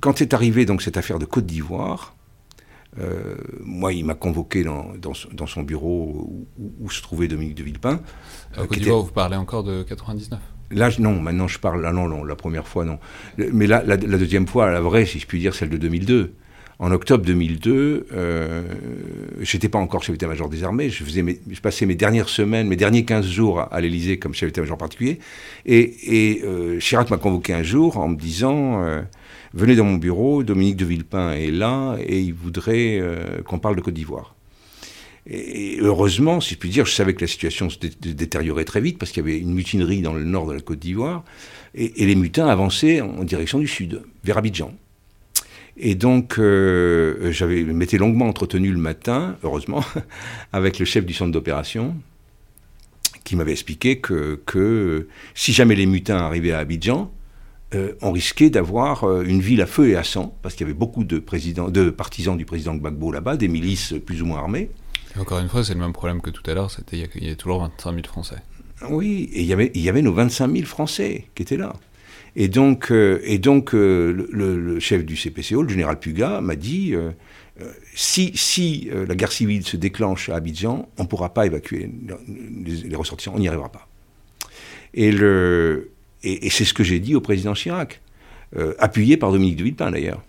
quand 0.00 0.20
est 0.20 0.34
arrivée 0.34 0.66
donc 0.66 0.82
cette 0.82 0.98
affaire 0.98 1.18
de 1.18 1.24
Côte 1.24 1.46
d'Ivoire, 1.46 2.15
euh, 3.00 3.36
moi, 3.62 3.92
il 3.92 4.04
m'a 4.04 4.14
convoqué 4.14 4.64
dans, 4.64 4.92
dans, 5.00 5.46
son 5.46 5.62
bureau 5.62 6.46
où, 6.58 6.90
se 6.90 7.02
trouvait 7.02 7.28
Dominique 7.28 7.54
de 7.54 7.62
Villepin. 7.62 8.00
Euh, 8.58 8.66
Côte 8.66 8.78
d'Ivoire, 8.78 9.02
vous 9.02 9.12
parlez 9.12 9.36
encore 9.36 9.64
de 9.64 9.82
99 9.82 10.38
Là, 10.70 10.90
non, 10.98 11.20
maintenant 11.20 11.46
je 11.46 11.58
parle. 11.58 11.86
Ah 11.86 11.92
non, 11.92 12.08
non, 12.08 12.24
la 12.24 12.34
première 12.34 12.66
fois, 12.66 12.84
non. 12.84 12.98
Mais 13.38 13.66
là, 13.66 13.82
la, 13.86 13.96
deuxième 13.96 14.48
fois, 14.48 14.70
la 14.70 14.80
vraie, 14.80 15.06
si 15.06 15.18
je 15.18 15.26
puis 15.26 15.38
dire, 15.38 15.54
celle 15.54 15.68
de 15.68 15.76
2002. 15.76 16.32
en 16.78 16.90
octobre 16.90 17.24
2002, 17.24 18.08
euh, 18.12 18.62
j'étais 19.40 19.68
pas 19.68 19.78
encore 19.78 20.02
chef 20.02 20.14
d'état-major 20.14 20.48
des 20.48 20.64
armées, 20.64 20.90
je, 20.90 21.04
faisais 21.04 21.24
je 21.48 21.60
passais 21.60 21.86
mes 21.86 21.94
dernières 21.94 22.28
semaines, 22.28 22.66
mes 22.66 22.76
derniers 22.76 23.04
15 23.04 23.26
jours 23.26 23.60
à, 23.60 23.80
l'Élysée 23.80 24.18
comme 24.18 24.34
chef 24.34 24.48
d'état-major 24.48 24.76
particulier, 24.76 25.20
et, 25.64 26.42
euh, 26.44 26.80
Chirac 26.80 27.08
m'a 27.10 27.16
convoqué 27.16 27.54
un 27.54 27.62
jour 27.62 27.96
en 27.96 28.08
me 28.08 28.16
disant 28.16 28.82
euh, 28.82 29.02
Venez 29.56 29.74
dans 29.74 29.84
mon 29.84 29.96
bureau, 29.96 30.42
Dominique 30.42 30.76
de 30.76 30.84
Villepin 30.84 31.32
est 31.32 31.50
là, 31.50 31.96
et 32.06 32.20
il 32.20 32.34
voudrait 32.34 32.98
euh, 33.00 33.40
qu'on 33.40 33.58
parle 33.58 33.74
de 33.74 33.80
Côte 33.80 33.94
d'Ivoire. 33.94 34.34
Et 35.26 35.78
heureusement, 35.80 36.42
si 36.42 36.52
je 36.52 36.58
puis 36.58 36.68
dire, 36.68 36.84
je 36.84 36.92
savais 36.92 37.14
que 37.14 37.22
la 37.22 37.26
situation 37.26 37.70
se 37.70 37.78
détériorait 37.78 38.66
très 38.66 38.82
vite 38.82 38.98
parce 38.98 39.12
qu'il 39.12 39.24
y 39.24 39.26
avait 39.26 39.38
une 39.38 39.54
mutinerie 39.54 40.02
dans 40.02 40.12
le 40.12 40.24
nord 40.24 40.46
de 40.46 40.52
la 40.52 40.60
Côte 40.60 40.80
d'Ivoire 40.80 41.24
et, 41.74 42.04
les 42.04 42.14
mutins 42.16 42.46
avançaient 42.48 43.00
en 43.00 43.24
direction 43.24 43.58
du 43.58 43.66
sud, 43.66 44.02
vers 44.24 44.36
Abidjan. 44.36 44.74
Et 45.78 45.94
donc, 45.94 46.38
euh, 46.38 47.32
j'avais 47.32 47.62
m'étais 47.62 47.96
longuement 47.96 48.28
entretenu 48.28 48.70
le 48.70 48.78
matin, 48.78 49.38
heureusement, 49.42 49.82
avec 50.52 50.78
le 50.78 50.84
chef 50.84 51.06
du 51.06 51.14
centre 51.14 51.32
d'opération, 51.32 51.96
qui 53.24 53.36
m'avait 53.36 53.52
expliqué 53.52 54.00
que, 54.00 54.38
que, 54.44 55.08
si 55.34 55.54
jamais 55.54 55.76
les 55.76 55.86
mutins 55.86 56.18
arrivaient 56.18 56.52
à 56.52 56.58
Abidjan, 56.58 57.10
euh, 57.74 57.94
on 58.00 58.12
risquait 58.12 58.48
d'avoir 58.48 59.02
euh, 59.04 59.24
une 59.24 59.40
ville 59.40 59.60
à 59.60 59.66
feu 59.66 59.88
et 59.88 59.96
à 59.96 60.04
sang, 60.04 60.36
parce 60.42 60.54
qu'il 60.54 60.64
y 60.64 60.70
avait 60.70 60.78
beaucoup 60.78 61.02
de, 61.02 61.18
présidents, 61.18 61.68
de 61.68 61.90
partisans 61.90 62.36
du 62.36 62.44
président 62.44 62.76
Gbagbo 62.76 63.10
là-bas, 63.10 63.36
des 63.36 63.48
milices 63.48 63.94
plus 64.04 64.22
ou 64.22 64.26
moins 64.26 64.38
armées. 64.38 64.70
encore 65.18 65.40
une 65.40 65.48
fois, 65.48 65.64
c'est 65.64 65.74
le 65.74 65.80
même 65.80 65.92
problème 65.92 66.20
que 66.20 66.30
tout 66.30 66.48
à 66.48 66.54
l'heure, 66.54 66.70
c'était 66.70 66.96
il 66.96 67.24
y, 67.24 67.26
avait 67.26 67.34
toujours 67.34 67.60
25 67.60 67.92
000 67.92 68.06
Français. 68.06 68.36
Oui, 68.88 69.30
et 69.32 69.40
il 69.40 69.46
y 69.46 69.52
avait, 69.52 69.72
il 69.74 69.80
y 69.80 69.88
avait 69.88 70.02
nos 70.02 70.12
25 70.12 70.52
000 70.52 70.64
Français 70.64 71.24
qui 71.34 71.42
étaient 71.42 71.56
là. 71.56 71.72
Et 72.36 72.46
donc, 72.46 72.92
euh, 72.92 73.20
et 73.24 73.38
donc 73.38 73.72
le, 73.72 74.78
chef 74.78 75.04
du 75.04 75.16
CPCO, 75.16 75.62
le 75.62 75.68
général 75.68 75.98
Puga, 75.98 76.40
m'a 76.40 76.54
dit 76.54 76.94
si, 77.94 78.30
si 78.36 78.90
la 78.92 79.14
guerre 79.16 79.32
civile 79.32 79.66
se 79.66 79.76
déclenche 79.76 80.28
à 80.28 80.36
Abidjan, 80.36 80.88
on 80.98 81.02
ne 81.02 81.08
pourra 81.08 81.34
pas 81.34 81.46
évacuer 81.46 81.90
les, 82.64 82.94
ressortissants, 82.94 83.32
on 83.34 83.40
n'y 83.40 83.48
arrivera 83.48 83.70
pas. 83.70 83.88
Et, 84.94 85.10
le, 85.10 85.95
et, 86.26 86.50
c'est 86.50 86.64
ce 86.64 86.74
que 86.74 86.84
j'ai 86.84 86.98
dit 86.98 87.14
au 87.14 87.20
président 87.20 87.54
Chirac, 87.54 88.00
appuyé 88.78 89.16
par 89.16 89.32
Dominique 89.32 89.56
de 89.56 89.64
Villepin 89.64 89.90
d'ailleurs. 89.90 90.22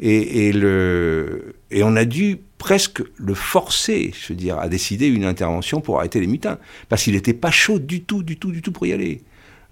Et, 0.00 0.48
et 0.48 1.84
on 1.84 1.96
a 1.96 2.04
dû 2.04 2.38
presque 2.58 3.02
le 3.16 3.34
forcer, 3.34 4.12
je 4.16 4.28
veux 4.28 4.36
dire, 4.36 4.58
à 4.58 4.68
décider 4.68 5.08
une 5.08 5.24
intervention 5.24 5.80
pour 5.80 5.98
arrêter 5.98 6.20
les 6.20 6.28
mutins. 6.28 6.58
Parce 6.88 7.02
qu'il 7.02 7.14
n'était 7.14 7.34
pas 7.34 7.50
chaud 7.50 7.80
du 7.80 8.02
tout, 8.02 8.22
du 8.22 8.36
tout, 8.36 8.52
du 8.52 8.62
tout 8.62 8.70
pour 8.70 8.86
y 8.86 8.92
aller. 8.92 9.22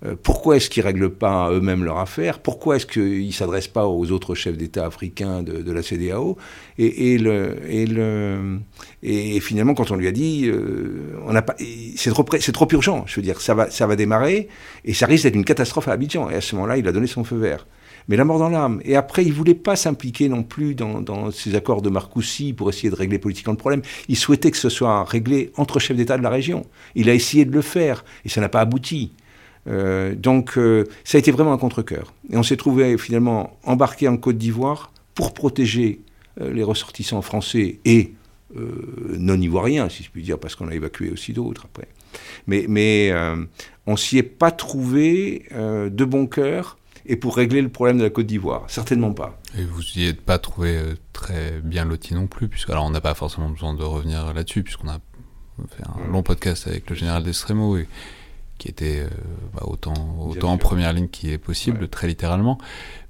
Euh, 0.05 0.17
pourquoi 0.21 0.57
est-ce 0.57 0.71
qu'ils 0.71 0.83
ne 0.83 0.87
règlent 0.87 1.11
pas 1.11 1.51
eux-mêmes 1.51 1.85
leur 1.85 1.99
affaire? 1.99 2.39
Pourquoi 2.39 2.77
est-ce 2.77 2.87
qu'ils 2.87 3.27
ne 3.27 3.33
s'adressent 3.33 3.69
pas 3.69 3.87
aux 3.87 4.11
autres 4.11 4.35
chefs 4.35 4.57
d'État 4.57 4.87
africains 4.87 5.43
de, 5.43 5.71
la 5.71 5.83
CDAO 5.83 6.39
et, 6.79 7.19
le, 7.19 7.59
et, 7.69 7.87
le, 7.87 8.59
et, 9.03 9.39
finalement, 9.41 9.75
quand 9.75 9.91
on 9.91 9.97
lui 9.97 10.09
a 10.09 10.13
dit, 10.13 10.47
euh, 10.47 11.43
c'est 11.97 12.13
trop, 12.53 12.69
urgent, 12.73 13.05
je 13.07 13.17
veux 13.17 13.23
dire, 13.23 13.41
ça 13.41 13.55
va, 13.55 13.97
démarrer 13.97 14.49
et 14.85 14.95
ça 14.95 15.07
risque 15.07 15.25
d'être 15.25 15.35
une 15.35 15.45
catastrophe 15.45 15.89
à 15.89 15.93
Abidjan. 15.93 16.31
Et 16.31 16.35
à 16.35 16.41
ce 16.41 16.55
moment-là, 16.57 16.79
il 16.79 16.89
a 16.89 16.93
donné 16.93 17.07
son 17.07 17.25
feu 17.25 17.37
vert. 17.37 17.67
Mais 18.09 18.17
la 18.17 18.25
mort 18.25 18.39
dans 18.39 18.49
l'âme. 18.49 18.81
Et 18.85 18.97
après, 18.97 19.23
il 19.25 19.29
ne 19.29 19.35
voulait 19.35 19.55
pas 19.55 19.77
s'impliquer 19.77 20.31
non 20.31 20.43
plus 20.43 20.75
dans, 20.75 21.03
dans, 21.03 21.31
ces 21.31 21.55
accords 21.55 21.83
de 21.83 21.91
Marcoussis 21.91 22.55
pour 22.55 22.71
essayer 22.71 22.89
de 22.89 22.95
régler 22.95 23.19
politiquement 23.19 23.53
le 23.53 23.59
problème. 23.59 23.83
Il 24.09 24.17
souhaitait 24.17 24.51
que 24.51 24.57
ce 24.57 24.71
soit 24.71 25.05
réglé 25.05 25.53
entre 25.57 25.79
chefs 25.79 25.97
d'État 25.97 26.17
de 26.17 26.23
la 26.23 26.31
région. 26.31 26.65
Il 26.95 27.11
a 27.11 27.15
essayé 27.15 27.45
de 27.45 27.53
le 27.53 27.61
faire 27.61 28.05
et 28.25 28.31
ça 28.31 28.41
n'a 28.41 28.49
pas 28.49 28.61
abouti. 28.61 29.13
Euh, 29.71 30.15
donc 30.15 30.59
euh, 30.59 30.85
ça 31.05 31.17
a 31.17 31.21
été 31.21 31.31
vraiment 31.31 31.53
un 31.53 31.59
contre-coeur. 31.59 32.13
Et 32.31 32.37
on 32.37 32.43
s'est 32.43 32.57
trouvé 32.57 32.99
finalement 32.99 33.57
embarqué 33.65 34.09
en 34.09 34.17
Côte 34.17 34.39
d'Ivoire 34.39 34.93
pour 35.15 35.33
protéger 35.33 36.01
euh, 36.41 36.53
les 36.53 36.63
ressortissants 36.63 37.23
français 37.23 37.79
et 37.85 38.15
non 39.17 39.41
ivoiriens, 39.41 39.89
si 39.89 40.03
je 40.03 40.11
puis 40.11 40.25
dire, 40.25 40.37
parce 40.37 40.57
qu'on 40.57 40.67
a 40.67 40.75
évacué 40.75 41.09
aussi 41.13 41.33
d'autres 41.33 41.67
après. 41.67 41.87
Mais, 42.49 42.65
mais 42.69 43.13
on 43.87 43.95
s'y 43.95 44.19
est 44.19 44.25
pas 44.25 44.51
trouvé 44.51 45.47
de 45.55 46.05
bon 46.05 46.27
cœur 46.27 46.77
et 47.07 47.15
pour 47.15 47.37
régler 47.37 47.63
le 47.63 47.69
problème 47.69 47.99
de 47.99 48.03
la 48.03 48.11
Côte 48.11 48.27
d'Ivoire, 48.27 48.65
certainement 48.67 49.13
pas. 49.13 49.39
Et 49.57 49.63
vous 49.63 49.83
n'y 49.95 50.05
êtes 50.05 50.21
pas 50.21 50.39
trouvé 50.39 50.81
très 51.13 51.61
bien 51.63 51.85
loti 51.85 52.13
non 52.13 52.27
plus, 52.27 52.49
puisque 52.49 52.71
alors 52.71 52.87
on 52.87 52.91
n'a 52.91 53.01
pas 53.01 53.15
forcément 53.15 53.51
besoin 53.51 53.73
de 53.73 53.85
revenir 53.85 54.35
là-dessus, 54.35 54.65
puisqu'on 54.65 54.89
a 54.89 54.99
fait 55.69 55.85
un 55.85 56.11
long 56.11 56.25
podcast 56.25 56.67
avec 56.67 56.91
le 56.91 56.97
général 56.97 57.23
d'Estremo 57.23 57.77
et 57.77 57.87
qui 58.61 58.69
était 58.69 59.01
euh, 59.01 59.09
bah, 59.55 59.63
autant, 59.65 59.95
autant 60.21 60.53
en 60.53 60.59
première 60.59 60.93
ligne 60.93 61.09
qui 61.09 61.33
est 61.33 61.39
possible, 61.39 61.89
très 61.89 62.07
littéralement. 62.07 62.59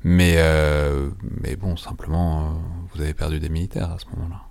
Mais, 0.04 0.34
euh, 0.36 1.10
mais 1.42 1.56
bon, 1.56 1.76
simplement, 1.76 2.42
euh, 2.42 2.44
vous 2.94 3.02
avez 3.02 3.14
perdu 3.14 3.40
des 3.40 3.48
militaires 3.48 3.90
à 3.90 3.98
ce 3.98 4.06
moment-là. 4.14 4.42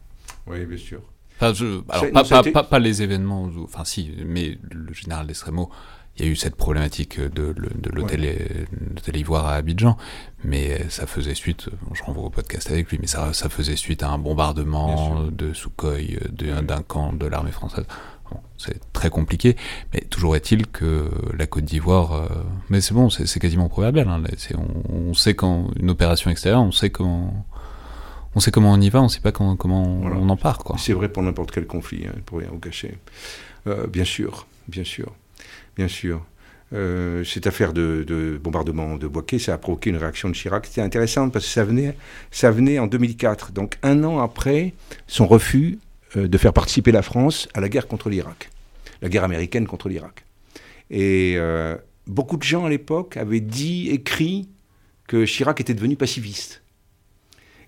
Oui, 0.45 0.65
bien 0.65 0.77
sûr. 0.77 1.01
Enfin, 1.37 1.53
je, 1.53 1.81
alors, 1.87 2.11
pas, 2.11 2.43
pas, 2.51 2.63
pas, 2.63 2.79
les 2.79 3.01
événements, 3.01 3.49
enfin 3.63 3.85
si, 3.85 4.11
mais 4.25 4.59
le 4.71 4.93
général 4.93 5.25
d'Estremo, 5.25 5.71
il 6.17 6.25
y 6.25 6.27
a 6.27 6.31
eu 6.31 6.35
cette 6.35 6.57
problématique 6.57 7.17
de, 7.21 7.53
de 7.53 7.89
l'hôtel 7.91 9.15
Ivoire 9.15 9.47
à 9.47 9.53
Abidjan, 9.53 9.95
mais 10.43 10.89
ça 10.89 11.07
faisait 11.07 11.33
suite, 11.33 11.69
je 11.93 12.03
renvoie 12.03 12.25
au 12.25 12.29
podcast 12.29 12.69
avec 12.69 12.89
lui, 12.89 12.97
mais 12.99 13.07
ça, 13.07 13.31
ça 13.31 13.47
faisait 13.47 13.77
suite 13.77 14.03
à 14.03 14.09
un 14.09 14.17
bombardement 14.17 15.27
de 15.31 15.53
Sukhoi 15.53 15.99
d'un 16.29 16.81
camp 16.81 17.13
de 17.13 17.25
l'armée 17.25 17.53
française 17.53 17.85
c'est 18.57 18.79
très 18.93 19.09
compliqué, 19.09 19.55
mais 19.93 20.01
toujours 20.01 20.35
est-il 20.35 20.67
que 20.67 21.09
la 21.37 21.47
Côte 21.47 21.65
d'Ivoire, 21.65 22.13
euh, 22.13 22.27
mais 22.69 22.81
c'est 22.81 22.93
bon, 22.93 23.09
c'est 23.09 23.39
quasiment 23.39 23.69
proverbial. 23.69 24.07
Hein, 24.07 24.23
on, 24.89 25.13
sait 25.13 25.33
quand 25.33 25.69
une 25.79 25.89
opération 25.89 26.29
extérieure, 26.29 26.61
on 26.61 26.71
sait 26.71 26.89
comment, 26.89 27.45
on 28.35 28.39
sait 28.39 28.51
comment 28.51 28.73
on 28.73 28.81
y 28.81 28.89
va, 28.89 29.01
on 29.01 29.09
sait 29.09 29.21
pas 29.21 29.31
comment, 29.31 29.57
on 29.65 30.29
en 30.29 30.37
part. 30.37 30.59
C'est 30.77 30.93
vrai 30.93 31.09
pour 31.09 31.23
n'importe 31.23 31.51
quel 31.51 31.65
conflit, 31.65 32.05
hein, 32.07 32.15
pour 32.25 32.39
rien 32.39 32.49
vous 32.51 32.59
cacher. 32.59 32.97
Euh, 33.67 33.87
bien 33.87 34.05
sûr, 34.05 34.45
bien 34.67 34.83
sûr, 34.83 35.13
bien 35.75 35.87
sûr. 35.87 36.21
Euh, 36.71 37.23
cette 37.23 37.47
affaire 37.47 37.73
de, 37.73 38.39
bombardement 38.43 38.95
de 38.95 39.07
Boaké, 39.07 39.39
ça 39.39 39.53
a 39.55 39.57
provoqué 39.57 39.89
une 39.89 39.97
réaction 39.97 40.29
de 40.29 40.35
Chirac. 40.35 40.65
C'était 40.67 40.81
intéressant 40.81 41.29
parce 41.29 41.45
que 41.45 41.51
ça 41.51 41.63
venait, 41.63 41.95
ça 42.29 42.51
venait 42.51 42.77
en 42.77 42.87
2004, 42.87 43.51
donc 43.51 43.77
un 43.81 44.03
an 44.03 44.19
après 44.19 44.73
son 45.07 45.25
refus 45.25 45.79
de 46.15 46.37
faire 46.37 46.53
participer 46.53 46.91
la 46.91 47.01
France 47.01 47.47
à 47.53 47.59
la 47.59 47.69
guerre 47.69 47.87
contre 47.87 48.09
l'Irak, 48.09 48.49
la 49.01 49.09
guerre 49.09 49.23
américaine 49.23 49.67
contre 49.67 49.89
l'Irak. 49.89 50.23
Et 50.89 51.35
euh, 51.37 51.75
beaucoup 52.07 52.37
de 52.37 52.43
gens 52.43 52.65
à 52.65 52.69
l'époque 52.69 53.17
avaient 53.17 53.39
dit, 53.39 53.89
écrit 53.89 54.49
que 55.07 55.25
Chirac 55.25 55.59
était 55.61 55.73
devenu 55.73 55.95
pacifiste. 55.95 56.61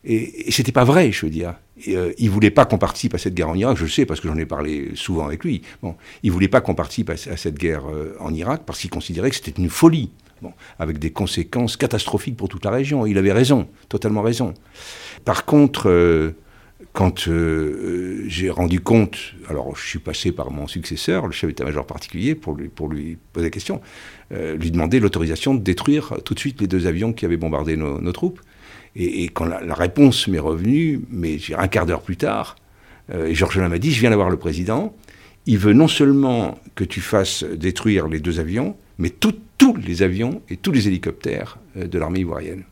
Et, 0.04 0.48
et 0.48 0.52
c'était 0.52 0.72
pas 0.72 0.84
vrai, 0.84 1.12
je 1.12 1.26
veux 1.26 1.32
dire. 1.32 1.56
Il 1.86 1.96
euh, 1.96 2.12
il 2.18 2.30
voulait 2.30 2.52
pas 2.52 2.66
qu'on 2.66 2.80
participe 2.80 3.14
à 3.14 3.18
cette 3.18 3.36
guerre 3.36 3.50
en 3.50 3.56
Irak, 3.56 3.78
je 3.78 3.84
le 3.84 3.90
sais 3.90 4.06
parce 4.06 4.20
que 4.20 4.28
j'en 4.28 4.38
ai 4.38 4.46
parlé 4.46 4.92
souvent 4.96 5.26
avec 5.26 5.44
lui. 5.44 5.62
Bon, 5.84 5.96
il 6.24 6.32
voulait 6.32 6.48
pas 6.48 6.62
qu'on 6.62 6.76
participe 6.76 7.10
à, 7.12 7.18
cette 7.18 7.56
guerre 7.56 7.84
en 8.20 8.34
Irak 8.34 8.64
parce 8.66 8.80
qu'il 8.80 8.90
considérait 8.90 9.30
que 9.30 9.36
c'était 9.36 9.60
une 9.62 9.70
folie, 9.70 10.12
bon, 10.42 10.54
avec 10.80 10.98
des 10.98 11.12
conséquences 11.12 11.78
catastrophiques 11.78 12.38
pour 12.38 12.50
toute 12.50 12.66
la 12.66 12.72
région. 12.72 13.06
Il 13.06 13.18
avait 13.18 13.32
raison, 13.32 13.68
totalement 13.90 14.22
raison. 14.24 14.56
Par 15.24 15.46
contre, 15.46 16.34
quand 16.94 17.28
euh, 17.28 17.32
euh, 17.32 18.24
j'ai 18.28 18.50
rendu 18.50 18.82
compte, 18.82 19.18
alors 19.48 19.76
je 19.78 19.86
suis 19.86 20.00
passé 20.00 20.32
par 20.32 20.52
mon 20.52 20.68
successeur, 20.68 21.26
le 21.26 21.32
chef 21.32 21.50
d'état-major 21.50 21.86
particulier, 21.86 22.36
pour 22.36 22.54
lui, 22.54 22.70
poser 23.32 23.46
la 23.46 23.50
question, 23.50 23.82
euh, 24.34 24.58
lui 24.58 24.72
demander 24.72 25.00
l'autorisation 25.00 25.56
de 25.56 25.62
détruire 25.62 26.16
tout 26.26 26.34
de 26.34 26.40
suite 26.40 26.60
les 26.60 26.68
deux 26.68 26.88
avions 26.88 27.14
qui 27.14 27.26
avaient 27.26 27.38
bombardé 27.38 27.78
nos, 27.78 28.12
troupes. 28.12 28.42
Et, 28.98 29.30
quand 29.30 29.46
la, 29.46 29.74
réponse 29.74 30.28
m'est 30.28 30.40
revenue, 30.40 31.02
mais 31.10 31.38
un 31.58 31.68
quart 31.70 31.86
d'heure 31.86 32.02
plus 32.02 32.18
tard, 32.18 32.58
Georges 33.32 33.60
m'a 33.60 33.78
dit, 33.78 33.92
je 33.92 34.00
viens 34.02 34.10
d'avoir 34.10 34.30
le 34.30 34.38
président, 34.38 34.96
il 35.46 35.58
veut 35.58 35.74
non 35.74 35.88
seulement 35.88 36.60
que 36.76 36.84
tu 36.84 37.00
fasses 37.00 37.44
détruire 37.44 38.08
les 38.08 38.20
deux 38.20 38.40
avions, 38.40 38.76
mais 38.98 39.10
tous 39.10 39.34
les 39.78 40.02
avions 40.02 40.42
et 40.50 40.58
tous 40.58 40.72
les 40.72 40.88
hélicoptères 40.88 41.58
de 41.76 42.00
l'armée 42.00 42.20
ivoirienne. 42.20 42.64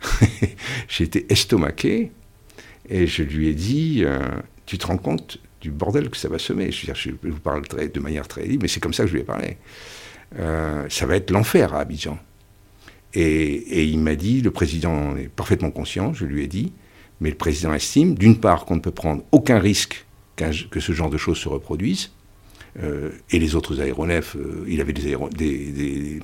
j'ai 0.88 1.04
été 1.04 1.26
estomaqué, 1.32 2.10
et 2.88 3.06
je 3.06 3.22
lui 3.22 3.48
ai 3.48 3.54
dit, 3.54 4.02
euh, 4.04 4.18
tu 4.66 4.78
te 4.78 4.86
rends 4.86 4.96
compte 4.96 5.38
du 5.60 5.70
bordel 5.70 6.08
que 6.08 6.16
ça 6.16 6.28
va 6.28 6.38
semer 6.38 6.70
je, 6.70 7.10
vous 7.22 7.40
parle 7.40 7.62
de 7.66 8.00
manière 8.00 8.28
très 8.28 8.44
libre, 8.44 8.62
mais 8.62 8.68
c'est 8.68 8.80
comme 8.80 8.94
ça 8.94 9.04
que 9.04 9.08
je 9.08 9.14
lui 9.14 9.20
ai 9.20 9.24
parlé. 9.24 9.56
Euh, 10.38 10.86
ça 10.88 11.06
va 11.06 11.16
être 11.16 11.30
l'enfer 11.30 11.74
à 11.74 11.80
Abidjan. 11.80 12.18
Et, 13.14 13.84
il 13.84 13.98
m'a 13.98 14.14
dit, 14.14 14.42
le 14.42 14.50
président 14.50 15.16
est 15.16 15.28
parfaitement 15.28 15.70
conscient, 15.70 16.12
je 16.12 16.26
lui 16.26 16.44
ai 16.44 16.46
dit, 16.46 16.72
mais 17.20 17.30
le 17.30 17.36
président 17.36 17.72
estime, 17.74 18.14
d'une 18.14 18.38
part, 18.38 18.64
qu'on 18.64 18.76
ne 18.76 18.80
peut 18.80 18.90
prendre 18.90 19.22
aucun 19.32 19.58
risque 19.58 20.04
que 20.36 20.78
ce 20.78 20.92
genre 20.92 21.10
de 21.10 21.16
choses 21.16 21.38
se 21.38 21.48
reproduisent, 21.48 22.12
euh, 22.80 23.10
et 23.30 23.40
les 23.40 23.56
autres 23.56 23.80
aéronefs, 23.80 24.36
il 24.68 24.80
avait 24.80 24.92
des, 24.92 25.16
des, 25.36 26.20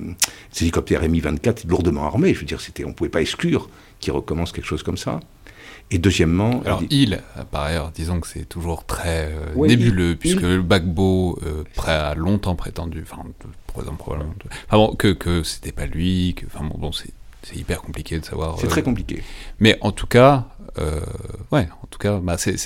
hélicoptères 0.60 1.08
Mi-24 1.08 1.66
lourdement 1.66 2.04
armés, 2.04 2.32
je 2.32 2.40
veux 2.40 2.46
dire, 2.46 2.60
on 2.84 2.88
ne 2.88 2.92
pouvait 2.92 3.10
pas 3.10 3.22
exclure 3.22 3.68
qu'il 3.98 4.12
recommence 4.12 4.52
quelque 4.52 4.66
chose 4.66 4.84
comme 4.84 4.98
ça. 4.98 5.18
Et 5.90 5.98
deuxièmement. 5.98 6.62
Alors, 6.64 6.82
il, 6.90 7.20
par 7.50 7.62
ailleurs, 7.62 7.92
disons 7.94 8.20
que 8.20 8.26
c'est 8.26 8.48
toujours 8.48 8.84
très 8.84 9.32
euh, 9.32 9.66
nébuleux, 9.66 10.16
puisque 10.16 10.42
le 10.42 10.62
Bagbo 10.62 11.38
euh, 11.44 11.64
a 11.86 12.14
longtemps 12.14 12.56
prétendu, 12.56 13.04
enfin, 13.08 13.22
probablement, 13.66 14.34
enfin 14.66 14.76
bon, 14.76 14.94
que, 14.96 15.12
que 15.12 15.42
c'était 15.42 15.72
pas 15.72 15.86
lui, 15.86 16.34
que, 16.36 16.46
enfin 16.46 16.64
bon, 16.64 16.78
bon 16.78 16.92
c'est 16.92 17.12
hyper 17.54 17.82
compliqué 17.82 18.18
de 18.18 18.24
savoir. 18.24 18.58
C'est 18.58 18.66
très 18.66 18.80
euh, 18.80 18.84
compliqué. 18.84 19.22
Mais 19.60 19.78
en 19.82 19.92
tout 19.92 20.06
cas, 20.06 20.48
ouais, 21.52 21.68
en 21.82 21.86
tout 21.90 21.98
cas, 21.98 22.18
bah, 22.18 22.38
c'est 22.38 22.56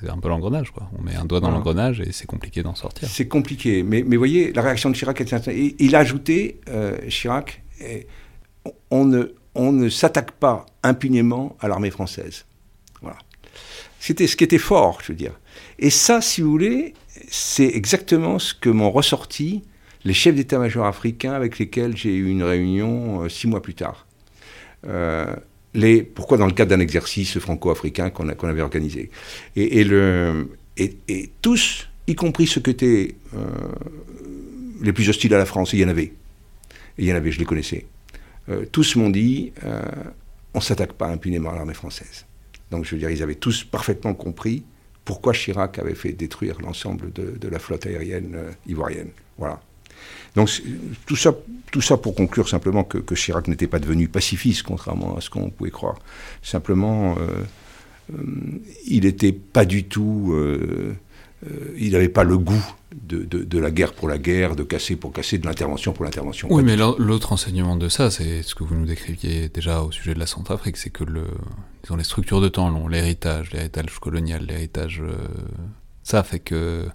c'est 0.00 0.08
un 0.08 0.18
peu 0.18 0.28
l'engrenage, 0.28 0.70
quoi. 0.70 0.90
On 0.98 1.02
met 1.02 1.14
un 1.14 1.24
doigt 1.24 1.40
dans 1.40 1.50
l'engrenage 1.50 2.00
et 2.00 2.12
c'est 2.12 2.26
compliqué 2.26 2.62
d'en 2.62 2.74
sortir. 2.74 3.08
C'est 3.08 3.28
compliqué, 3.28 3.82
mais, 3.82 4.02
mais 4.06 4.16
voyez, 4.16 4.52
la 4.52 4.62
réaction 4.62 4.90
de 4.90 4.94
Chirac 4.94 5.20
était 5.20 5.74
Il 5.78 5.94
a 5.94 6.00
ajouté, 6.00 6.60
euh, 6.68 6.98
Chirac, 7.08 7.62
on 8.90 9.04
ne, 9.04 9.34
on 9.58 9.72
ne 9.72 9.88
s'attaque 9.88 10.30
pas 10.32 10.64
impunément 10.82 11.56
à 11.60 11.68
l'armée 11.68 11.90
française. 11.90 12.46
Voilà. 13.02 13.18
C'était 14.00 14.28
ce 14.28 14.36
qui 14.36 14.44
était 14.44 14.56
fort, 14.58 15.00
je 15.02 15.12
veux 15.12 15.18
dire. 15.18 15.32
Et 15.80 15.90
ça, 15.90 16.20
si 16.20 16.40
vous 16.40 16.50
voulez, 16.50 16.94
c'est 17.28 17.66
exactement 17.66 18.38
ce 18.38 18.54
que 18.54 18.70
m'ont 18.70 18.90
ressorti 18.90 19.64
les 20.04 20.14
chefs 20.14 20.36
d'état-major 20.36 20.86
africains 20.86 21.32
avec 21.32 21.58
lesquels 21.58 21.96
j'ai 21.96 22.14
eu 22.14 22.28
une 22.28 22.44
réunion 22.44 23.24
euh, 23.24 23.28
six 23.28 23.48
mois 23.48 23.60
plus 23.60 23.74
tard. 23.74 24.06
Euh, 24.86 25.34
les, 25.74 26.04
pourquoi 26.04 26.38
dans 26.38 26.46
le 26.46 26.52
cadre 26.52 26.70
d'un 26.70 26.80
exercice 26.80 27.38
franco-africain 27.38 28.10
qu'on 28.10 28.28
avait 28.28 28.62
organisé. 28.62 29.10
Et, 29.56 29.84
tous, 31.42 31.88
y 32.06 32.14
compris 32.14 32.46
ceux 32.46 32.60
qui 32.60 32.70
étaient 32.70 33.14
euh, 33.34 33.38
les 34.80 34.92
plus 34.92 35.08
hostiles 35.08 35.34
à 35.34 35.38
la 35.38 35.44
France, 35.44 35.72
il 35.72 35.80
y 35.80 35.84
en 35.84 35.88
avait. 35.88 36.12
il 36.96 37.06
y 37.06 37.12
en 37.12 37.16
avait, 37.16 37.32
je 37.32 37.40
les 37.40 37.44
connaissais. 37.44 37.86
Euh, 38.48 38.64
tous 38.70 38.96
m'ont 38.96 39.10
dit, 39.10 39.52
euh, 39.64 39.82
on 40.54 40.58
ne 40.58 40.62
s'attaque 40.62 40.94
pas 40.94 41.08
impunément 41.08 41.50
à 41.50 41.56
l'armée 41.56 41.74
française. 41.74 42.26
Donc 42.70 42.84
je 42.84 42.92
veux 42.94 42.98
dire, 42.98 43.10
ils 43.10 43.22
avaient 43.22 43.34
tous 43.34 43.64
parfaitement 43.64 44.14
compris 44.14 44.64
pourquoi 45.04 45.32
Chirac 45.32 45.78
avait 45.78 45.94
fait 45.94 46.12
détruire 46.12 46.60
l'ensemble 46.60 47.12
de, 47.12 47.48
la 47.48 47.58
flotte 47.58 47.86
aérienne 47.86 48.36
ivoirienne. 48.66 49.10
Voilà. 49.38 49.58
Donc 50.34 50.50
tout 51.06 51.16
ça, 51.16 51.34
tout 51.70 51.80
ça 51.80 51.96
pour 51.96 52.14
conclure 52.14 52.48
simplement 52.48 52.84
que, 52.84 53.14
Chirac 53.14 53.48
n'était 53.48 53.66
pas 53.66 53.78
devenu 53.78 54.08
pacifiste, 54.08 54.62
contrairement 54.62 55.16
à 55.16 55.20
ce 55.20 55.30
qu'on 55.30 55.50
pouvait 55.50 55.70
croire. 55.70 55.98
Simplement, 56.42 57.16
euh, 57.18 57.44
euh, 58.14 58.22
il 58.86 59.04
n'était 59.04 59.32
pas 59.32 59.64
du 59.64 59.84
tout... 59.84 60.34
Euh, 61.46 61.74
il 61.78 61.92
n'avait 61.92 62.08
pas 62.08 62.24
le 62.24 62.36
goût 62.36 62.64
de, 62.92 63.58
la 63.58 63.70
guerre 63.70 63.92
pour 63.92 64.08
la 64.08 64.18
guerre, 64.18 64.56
de 64.56 64.64
casser 64.64 64.96
pour 64.96 65.12
casser, 65.12 65.38
de 65.38 65.46
l'intervention 65.46 65.92
pour 65.92 66.04
l'intervention. 66.04 66.48
Oui, 66.50 66.62
mais 66.62 66.76
l'autre 66.76 67.32
enseignement 67.32 67.76
de 67.76 67.88
ça, 67.88 68.10
c'est 68.10 68.42
ce 68.42 68.54
que 68.54 68.64
vous 68.64 68.74
nous 68.74 68.86
décriviez 68.86 69.48
déjà 69.48 69.82
au 69.82 69.92
sujet 69.92 70.14
de 70.14 70.18
la 70.18 70.26
Centrafrique, 70.26 70.76
c'est 70.76 70.90
que 70.90 71.04
le, 71.04 71.26
les 71.96 72.04
structures 72.04 72.40
de 72.40 72.48
temps 72.48 72.88
l'héritage, 72.88 73.52
l'héritage 73.52 73.98
colonial, 74.00 74.44
l'héritage... 74.46 75.02
ça 76.02 76.22
fait 76.22 76.40
que 76.40 76.88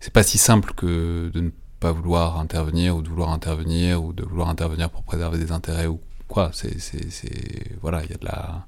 c'est 0.00 0.12
pas 0.12 0.22
si 0.22 0.38
simple 0.38 0.72
que 0.74 1.30
de 1.32 1.40
ne 1.40 1.50
pas 1.80 1.92
vouloir 1.92 2.38
intervenir 2.38 2.96
ou 2.96 3.02
de 3.02 3.08
vouloir 3.08 3.30
intervenir 3.30 4.02
ou 4.02 4.12
de 4.12 4.24
vouloir 4.24 4.48
intervenir 4.48 4.90
pour 4.90 5.02
préserver 5.04 5.38
des 5.38 5.52
intérêts 5.52 5.86
ou 5.86 6.00
quoi. 6.28 6.50
C'est, 6.52 6.76
voilà, 7.80 8.02
il 8.04 8.10
y 8.10 8.14
a 8.14 8.16
de 8.16 8.24
la, 8.24 8.66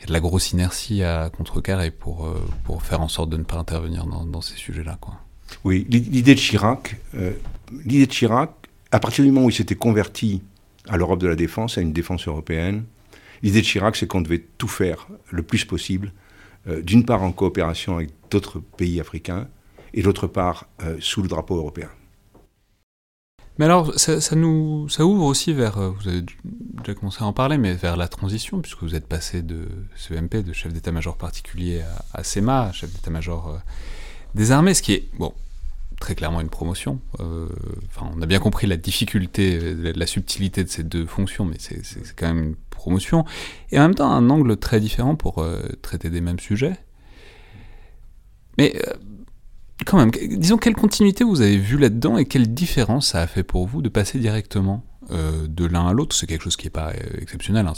y 0.00 0.04
a 0.04 0.06
de 0.06 0.12
la 0.12 0.20
grosse 0.20 0.52
inertie 0.52 1.02
à 1.02 1.30
contrecarrer 1.30 1.90
pour 1.90 2.26
euh, 2.26 2.40
pour 2.64 2.82
faire 2.82 3.00
en 3.00 3.08
sorte 3.08 3.30
de 3.30 3.36
ne 3.36 3.42
pas 3.42 3.56
intervenir 3.56 4.06
dans, 4.06 4.40
ces 4.40 4.56
sujets-là. 4.56 4.98
Oui, 5.64 5.86
l'idée 5.88 6.34
de 6.34 6.40
Chirac, 6.40 6.96
euh, 7.14 7.32
l'idée 7.84 8.06
de 8.06 8.12
Chirac, 8.12 8.50
à 8.92 9.00
partir 9.00 9.24
du 9.24 9.30
moment 9.30 9.46
où 9.46 9.50
il 9.50 9.54
s'était 9.54 9.74
converti 9.74 10.42
à 10.88 10.96
l'Europe 10.96 11.20
de 11.20 11.28
la 11.28 11.36
défense, 11.36 11.78
à 11.78 11.80
une 11.80 11.92
défense 11.92 12.28
européenne, 12.28 12.84
l'idée 13.42 13.60
de 13.60 13.66
Chirac, 13.66 13.96
c'est 13.96 14.06
qu'on 14.06 14.20
devait 14.20 14.44
tout 14.58 14.68
faire 14.68 15.08
le 15.30 15.42
plus 15.42 15.64
possible, 15.64 16.12
euh, 16.68 16.82
d'une 16.82 17.04
part 17.04 17.22
en 17.22 17.32
coopération 17.32 17.96
avec 17.96 18.10
d'autres 18.30 18.60
pays 18.60 19.00
africains, 19.00 19.48
et 19.94 20.02
d'autre 20.02 20.26
part 20.26 20.68
sous 21.00 21.22
le 21.22 21.28
drapeau 21.28 21.56
européen. 21.56 21.88
Mais 23.58 23.64
alors, 23.64 23.92
ça, 23.98 24.36
nous, 24.36 24.88
ça 24.88 25.04
ouvre 25.04 25.24
aussi 25.24 25.52
vers, 25.52 25.78
euh, 25.78 25.90
vous 25.90 26.08
avez 26.08 26.22
déjà 26.44 26.94
commencé 26.94 27.22
à 27.22 27.26
en 27.26 27.32
parler, 27.32 27.58
mais 27.58 27.74
vers 27.74 27.96
la 27.96 28.06
transition, 28.06 28.60
puisque 28.60 28.82
vous 28.82 28.94
êtes 28.94 29.08
passé 29.08 29.42
de 29.42 29.66
CEMP, 29.96 30.36
de 30.44 30.52
chef 30.52 30.72
d'état-major 30.72 31.16
particulier, 31.16 31.82
à, 32.14 32.22
SEMA, 32.22 32.70
chef 32.72 32.92
d'état-major 32.92 33.48
euh, 33.48 33.58
des 34.36 34.52
armées, 34.52 34.74
ce 34.74 34.82
qui 34.82 34.92
est, 34.92 35.08
bon, 35.18 35.34
très 35.98 36.14
clairement 36.14 36.40
une 36.40 36.50
promotion. 36.50 37.00
Euh, 37.18 37.48
enfin, 37.88 38.08
on 38.14 38.22
a 38.22 38.26
bien 38.26 38.38
compris 38.38 38.68
la 38.68 38.76
difficulté, 38.76 39.74
la, 39.74 40.06
subtilité 40.06 40.62
de 40.62 40.68
ces 40.68 40.84
deux 40.84 41.06
fonctions, 41.06 41.44
mais 41.44 41.56
c'est 41.58 41.82
quand 42.14 42.28
même 42.28 42.44
une 42.44 42.56
promotion. 42.70 43.24
Et 43.72 43.78
en 43.80 43.82
même 43.82 43.96
temps, 43.96 44.12
un 44.12 44.30
angle 44.30 44.56
très 44.56 44.78
différent 44.78 45.16
pour 45.16 45.44
traiter 45.82 46.10
des 46.10 46.20
mêmes 46.20 46.38
sujets. 46.38 46.76
Mais 48.56 48.80
quand 49.84 49.98
même, 49.98 50.10
disons 50.10 50.56
quelle 50.56 50.74
continuité 50.74 51.24
vous 51.24 51.40
avez 51.40 51.56
vu 51.56 51.78
là-dedans 51.78 52.18
et 52.18 52.24
quelle 52.24 52.52
différence 52.52 53.08
ça 53.08 53.20
a 53.20 53.26
fait 53.26 53.42
pour 53.42 53.66
vous 53.66 53.82
de 53.82 53.88
passer 53.88 54.18
directement 54.18 54.84
euh, 55.10 55.46
de 55.46 55.66
l'un 55.66 55.86
à 55.86 55.92
l'autre? 55.92 56.16
C'est 56.16 56.26
quelque 56.26 56.42
chose 56.42 56.56
qui 56.56 56.66
n'est 56.66 56.70
pas 56.70 56.90
euh, 56.90 57.20
exceptionnel. 57.20 57.66
Hein. 57.66 57.74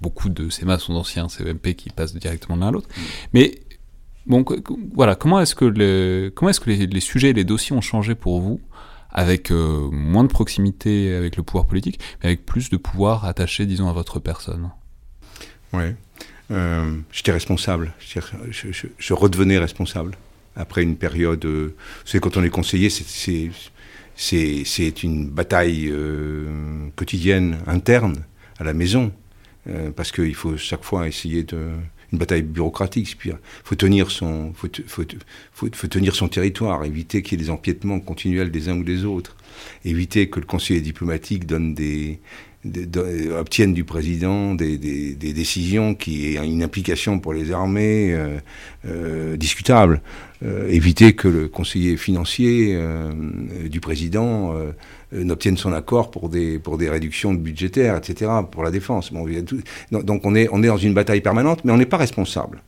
Beaucoup 0.00 0.28
de 0.28 0.50
CEMA 0.50 0.78
sont 0.78 0.92
d'anciens 0.94 1.28
CEMP 1.28 1.74
qui 1.74 1.90
passent 1.90 2.14
directement 2.14 2.56
de 2.56 2.62
l'un 2.62 2.68
à 2.68 2.70
l'autre. 2.70 2.88
Mais 3.32 3.60
bon, 4.26 4.44
voilà, 4.94 5.14
comment 5.14 5.40
est-ce 5.40 5.54
que, 5.54 5.64
le, 5.64 6.30
comment 6.34 6.50
est-ce 6.50 6.60
que 6.60 6.70
les, 6.70 7.00
sujets 7.00 7.30
et 7.30 7.34
les 7.34 7.44
dossiers 7.44 7.74
ont 7.74 7.80
changé 7.80 8.14
pour 8.14 8.40
vous 8.40 8.60
avec 9.10 9.50
euh, 9.50 9.88
moins 9.90 10.24
de 10.24 10.28
proximité 10.28 11.14
avec 11.14 11.36
le 11.36 11.42
pouvoir 11.42 11.66
politique, 11.66 11.98
mais 12.20 12.28
avec 12.28 12.46
plus 12.46 12.70
de 12.70 12.76
pouvoir 12.76 13.24
attaché, 13.24 13.66
disons, 13.66 13.88
à 13.88 13.92
votre 13.92 14.20
personne? 14.20 14.70
Oui. 15.72 15.94
j'étais 17.10 17.32
responsable. 17.32 17.94
je 18.98 19.14
redevenais 19.14 19.56
responsable 19.56 20.16
après 20.56 20.82
une 20.82 20.96
période. 20.96 21.44
Euh, 21.44 21.74
savez, 22.04 22.20
quand 22.20 22.36
on 22.36 22.44
est 22.44 22.50
conseiller, 22.50 22.90
c'est 24.16 25.02
une 25.02 25.28
bataille 25.28 25.88
euh, 25.90 26.88
quotidienne, 26.96 27.58
interne, 27.66 28.24
à 28.58 28.64
la 28.64 28.74
maison, 28.74 29.12
euh, 29.68 29.90
parce 29.90 30.12
qu'il 30.12 30.34
faut 30.34 30.56
chaque 30.56 30.84
fois 30.84 31.08
essayer 31.08 31.42
de 31.42 31.70
une 32.12 32.18
bataille 32.18 32.42
bureaucratique. 32.42 33.16
Il 33.24 33.34
faut 33.64 33.74
tenir 33.74 34.10
son, 34.10 34.52
faut, 34.54 34.68
faut, 34.86 35.02
faut, 35.52 35.88
tenir 35.88 36.14
son 36.14 36.28
territoire, 36.28 36.84
éviter 36.84 37.22
qu'il 37.22 37.38
y 37.38 37.42
ait 37.42 37.44
des 37.46 37.50
empiètements 37.50 38.00
continuels 38.00 38.50
des 38.50 38.68
uns 38.68 38.76
ou 38.76 38.84
des 38.84 39.06
autres, 39.06 39.34
éviter 39.86 40.28
que 40.28 40.38
le 40.38 40.44
conseiller 40.44 40.82
diplomatique 40.82 41.46
donne 41.46 41.74
des, 41.74 42.20
obtiennent 43.36 43.74
du 43.74 43.84
président 43.84 44.54
des, 44.54 44.78
décisions 45.16 45.94
qui 45.94 46.26
aient 46.26 46.46
une 46.46 46.62
implication 46.62 47.18
pour 47.18 47.32
les 47.32 47.50
armées 47.50 48.14
euh, 48.14 48.38
euh, 48.86 49.36
discutable. 49.36 50.00
Euh, 50.44 50.68
éviter 50.68 51.12
que 51.12 51.28
le 51.28 51.48
conseiller 51.48 51.96
financier 51.96 52.76
du 53.68 53.80
président 53.80 54.54
n'obtienne 55.12 55.56
son 55.56 55.72
accord 55.72 56.10
pour 56.10 56.28
des, 56.28 56.58
pour 56.58 56.78
des 56.78 56.88
réductions 56.88 57.32
budgétaires, 57.34 57.96
etc., 57.96 58.30
pour 58.50 58.62
la 58.62 58.70
défense. 58.70 59.12
Donc 59.12 60.26
on 60.26 60.34
est, 60.34 60.48
on 60.50 60.62
est 60.62 60.66
dans 60.66 60.76
une 60.76 60.94
bataille 60.94 61.20
permanente, 61.20 61.60
mais 61.64 61.72
on 61.72 61.76
n'est 61.76 61.86
pas 61.86 61.98
responsable. 61.98 62.60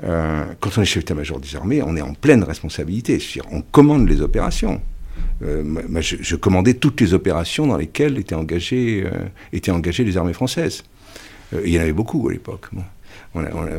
quand 0.00 0.78
on 0.78 0.82
est 0.82 0.86
chef 0.86 1.04
d'état-major 1.04 1.40
des 1.40 1.56
armées, 1.56 1.82
on 1.82 1.96
est 1.96 2.02
en 2.02 2.14
pleine 2.14 2.44
responsabilité. 2.44 3.18
On 3.50 3.62
commande 3.62 4.08
les 4.08 4.20
opérations. 4.22 4.80
Euh, 5.42 6.00
je, 6.00 6.36
commandais 6.36 6.74
toutes 6.74 7.00
les 7.00 7.14
opérations 7.14 7.66
dans 7.66 7.76
lesquelles 7.76 8.18
étaient 8.18 8.34
engagées, 8.34 9.04
euh, 9.06 9.10
étaient 9.52 9.70
engagées 9.70 10.04
les 10.04 10.16
armées 10.16 10.32
françaises. 10.32 10.84
Euh, 11.54 11.62
il 11.64 11.72
y 11.72 11.78
en 11.78 11.82
avait 11.82 11.92
beaucoup 11.92 12.28
à 12.28 12.32
l'époque. 12.32 12.66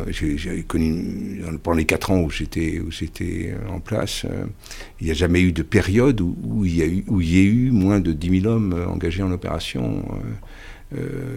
J'ai 0.09 0.63
connu 0.63 1.41
pendant 1.61 1.77
les 1.77 1.85
quatre 1.85 2.11
ans 2.11 2.21
où 2.21 2.29
j'étais 2.29 2.79
où 2.79 2.89
j'étais 2.89 3.53
en 3.69 3.79
place, 3.79 4.25
il 4.99 5.05
n'y 5.05 5.11
a 5.11 5.13
jamais 5.13 5.41
eu 5.41 5.51
de 5.51 5.63
période 5.63 6.21
où, 6.21 6.65
il 6.65 6.77
y 6.77 6.81
a 6.81 6.85
eu 6.85 7.03
où 7.07 7.21
y 7.21 7.37
a 7.37 7.43
eu 7.43 7.71
moins 7.71 7.99
de 7.99 8.13
10 8.13 8.41
000 8.41 8.53
hommes 8.53 8.73
engagés 8.87 9.23
en 9.23 9.31
opération. 9.31 10.05
Euh, 10.13 10.29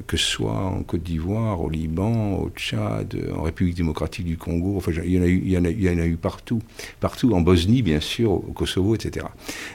que 0.06 0.16
ce 0.16 0.26
soit 0.26 0.52
en 0.52 0.82
Côte 0.82 1.02
d'Ivoire, 1.02 1.60
au 1.60 1.70
Liban, 1.70 2.40
au 2.40 2.50
Tchad, 2.50 3.16
en 3.36 3.42
République 3.42 3.76
démocratique 3.76 4.24
du 4.24 4.36
Congo, 4.36 4.74
enfin 4.76 4.90
il 5.04 5.12
y 5.12 5.56
en 5.58 5.64
a 5.64 6.06
eu, 6.06 6.16
partout, 6.16 6.60
partout, 6.98 7.32
en 7.32 7.40
Bosnie 7.40 7.82
bien 7.82 8.00
sûr, 8.00 8.32
au 8.32 8.52
Kosovo, 8.52 8.94
etc. 8.94 9.26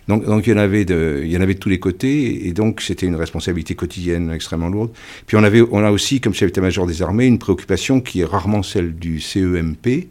Donc, 0.07 0.25
donc 0.25 0.45
il, 0.47 0.49
y 0.51 0.53
en 0.53 0.57
avait 0.57 0.83
de, 0.83 1.21
il 1.23 1.31
y 1.31 1.37
en 1.37 1.41
avait 1.41 1.53
de 1.53 1.59
tous 1.59 1.69
les 1.69 1.79
côtés, 1.79 2.47
et 2.47 2.51
donc 2.51 2.81
c'était 2.81 3.05
une 3.05 3.15
responsabilité 3.15 3.75
quotidienne 3.75 4.31
extrêmement 4.31 4.69
lourde. 4.69 4.91
Puis 5.25 5.37
on, 5.37 5.43
avait, 5.43 5.61
on 5.61 5.83
a 5.83 5.91
aussi, 5.91 6.19
comme 6.19 6.33
chef 6.33 6.47
d'état-major 6.47 6.85
des 6.85 7.01
armées, 7.01 7.25
une 7.25 7.39
préoccupation 7.39 8.01
qui 8.01 8.21
est 8.21 8.25
rarement 8.25 8.63
celle 8.63 8.95
du 8.95 9.19
CEMP, 9.19 10.09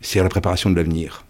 c'est 0.00 0.22
la 0.22 0.28
préparation 0.28 0.70
de 0.70 0.76
l'avenir. 0.76 1.24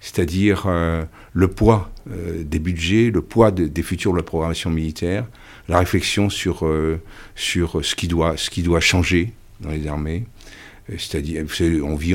C'est-à-dire 0.00 0.64
euh, 0.66 1.04
le 1.32 1.48
poids 1.48 1.90
euh, 2.10 2.44
des 2.44 2.58
budgets, 2.58 3.10
le 3.10 3.22
poids 3.22 3.50
des 3.50 3.82
futurs 3.82 4.12
de 4.12 4.18
la 4.18 4.22
programmation 4.22 4.70
militaire, 4.70 5.26
la 5.68 5.78
réflexion 5.78 6.30
sur, 6.30 6.66
euh, 6.66 7.00
sur 7.34 7.84
ce, 7.84 7.94
qui 7.94 8.08
doit, 8.08 8.36
ce 8.36 8.50
qui 8.50 8.62
doit 8.62 8.80
changer 8.80 9.32
dans 9.60 9.70
les 9.70 9.86
armées. 9.86 10.24
Euh, 10.90 10.94
c'est-à-dire, 10.98 11.44
on 11.84 11.96
vit 11.96 12.14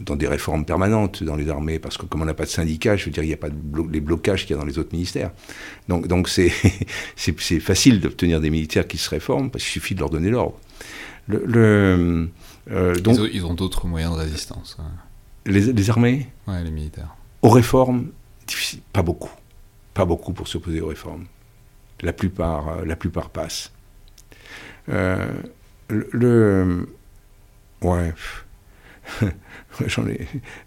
dans 0.00 0.16
des 0.16 0.28
réformes 0.28 0.64
permanentes 0.64 1.22
dans 1.22 1.36
les 1.36 1.48
armées, 1.48 1.78
parce 1.78 1.96
que 1.96 2.06
comme 2.06 2.22
on 2.22 2.24
n'a 2.24 2.34
pas 2.34 2.44
de 2.44 2.50
syndicat, 2.50 2.96
je 2.96 3.06
veux 3.06 3.10
dire, 3.10 3.24
il 3.24 3.28
n'y 3.28 3.34
a 3.34 3.38
pas 3.38 3.48
les 3.90 4.00
blocages 4.00 4.46
qu'il 4.46 4.54
y 4.54 4.58
a 4.58 4.60
dans 4.60 4.66
les 4.66 4.78
autres 4.78 4.92
ministères. 4.92 5.32
Donc, 5.88 6.06
donc 6.06 6.28
c'est, 6.28 6.52
c'est, 7.16 7.60
facile 7.60 8.00
d'obtenir 8.00 8.40
des 8.40 8.50
militaires 8.50 8.86
qui 8.86 8.98
se 8.98 9.10
réforment, 9.10 9.50
parce 9.50 9.64
qu'il 9.64 9.72
suffit 9.72 9.94
de 9.94 10.00
leur 10.00 10.10
donner 10.10 10.30
l'ordre. 10.30 10.58
Le, 11.28 12.28
euh, 12.70 12.94
donc, 12.96 13.18
ils 13.32 13.44
ont, 13.44 13.54
d'autres 13.54 13.86
moyens 13.86 14.12
de 14.14 14.18
résistance. 14.18 14.76
Hein. 14.80 14.90
Les, 15.46 15.72
les, 15.72 15.90
armées 15.90 16.28
Ouais, 16.46 16.62
les 16.62 16.70
militaires. 16.70 17.16
Aux 17.42 17.48
réformes, 17.48 18.10
pas 18.92 19.02
beaucoup. 19.02 19.30
Pas 19.94 20.04
beaucoup 20.04 20.32
pour 20.32 20.48
s'opposer 20.48 20.80
aux 20.80 20.88
réformes 20.88 21.26
la 22.02 22.12
plupart, 22.12 22.68
euh, 22.68 22.84
la 22.84 22.96
plupart 22.96 23.30
passent. 23.30 23.72
Euh, 24.88 25.28
le, 25.88 26.88
ouais, 27.82 28.12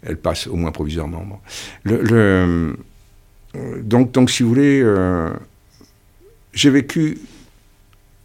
elle 0.04 0.18
passe 0.18 0.48
au 0.48 0.56
moins 0.56 0.72
provisoirement. 0.72 1.42
Le, 1.84 2.76
donc, 3.82 4.12
donc, 4.12 4.30
si 4.30 4.44
vous 4.44 4.50
voulez, 4.50 4.82
euh, 4.82 5.32
j'ai 6.54 6.70
vécu 6.70 7.20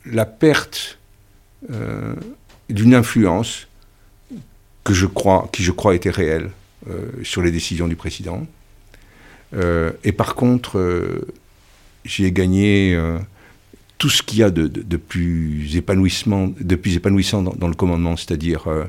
la 0.07 0.27
perte 0.27 0.99
euh, 1.71 2.15
d'une 2.69 2.95
influence 2.95 3.69
qui 4.85 4.95
je 4.95 5.07
crois 5.07 5.95
était 5.95 6.11
réelle 6.11 6.51
euh, 6.89 7.11
sur 7.23 7.43
les 7.43 7.51
décisions 7.51 7.87
du 7.87 7.97
président. 7.97 8.47
et 9.53 10.13
par 10.13 10.35
contre, 10.37 10.79
j'y 12.05 12.25
ai 12.25 12.33
gagné 12.33 12.97
tout 14.01 14.09
ce 14.09 14.23
qu'il 14.23 14.39
y 14.39 14.43
a 14.43 14.51
de, 14.51 14.97
plus, 14.97 15.77
épanouissant 15.77 17.43
dans, 17.43 17.69
le 17.69 17.75
commandement, 17.75 18.17
c'est-à-dire 18.17 18.67
euh, 18.67 18.87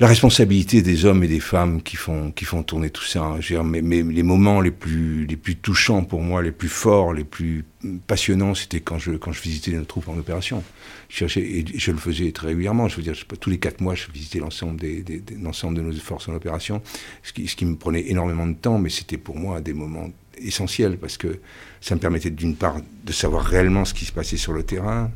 la 0.00 0.06
responsabilité 0.06 0.82
des 0.82 1.06
hommes 1.06 1.24
et 1.24 1.26
des 1.26 1.40
femmes 1.40 1.80
qui 1.80 1.96
font, 1.96 2.30
tourner 2.66 2.90
tout 2.90 3.04
ça. 3.04 3.38
mais, 3.64 3.80
les 3.80 4.22
moments 4.22 4.60
les 4.60 4.70
plus, 4.70 5.26
touchants 5.62 6.04
pour 6.04 6.20
moi, 6.20 6.42
les 6.42 6.52
plus 6.52 6.68
forts, 6.68 7.14
les 7.14 7.24
plus 7.24 7.64
passionnants, 8.06 8.54
c'était 8.54 8.80
quand 8.80 8.98
je, 8.98 9.12
visitais 9.42 9.70
nos 9.70 9.86
troupes 9.86 10.08
en 10.08 10.18
opération. 10.18 10.62
Je, 11.08 11.24
le 11.24 11.96
faisais 11.96 12.30
très 12.32 12.48
régulièrement. 12.48 12.86
Je 12.88 12.96
veux 12.96 13.02
dire, 13.02 13.14
tous 13.40 13.48
les 13.48 13.58
quatre 13.58 13.80
mois, 13.80 13.94
je 13.94 14.08
visitais 14.12 14.40
l'ensemble, 14.40 14.78
de 14.78 15.80
nos 15.80 15.92
forces 15.94 16.28
en 16.28 16.34
opération, 16.34 16.82
ce 17.22 17.32
qui 17.32 17.64
me 17.64 17.76
prenait 17.76 18.10
énormément 18.10 18.46
de 18.46 18.56
temps, 18.56 18.78
mais 18.78 18.90
c'était 18.90 19.16
pour 19.16 19.36
moi 19.36 19.62
des 19.62 19.72
moments 19.72 20.10
essentiels 20.38 20.98
parce 20.98 21.16
que 21.16 21.40
ça 21.80 21.94
me 21.94 22.00
permettait 22.00 22.30
d'une 22.30 22.56
part 22.56 22.76
de 23.04 23.12
savoir 23.12 23.44
réellement 23.44 23.84
ce 23.84 23.94
qui 23.94 24.04
se 24.04 24.12
passait 24.12 24.36
sur 24.36 24.52
le 24.52 24.62
terrain, 24.62 25.10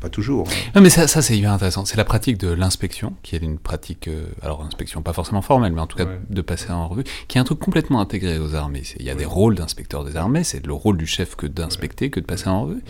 pas 0.00 0.08
toujours. 0.08 0.48
Hein. 0.48 0.70
Non, 0.74 0.82
mais 0.82 0.90
ça, 0.90 1.06
ça 1.06 1.22
c'est 1.22 1.36
hyper 1.36 1.52
intéressant. 1.52 1.84
C'est 1.84 1.96
la 1.96 2.04
pratique 2.04 2.38
de 2.38 2.48
l'inspection, 2.48 3.14
qui 3.22 3.34
est 3.36 3.38
une 3.38 3.58
pratique, 3.58 4.08
euh, 4.08 4.26
alors 4.42 4.62
inspection 4.62 5.02
pas 5.02 5.12
forcément 5.12 5.42
formelle, 5.42 5.72
mais 5.72 5.80
en 5.80 5.86
tout 5.86 5.96
cas 5.96 6.06
de 6.28 6.42
passer 6.42 6.70
en 6.70 6.88
revue, 6.88 7.04
qui 7.28 7.38
est 7.38 7.40
un 7.40 7.44
truc 7.44 7.58
complètement 7.58 8.00
intégré 8.00 8.38
aux 8.38 8.54
armées. 8.54 8.82
Il 8.98 9.06
y 9.06 9.10
a 9.10 9.14
des 9.14 9.24
rôles 9.24 9.54
d'inspecteur 9.54 10.04
des 10.04 10.16
armées, 10.16 10.44
c'est 10.44 10.64
le 10.64 10.72
rôle 10.72 10.96
du 10.96 11.06
chef 11.06 11.36
que 11.36 11.46
d'inspecter, 11.46 12.10
que 12.10 12.20
de 12.20 12.26
passer 12.26 12.48
en 12.48 12.64
revue. 12.64 12.82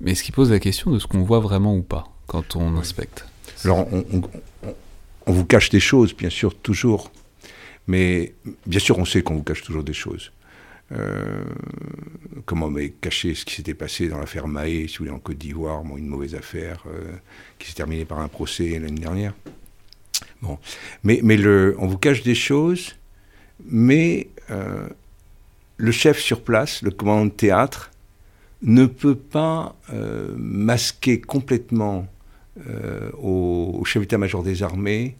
Mais 0.00 0.14
ce 0.14 0.22
qui 0.22 0.32
pose 0.32 0.50
la 0.50 0.58
question 0.58 0.90
de 0.90 0.98
ce 0.98 1.06
qu'on 1.06 1.22
voit 1.22 1.40
vraiment 1.40 1.74
ou 1.74 1.82
pas 1.82 2.04
quand 2.26 2.56
on 2.56 2.76
inspecte. 2.76 3.24
Alors, 3.64 3.86
on, 3.92 4.04
on, 5.26 5.32
vous 5.32 5.44
cache 5.44 5.70
des 5.70 5.80
choses, 5.80 6.14
bien 6.14 6.28
sûr, 6.28 6.54
toujours. 6.54 7.10
Mais 7.86 8.34
bien 8.66 8.80
sûr, 8.80 8.98
on 8.98 9.04
sait 9.04 9.22
qu'on 9.22 9.36
vous 9.36 9.42
cache 9.42 9.62
toujours 9.62 9.84
des 9.84 9.92
choses. 9.92 10.32
Euh, 10.92 11.42
comment 12.44 12.72
cacher 13.00 13.34
ce 13.34 13.44
qui 13.44 13.54
s'était 13.56 13.74
passé 13.74 14.08
dans 14.08 14.18
l'affaire 14.18 14.46
Mahé, 14.46 14.86
si 14.86 14.98
vous 14.98 15.04
voulez, 15.04 15.10
en 15.10 15.18
Côte 15.18 15.38
d'Ivoire, 15.38 15.82
une 15.96 16.06
mauvaise 16.06 16.34
affaire 16.34 16.84
euh, 16.86 17.12
qui 17.58 17.68
s'est 17.68 17.74
terminée 17.74 18.04
par 18.04 18.20
un 18.20 18.28
procès 18.28 18.78
l'année 18.78 19.00
dernière. 19.00 19.34
Bon, 20.42 20.58
mais, 21.02 21.20
on 21.78 21.86
vous 21.86 21.98
cache 21.98 22.22
des 22.22 22.34
choses, 22.34 22.96
mais 23.64 24.28
euh, 24.50 24.88
le 25.76 25.90
chef 25.90 26.20
sur 26.20 26.42
place, 26.42 26.82
le 26.82 26.90
commandant 26.90 27.26
de 27.26 27.30
théâtre, 27.30 27.90
ne 28.62 28.86
peut 28.86 29.16
pas 29.16 29.76
masquer 30.36 31.20
complètement 31.20 32.06
au, 33.18 33.82
chef 33.84 34.00
d'état-major 34.02 34.42
des 34.42 34.62
armées 34.62 35.14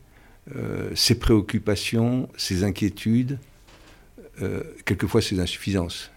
ses 0.94 1.18
préoccupations, 1.18 2.30
ses 2.38 2.64
inquiétudes, 2.64 3.38
euh, 4.42 4.62
quelquefois 4.84 5.22
ses 5.22 5.40
insuffisances. 5.40 6.10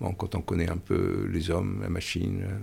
Bon, 0.00 0.12
quand 0.12 0.34
on 0.36 0.40
connaît 0.40 0.70
un 0.70 0.76
peu 0.76 1.28
les 1.32 1.50
hommes, 1.50 1.80
la 1.82 1.88
machine, 1.88 2.42
euh, 2.44 2.58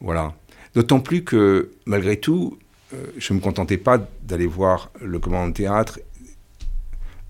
voilà. 0.00 0.34
D'autant 0.74 1.00
plus 1.00 1.24
que, 1.24 1.70
malgré 1.86 2.18
tout, 2.18 2.58
euh, 2.92 3.06
je 3.16 3.32
ne 3.32 3.38
me 3.38 3.42
contentais 3.42 3.78
pas 3.78 3.98
d'aller 4.22 4.46
voir 4.46 4.90
le 5.00 5.18
commandant 5.18 5.48
de 5.48 5.54
théâtre 5.54 6.00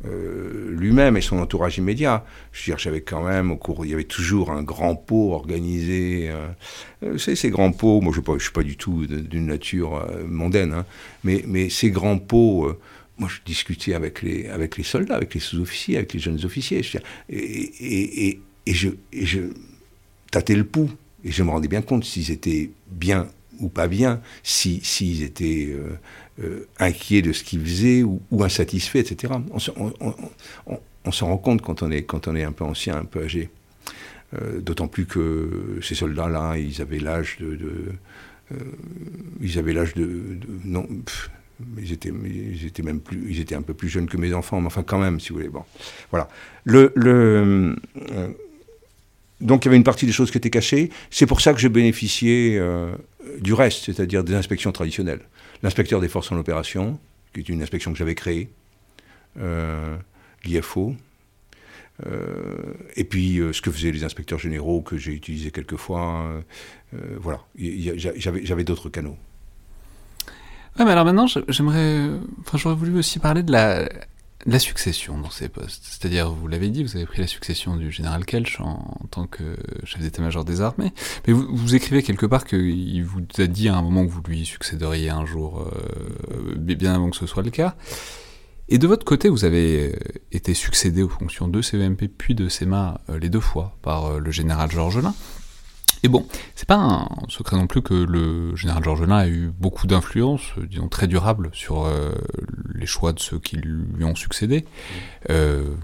lui-même 0.05 1.17
et 1.17 1.21
son 1.21 1.39
entourage 1.39 1.79
immédiat. 1.79 2.25
Je 2.51 2.61
veux 2.61 2.65
dire, 2.65 2.79
j'avais 2.81 3.03
quand 3.03 3.23
même, 3.23 3.53
au 3.53 3.57
cours, 3.57 3.87
il 3.87 3.93
y 3.93 3.95
avait 3.95 4.03
toujours 4.03 4.51
un 4.51 4.65
grand 4.65 4.97
pot 4.97 5.33
organisé. 5.33 6.29
savez, 7.19 7.37
ces 7.37 7.51
grands 7.51 7.71
pots, 7.71 8.01
moi 8.01 8.13
je 8.13 8.21
ne 8.21 8.39
suis, 8.41 8.51
pas 8.51 8.65
du 8.65 8.77
tout 8.77 9.07
d'une 9.07 9.47
nature 9.47 10.05
mondaine, 10.27 10.73
hein, 10.73 10.87
mais, 11.23 11.45
mais 11.47 11.69
ces 11.69 11.93
grands 11.93 12.19
pots 12.19 12.77
moi, 13.19 13.29
je 13.29 13.41
discutais 13.45 13.95
avec 13.95 14.23
les, 14.23 14.49
avec 14.49 14.77
les 14.77 14.83
soldats, 14.83 15.17
avec 15.17 15.35
les 15.35 15.41
sous-officiers, 15.41 15.97
avec 15.97 16.13
les 16.15 16.21
jeunes 16.21 16.45
officiers. 16.45 16.83
Et, 17.31 18.41
je 18.67 19.41
tâtais 20.31 20.57
le 20.57 20.65
pouls. 20.65 20.91
Et 21.25 21.31
je 21.31 21.43
me 21.43 21.51
rendais 21.51 21.69
bien 21.69 21.83
compte 21.83 22.05
s'ils 22.05 22.31
étaient 22.33 22.71
bien 22.91 23.29
ou 23.61 23.69
pas 23.69 23.87
bien, 23.87 24.21
s'ils 24.43 24.85
si, 24.85 25.23
étaient 25.23 25.69
euh, 25.71 25.97
euh, 26.43 26.67
inquiets 26.79 27.23
de 27.23 27.33
ce 27.33 27.45
qu'ils 27.45 27.61
faisaient 27.61 28.03
ou, 28.03 28.21
insatisfaits, 28.43 28.99
etc. 28.99 29.35
On, 31.05 31.13
s'en 31.13 31.27
rend 31.27 31.39
compte 31.39 31.63
quand 31.63 31.83
on, 31.83 31.91
est, 31.91 32.03
quand 32.03 32.27
on 32.27 32.35
est 32.35 32.43
un 32.43 32.53
peu 32.53 32.65
ancien, 32.65 32.97
un 32.97 33.05
peu 33.05 33.23
âgé. 33.23 33.51
Euh, 34.35 34.61
d'autant 34.61 34.89
plus 34.89 35.07
que 35.07 35.79
ces 35.83 35.95
soldats-là, 35.95 36.57
ils 36.57 36.81
avaient 36.81 36.99
l'âge 36.99 37.37
de... 37.39 37.93
ils 39.41 39.59
avaient 39.59 39.75
l'âge 39.75 39.95
de, 39.95 40.39
non, 40.65 40.89
ils 41.79 41.93
étaient, 41.93 42.13
même 42.83 43.01
plus, 43.01 43.27
ils 43.29 43.41
étaient 43.41 43.55
un 43.55 43.63
peu 43.63 43.75
plus 43.75 43.89
jeunes 43.89 44.09
que 44.09 44.17
mes 44.17 44.33
enfants, 44.35 44.61
mais 44.61 44.67
enfin 44.67 44.83
quand 44.83 44.99
même, 44.99 45.21
si 45.21 45.31
vous 45.31 45.37
voulez. 45.37 45.49
Bon, 45.49 45.65
voilà. 46.11 46.29
Euh, 46.69 47.75
donc 49.41 49.65
il 49.65 49.67
y 49.67 49.69
avait 49.69 49.77
une 49.77 49.85
partie 49.85 50.07
des 50.07 50.13
choses 50.13 50.31
qui 50.31 50.39
étaient 50.39 50.51
cachées. 50.51 50.91
C'est 51.11 51.27
pour 51.27 51.41
ça 51.41 51.53
que 51.53 51.61
je 51.61 51.69
bénéficiais 51.69 52.59
euh, 52.59 52.95
du 53.41 53.53
reste, 53.53 53.87
c'est-à-dire 53.87 54.25
des 54.25 54.35
inspections 54.35 54.73
traditionnelles. 54.73 55.21
L'inspecteur 55.63 56.01
des 56.01 56.09
forces 56.09 56.31
en 56.33 56.37
opération, 56.37 56.99
qui 57.33 57.41
est 57.41 57.49
une 57.49 57.63
inspection 57.63 57.93
que 57.93 57.99
j'avais 57.99 58.15
créée, 58.15 58.49
euh, 59.39 59.97
l'IFO, 60.45 60.95
et 62.97 63.05
puis 63.05 63.41
ce 63.53 63.63
que 63.63 63.71
faisaient 63.71 63.93
les 63.93 64.03
inspecteurs 64.03 64.41
généraux 64.41 64.81
que 64.81 64.97
j'ai 64.97 65.13
utilisé 65.13 65.53
quelquefois. 65.53 66.43
voilà, 67.21 67.39
j'avais 67.55 68.65
d'autres 68.65 68.89
canaux. 68.89 69.17
Ouais, 70.79 70.85
mais 70.85 70.93
alors 70.93 71.05
maintenant, 71.05 71.27
j'aimerais. 71.49 72.09
Enfin, 72.41 72.59
j'aurais 72.59 72.75
voulu 72.75 72.99
aussi 72.99 73.19
parler 73.19 73.43
de 73.43 73.53
la, 73.53 74.59
succession 74.59 75.19
dans 75.19 75.31
ces 75.31 75.49
postes. 75.49 75.85
C'est-à-dire, 75.85 76.31
vous 76.31 76.49
l'avez 76.49 76.71
dit, 76.71 76.83
vous 76.83 76.97
avez 76.97 77.07
pris 77.07 77.21
la 77.21 77.27
succession 77.27 77.77
du 77.77 77.93
général 77.93 78.25
Kelch 78.25 78.59
en, 78.61 78.99
tant 79.11 79.27
que 79.27 79.57
chef 79.85 80.01
d'état-major 80.01 80.45
des 80.45 80.61
armées. 80.61 80.93
Mais 81.27 81.33
vous, 81.35 81.47
vous 81.51 81.75
écrivez 81.75 82.03
quelque 82.03 82.27
part 82.27 82.45
qu'il 82.45 83.05
vous 83.05 83.21
a 83.39 83.47
dit 83.47 83.69
à 83.69 83.77
un 83.77 83.83
moment 83.83 84.07
que 84.07 84.11
vous 84.11 84.23
lui 84.23 84.47
succéderiez 84.47 85.11
un 85.11 85.27
jour, 85.27 85.61
euh, 85.61 86.55
bien 86.57 86.95
avant 86.95 87.11
que 87.11 87.17
ce 87.17 87.27
soit 87.27 87.43
le 87.43 87.51
cas. 87.51 87.77
Et 88.69 88.79
de 88.79 88.87
votre 88.87 89.05
côté, 89.05 89.29
vous 89.29 89.45
avez 89.45 89.95
été 90.31 90.55
succédé 90.55 91.03
aux 91.03 91.09
fonctions 91.09 91.47
de 91.47 91.61
CEMP 91.61 92.09
puis 92.09 92.35
de 92.35 92.49
SEMA 92.49 93.03
euh, 93.11 93.19
les 93.19 93.29
deux 93.29 93.41
fois 93.41 93.77
par 93.83 94.07
euh, 94.07 94.19
le 94.19 94.31
général 94.31 94.71
Georges 94.71 95.03
Lain. 95.03 95.15
Et 96.05 96.09
bon, 96.09 96.27
c'est 96.57 96.67
pas 96.67 96.77
un 96.77 97.09
secret 97.29 97.57
non 97.57 97.67
plus 97.67 97.81
que 97.81 97.95
le 97.95 98.57
général 98.57 98.83
Georgelin 98.83 99.19
a 99.19 99.29
eu 99.29 99.53
beaucoup 99.57 99.87
d'influence, 99.87 100.43
euh, 100.59 100.67
disons 100.67 100.89
très 100.89 101.07
durable, 101.07 101.51
sur 101.53 101.85
euh, 101.85 102.13
les 102.75 102.87
choix 102.87 103.13
de 103.13 103.21
ceux 103.21 103.39
qui 103.39 103.57
lui 103.57 104.05
ont 104.05 104.17
succédé. 104.17 104.65
Euh, 105.31 105.75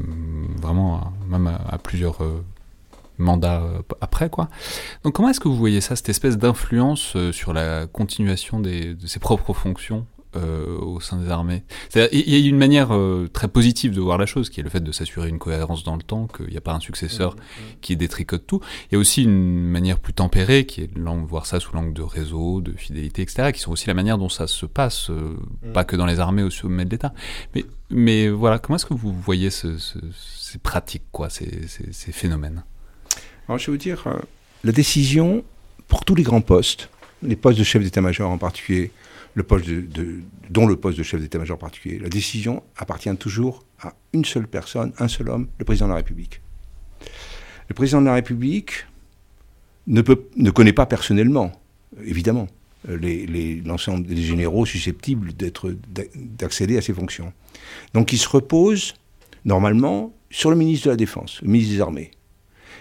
vraiment, 0.61 1.13
même 1.29 1.47
à, 1.47 1.79
plusieurs 1.79 2.19
mandats 3.19 3.63
après, 4.01 4.29
quoi. 4.29 4.49
Donc 5.05 5.15
comment 5.15 5.29
est-ce 5.29 5.41
que 5.41 5.49
vous 5.49 5.57
voyez 5.57 5.81
ça, 5.81 5.95
cette 5.95 6.09
espèce 6.09 6.37
d'influence 6.37 7.17
sur 7.33 7.53
la 7.53 7.87
continuation 7.87 8.61
de 8.61 8.97
ses 9.07 9.21
propres 9.21 9.53
fonctions 9.53 10.07
euh, 10.37 10.79
au 10.79 11.01
sein 11.01 11.17
des 11.17 11.31
armées. 11.31 11.63
Il 11.95 12.29
y 12.29 12.35
a 12.35 12.49
une 12.49 12.59
manière 12.59 12.95
euh, 12.95 13.29
très 13.33 13.49
positive 13.49 13.95
de 13.95 14.01
voir 14.01 14.19
la 14.19 14.27
chose, 14.27 14.51
qui 14.51 14.61
est 14.61 14.63
le 14.63 14.71
fait 14.71 14.81
de 14.81 14.93
s'assurer 14.93 15.29
une 15.29 15.39
cohérence 15.39 15.85
dans 15.85 15.97
le 15.97 16.03
temps, 16.03 16.27
qu'il 16.27 16.49
n'y 16.49 16.57
a 16.57 16.61
pas 16.61 16.75
un 16.75 16.81
successeur 16.81 17.35
mmh, 17.35 17.39
mmh. 17.39 17.65
qui 17.81 17.97
détricote 17.97 18.47
tout. 18.47 18.61
Il 18.91 18.95
y 18.95 18.97
a 18.97 18.99
aussi 18.99 19.25
une 19.25 19.69
manière 19.69 19.99
plus 19.99 20.13
tempérée, 20.13 20.67
qui 20.67 20.83
est 20.83 20.95
de 20.95 21.27
voir 21.27 21.47
ça 21.47 21.61
sous 21.61 21.75
l'angle 21.75 21.95
de 21.95 22.03
réseau, 22.03 22.61
de 22.61 22.73
fidélité, 22.73 23.23
etc., 23.23 23.53
qui 23.53 23.61
sont 23.61 23.73
aussi 23.73 23.87
la 23.87 23.95
manière 23.95 24.19
dont 24.19 24.29
ça 24.29 24.47
se 24.47 24.67
passe, 24.67 25.11
euh, 25.11 25.37
mmh. 25.63 25.73
pas 25.73 25.85
que 25.85 25.97
dans 25.97 26.07
les 26.07 26.21
armées 26.21 26.43
au 26.43 26.51
sommet 26.51 26.85
de 26.85 26.91
l'État. 26.91 27.15
Mais, 27.55 27.65
mais 27.91 28.29
voilà, 28.29 28.59
comment 28.59 28.77
est-ce 28.77 28.87
que 28.87 28.95
vous 28.95 29.13
voyez 29.13 29.51
ces 29.51 30.59
pratiques, 30.63 31.05
quoi, 31.11 31.31
ces, 31.31 31.67
ces 31.69 32.13
phénomènes? 32.13 32.65
Alors, 33.49 33.59
je 33.59 33.67
vais 33.67 33.73
vous 33.73 33.79
dire, 33.79 34.05
la 34.63 34.73
décision 34.73 35.43
pour 35.87 36.05
tous 36.05 36.15
les 36.15 36.23
grands 36.23 36.43
postes, 36.43 36.91
les 37.23 37.37
postes 37.37 37.59
de 37.59 37.65
chef 37.65 37.83
d'état-major 37.83 38.31
en 38.31 38.39
particulier, 38.39 38.91
le 39.35 39.43
poste 39.43 39.69
de, 39.69 40.21
dont 40.51 40.67
le 40.67 40.77
poste 40.77 40.99
de 40.99 41.03
chef 41.03 41.21
d'état-major 41.21 41.59
particulier. 41.59 41.99
La 41.99 42.09
décision 42.09 42.63
appartient 42.77 43.15
toujours 43.17 43.65
à 43.81 43.95
une 44.13 44.25
seule 44.25 44.49
personne, 44.49 44.93
un 44.99 45.09
seul 45.09 45.29
homme, 45.29 45.49
le 45.59 45.65
président 45.65 45.87
de 45.87 45.93
la 45.93 45.97
République. 45.97 46.41
Le 47.69 47.75
président 47.75 48.01
de 48.01 48.07
la 48.07 48.15
République 48.15 48.87
ne, 49.87 50.01
peut, 50.03 50.29
ne 50.37 50.51
connaît 50.51 50.73
pas 50.73 50.87
personnellement, 50.87 51.53
évidemment, 52.05 52.49
l'ensemble 52.87 54.07
des 54.07 54.23
généraux 54.23 54.65
susceptibles 54.65 55.33
d'accéder 55.35 56.79
à 56.79 56.83
ces 56.83 56.95
fonctions. 56.95 57.33
Donc 57.95 58.13
il 58.13 58.19
se 58.19 58.29
repose 58.29 58.95
normalement 59.45 60.13
sur 60.31 60.51
le 60.51 60.57
ministre 60.57 60.87
de 60.87 60.91
la 60.91 60.97
Défense, 60.97 61.41
le 61.43 61.49
ministre 61.49 61.75
des 61.75 61.81
Armées. 61.81 62.11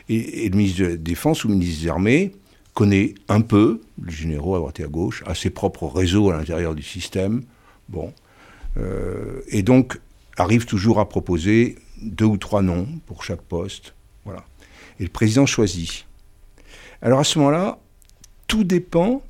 Et, 0.09 0.45
et 0.45 0.49
le 0.49 0.57
ministre 0.57 0.81
de 0.83 0.87
la 0.87 0.97
Défense 0.97 1.43
ou 1.43 1.49
le 1.49 1.55
ministre 1.55 1.83
des 1.83 1.89
Armées 1.89 2.31
connaît 2.78 3.15
un 3.28 3.41
peu 3.41 3.82
les 4.05 4.11
généraux 4.11 4.53
à 4.53 4.59
droite 4.59 4.80
et 4.80 4.84
à 4.84 4.88
gauche, 4.88 5.23
a 5.25 5.34
ses 5.34 5.49
propres 5.49 5.88
réseaux 5.88 6.30
à 6.30 6.38
l'intérieur 6.38 6.75
du 6.75 6.84
système, 6.84 7.41
bon, 7.89 8.13
euh, 8.78 9.41
et 9.47 9.63
donc 9.63 9.99
arrive 10.38 10.67
toujours 10.67 10.99
à 10.99 11.09
proposer 11.09 11.80
deux 12.03 12.25
ou 12.25 12.38
trois 12.38 12.61
noms 12.61 12.88
pour 13.07 13.23
chaque 13.23 13.41
poste, 13.41 13.95
voilà. 14.25 14.45
Et 14.99 15.03
le 15.05 15.09
président 15.09 15.47
choisit. 15.47 16.05
Alors 17.01 17.17
à 17.17 17.23
ce 17.23 17.39
moment-là, 17.39 17.80
tout 18.45 18.63
dépend 18.63 19.23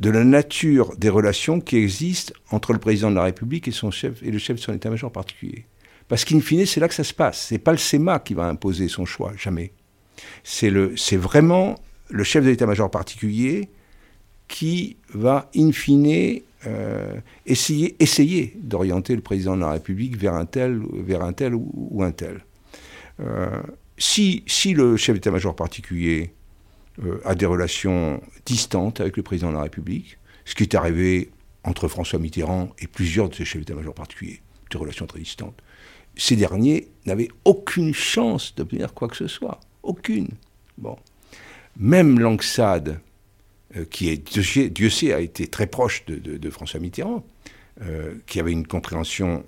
de 0.00 0.10
la 0.10 0.24
nature 0.24 0.96
des 0.96 1.08
relations 1.08 1.60
qui 1.60 1.76
existent 1.76 2.34
entre 2.50 2.72
le 2.72 2.80
président 2.80 3.12
de 3.12 3.16
la 3.16 3.22
République 3.22 3.68
et, 3.68 3.70
son 3.70 3.92
chef, 3.92 4.20
et 4.24 4.32
le 4.32 4.38
chef 4.38 4.56
de 4.56 4.60
son 4.60 4.72
état-major 4.72 5.12
particulier. 5.12 5.66
Parce 6.08 6.24
qu'in 6.24 6.40
fine, 6.40 6.66
c'est 6.66 6.80
là 6.80 6.88
que 6.88 6.94
ça 6.94 7.04
se 7.04 7.14
passe. 7.14 7.46
C'est 7.46 7.58
pas 7.58 7.70
le 7.70 7.78
SEMA 7.78 8.18
qui 8.18 8.34
va 8.34 8.48
imposer 8.48 8.88
son 8.88 9.04
choix, 9.04 9.34
jamais. 9.36 9.70
C'est 10.44 11.16
vraiment 11.16 11.76
le 12.08 12.24
chef 12.24 12.44
de 12.44 12.50
l'état-major 12.50 12.90
particulier 12.90 13.68
qui 14.48 14.96
va, 15.12 15.50
in 15.56 15.72
fine, 15.72 16.40
euh, 16.66 17.20
essayer, 17.44 18.52
d'orienter 18.56 19.14
le 19.14 19.22
président 19.22 19.56
de 19.56 19.60
la 19.60 19.72
République 19.72 20.16
vers 20.16 20.34
un 20.34 20.46
tel, 20.46 20.80
vers 20.92 21.22
un 21.22 21.32
tel 21.32 21.54
ou, 21.54 22.02
un 22.02 22.12
tel. 22.12 22.44
Euh, 23.20 23.62
si, 23.98 24.42
si 24.46 24.74
le 24.74 24.96
chef 24.96 25.14
d'état-major 25.14 25.54
particulier 25.54 26.32
euh, 27.04 27.20
a 27.24 27.34
des 27.34 27.46
relations 27.46 28.20
distantes 28.44 29.00
avec 29.00 29.16
le 29.16 29.22
président 29.22 29.50
de 29.50 29.56
la 29.56 29.62
République, 29.62 30.18
ce 30.44 30.54
qui 30.54 30.64
est 30.64 30.74
arrivé 30.74 31.30
entre 31.64 31.88
François 31.88 32.18
Mitterrand 32.18 32.70
et 32.78 32.86
plusieurs 32.86 33.28
de 33.28 33.34
ses 33.34 33.44
chefs 33.44 33.60
d'état-major 33.60 33.94
particuliers, 33.94 34.40
des 34.70 34.78
relations 34.78 35.06
très 35.06 35.20
distantes. 35.20 35.60
Ces 36.16 36.36
derniers 36.36 36.88
n'avaient 37.04 37.28
aucune 37.44 37.92
chance 37.92 38.54
d'obtenir 38.54 38.94
quoi 38.94 39.08
que 39.08 39.16
ce 39.16 39.26
soit. 39.26 39.60
Aucune. 39.86 40.28
Bon. 40.78 40.96
Même 41.76 42.18
Langsade, 42.18 43.00
euh, 43.76 43.84
qui 43.84 44.08
est, 44.08 44.38
Dieu 44.68 44.90
sait, 44.90 45.12
a 45.12 45.20
été 45.20 45.46
très 45.46 45.66
proche 45.66 46.04
de, 46.06 46.50
François 46.50 46.80
Mitterrand, 46.80 47.24
euh, 47.82 48.14
qui 48.26 48.40
avait 48.40 48.52
une 48.52 48.66
compréhension 48.66 49.44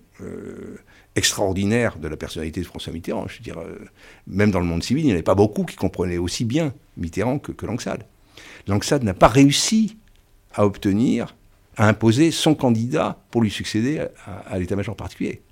extraordinaire 1.18 1.98
de 1.98 2.08
la 2.08 2.16
personnalité 2.16 2.60
de 2.60 2.66
François 2.66 2.92
Mitterrand. 2.92 3.26
Je 3.28 3.38
veux 3.38 3.42
dire, 3.42 3.58
euh, 3.58 3.78
même 4.26 4.50
dans 4.50 4.60
le 4.60 4.66
monde 4.66 4.82
civil, 4.82 5.04
il 5.04 5.06
n'y 5.06 5.12
en 5.12 5.14
avait 5.14 5.22
pas 5.22 5.34
beaucoup 5.34 5.64
qui 5.64 5.76
comprenaient 5.76 6.16
aussi 6.16 6.44
bien 6.44 6.72
Mitterrand 6.96 7.38
que, 7.38 7.52
que 7.52 7.66
Langsade. 7.66 8.04
N'a 9.02 9.14
pas 9.14 9.28
réussi 9.28 9.98
à 10.54 10.64
obtenir, 10.64 11.36
à 11.76 11.88
imposer 11.88 12.30
son 12.30 12.54
candidat 12.54 13.18
pour 13.30 13.42
lui 13.42 13.50
succéder 13.50 14.06
à, 14.24 14.58
l'état-major 14.58 14.96
particulier. 14.96 15.42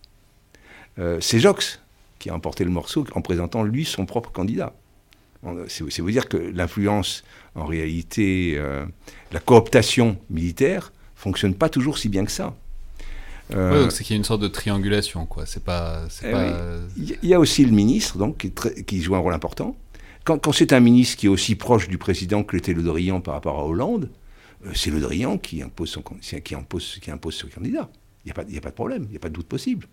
Euh, 0.98 1.20
c'est 1.20 1.38
Jox 1.38 1.80
qui 2.18 2.30
a 2.30 2.34
emporté 2.34 2.64
le 2.64 2.70
morceau 2.70 3.06
en 3.14 3.22
présentant 3.22 3.62
lui 3.62 3.84
son 3.84 4.06
propre 4.06 4.30
candidat. 4.30 4.72
C'est 5.68 6.00
vous 6.00 6.10
dire 6.10 6.28
que 6.28 6.36
l'influence, 6.36 7.22
en 7.54 7.66
réalité, 7.66 8.54
euh, 8.56 8.84
la 9.32 9.40
cooptation 9.40 10.18
militaire 10.28 10.92
fonctionne 11.14 11.54
pas 11.54 11.68
toujours 11.68 11.98
si 11.98 12.08
bien 12.08 12.24
que 12.24 12.32
ça. 12.32 12.56
Euh, 13.54 13.90
c'est 13.90 14.02
qu'il 14.02 14.14
y 14.14 14.16
a 14.16 14.18
une 14.18 14.24
sorte 14.24 14.42
de 14.42 14.48
triangulation, 14.48 15.24
quoi. 15.26 15.46
C'est 15.46 15.62
pas. 15.62 16.02
Eh 16.24 16.32
il 16.96 17.28
y 17.28 17.34
a 17.34 17.38
aussi 17.38 17.64
le 17.64 17.70
ministre, 17.70 18.18
donc, 18.18 18.48
qui, 18.86 19.02
joue 19.02 19.14
un 19.14 19.20
rôle 19.20 19.34
important. 19.34 19.76
Quand, 20.24 20.50
c'est 20.52 20.72
un 20.72 20.80
ministre 20.80 21.16
qui 21.16 21.26
est 21.26 21.28
aussi 21.28 21.54
proche 21.54 21.86
du 21.86 21.98
président 21.98 22.42
que 22.42 22.56
l'était 22.56 22.72
Le 22.72 22.82
Drian 22.82 23.20
par 23.20 23.34
rapport 23.34 23.60
à 23.60 23.64
Hollande, 23.64 24.10
euh, 24.64 24.70
c'est 24.74 24.90
Le 24.90 24.98
Drian 24.98 25.38
qui 25.38 25.62
impose 25.62 25.90
son, 25.90 26.02
qui 26.02 26.54
impose, 26.56 26.98
qui 27.00 27.10
impose 27.12 27.34
son 27.34 27.46
candidat. 27.46 27.88
Il 28.24 28.32
n'y 28.48 28.58
a 28.58 28.60
pas 28.60 28.70
de 28.70 28.74
problème, 28.74 29.04
il 29.04 29.10
n'y 29.10 29.16
a 29.16 29.20
pas 29.20 29.28
de 29.28 29.34
doute 29.34 29.46
possible. 29.46 29.86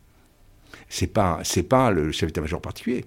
C'est 0.89 1.07
pas, 1.07 1.39
c'est 1.43 1.63
pas 1.63 1.91
le 1.91 2.11
chef 2.11 2.27
d'état-major 2.27 2.61
particulier. 2.61 3.05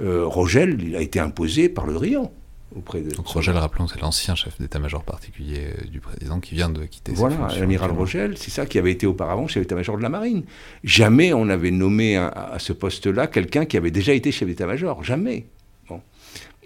Euh, 0.00 0.24
Rogel, 0.26 0.82
il 0.82 0.96
a 0.96 1.00
été 1.00 1.20
imposé 1.20 1.68
par 1.68 1.86
Le 1.86 1.94
Drian. 1.94 2.32
Donc 2.74 3.26
Rogel, 3.26 3.56
rappelons, 3.56 3.88
c'est 3.88 4.00
l'ancien 4.00 4.36
chef 4.36 4.60
d'état-major 4.60 5.02
particulier 5.02 5.72
euh, 5.76 5.88
du 5.88 5.98
président 5.98 6.38
qui 6.38 6.54
vient 6.54 6.68
de 6.68 6.84
quitter 6.84 7.12
voilà, 7.12 7.48
l'amiral 7.58 7.90
Rogel, 7.90 8.38
c'est 8.38 8.52
ça 8.52 8.64
qui 8.64 8.78
avait 8.78 8.92
été 8.92 9.08
auparavant 9.08 9.48
chef 9.48 9.64
d'état-major 9.64 9.96
de 9.98 10.02
la 10.02 10.08
marine. 10.08 10.44
Jamais 10.84 11.32
on 11.32 11.48
avait 11.48 11.72
nommé 11.72 12.16
à, 12.16 12.56
ce 12.58 12.72
poste-là 12.72 13.26
quelqu'un 13.26 13.64
qui 13.64 13.76
avait 13.76 13.90
déjà 13.90 14.12
été 14.12 14.30
chef 14.30 14.46
d'état-major, 14.46 15.02
jamais. 15.02 15.46
Bon. 15.88 16.00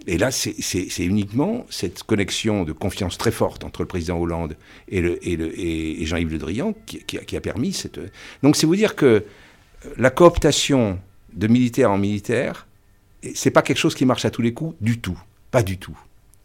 Et 0.06 0.18
là, 0.18 0.30
c'est 0.30 1.04
uniquement 1.04 1.64
cette 1.70 2.02
connexion 2.02 2.64
de 2.64 2.72
confiance 2.72 3.16
très 3.16 3.30
forte 3.30 3.64
entre 3.64 3.80
le 3.80 3.88
président 3.88 4.18
Hollande 4.18 4.56
et, 4.88 5.00
le, 5.00 5.26
et, 5.26 5.36
le, 5.36 5.58
et 5.58 6.04
Jean-Yves 6.04 6.32
Le 6.32 6.38
Drian 6.38 6.74
qui, 6.84 6.98
qui, 6.98 7.36
a 7.36 7.40
permis 7.40 7.72
cette... 7.72 7.98
Donc 8.42 8.56
c'est 8.56 8.66
vous 8.66 8.76
dire 8.76 8.94
que 8.94 9.24
la 9.96 10.10
cooptation 10.10 10.98
de 11.32 11.46
militaire 11.46 11.90
en 11.90 11.98
militaire, 11.98 12.66
c'est 13.34 13.50
pas 13.50 13.62
quelque 13.62 13.78
chose 13.78 13.94
qui 13.94 14.04
marche 14.04 14.24
à 14.24 14.30
tous 14.30 14.42
les 14.42 14.54
coups 14.54 14.76
du 14.80 15.00
tout. 15.00 15.18
Pas 15.50 15.62
du 15.62 15.78
tout. 15.78 15.98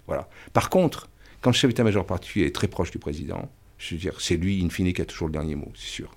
Voilà. 0.08 0.28
Par 0.54 0.70
contre, 0.70 1.10
quand 1.42 1.50
le 1.50 1.56
chef 1.56 1.70
d'état-major 1.70 2.06
particulier 2.06 2.48
est 2.48 2.56
très 2.56 2.68
proche 2.68 2.92
du 2.92 3.00
président, 3.00 3.50
je 3.78 3.96
veux 3.96 4.00
dire, 4.00 4.14
c'est 4.20 4.36
lui, 4.36 4.64
in 4.64 4.70
fine, 4.70 4.92
qui 4.94 5.02
a 5.02 5.06
toujours 5.06 5.28
le 5.28 5.34
dernier 5.34 5.56
mot, 5.56 5.72
c'est 5.76 5.88
sûr. 5.88 6.10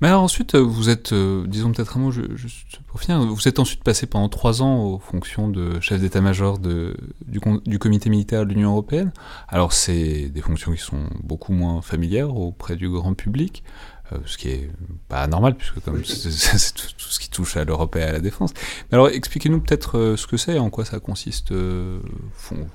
Mais 0.00 0.06
alors 0.06 0.22
ensuite, 0.22 0.54
euh, 0.54 0.60
vous 0.60 0.90
êtes, 0.90 1.12
euh, 1.12 1.44
disons 1.48 1.72
peut-être 1.72 1.96
un 1.96 2.00
mot, 2.00 2.12
juste 2.12 2.78
pour 2.86 3.00
finir, 3.00 3.20
vous 3.20 3.48
êtes 3.48 3.58
ensuite 3.58 3.82
passé 3.82 4.06
pendant 4.06 4.28
trois 4.28 4.62
ans 4.62 4.84
aux 4.84 4.98
fonctions 5.00 5.48
de 5.48 5.80
chef 5.80 6.00
d'état-major 6.00 6.60
du, 6.60 7.40
du 7.66 7.78
comité 7.80 8.08
militaire 8.08 8.46
de 8.46 8.52
l'Union 8.52 8.70
européenne. 8.70 9.12
Alors 9.48 9.72
c'est 9.72 10.28
des 10.28 10.40
fonctions 10.40 10.72
qui 10.72 10.80
sont 10.80 11.08
beaucoup 11.24 11.52
moins 11.52 11.82
familières 11.82 12.36
auprès 12.36 12.76
du 12.76 12.88
grand 12.88 13.14
public. 13.14 13.64
Euh, 14.12 14.18
ce 14.24 14.38
qui 14.38 14.48
est 14.48 14.70
pas 15.08 15.26
normal 15.26 15.54
puisque 15.54 15.80
comme 15.80 16.02
c'est 16.02 16.74
tout, 16.74 16.88
ce 16.96 17.18
qui 17.20 17.28
touche 17.28 17.56
à 17.58 17.64
l'Europe 17.64 17.94
et 17.96 18.02
à 18.02 18.12
la 18.12 18.20
défense. 18.20 18.54
Mais 18.90 18.96
alors 18.96 19.08
expliquez-nous 19.08 19.60
peut-être 19.60 19.98
euh, 19.98 20.16
ce 20.16 20.26
que 20.26 20.38
c'est, 20.38 20.58
en 20.58 20.70
quoi 20.70 20.86
ça 20.86 20.98
consiste 20.98 21.52
euh, 21.52 22.00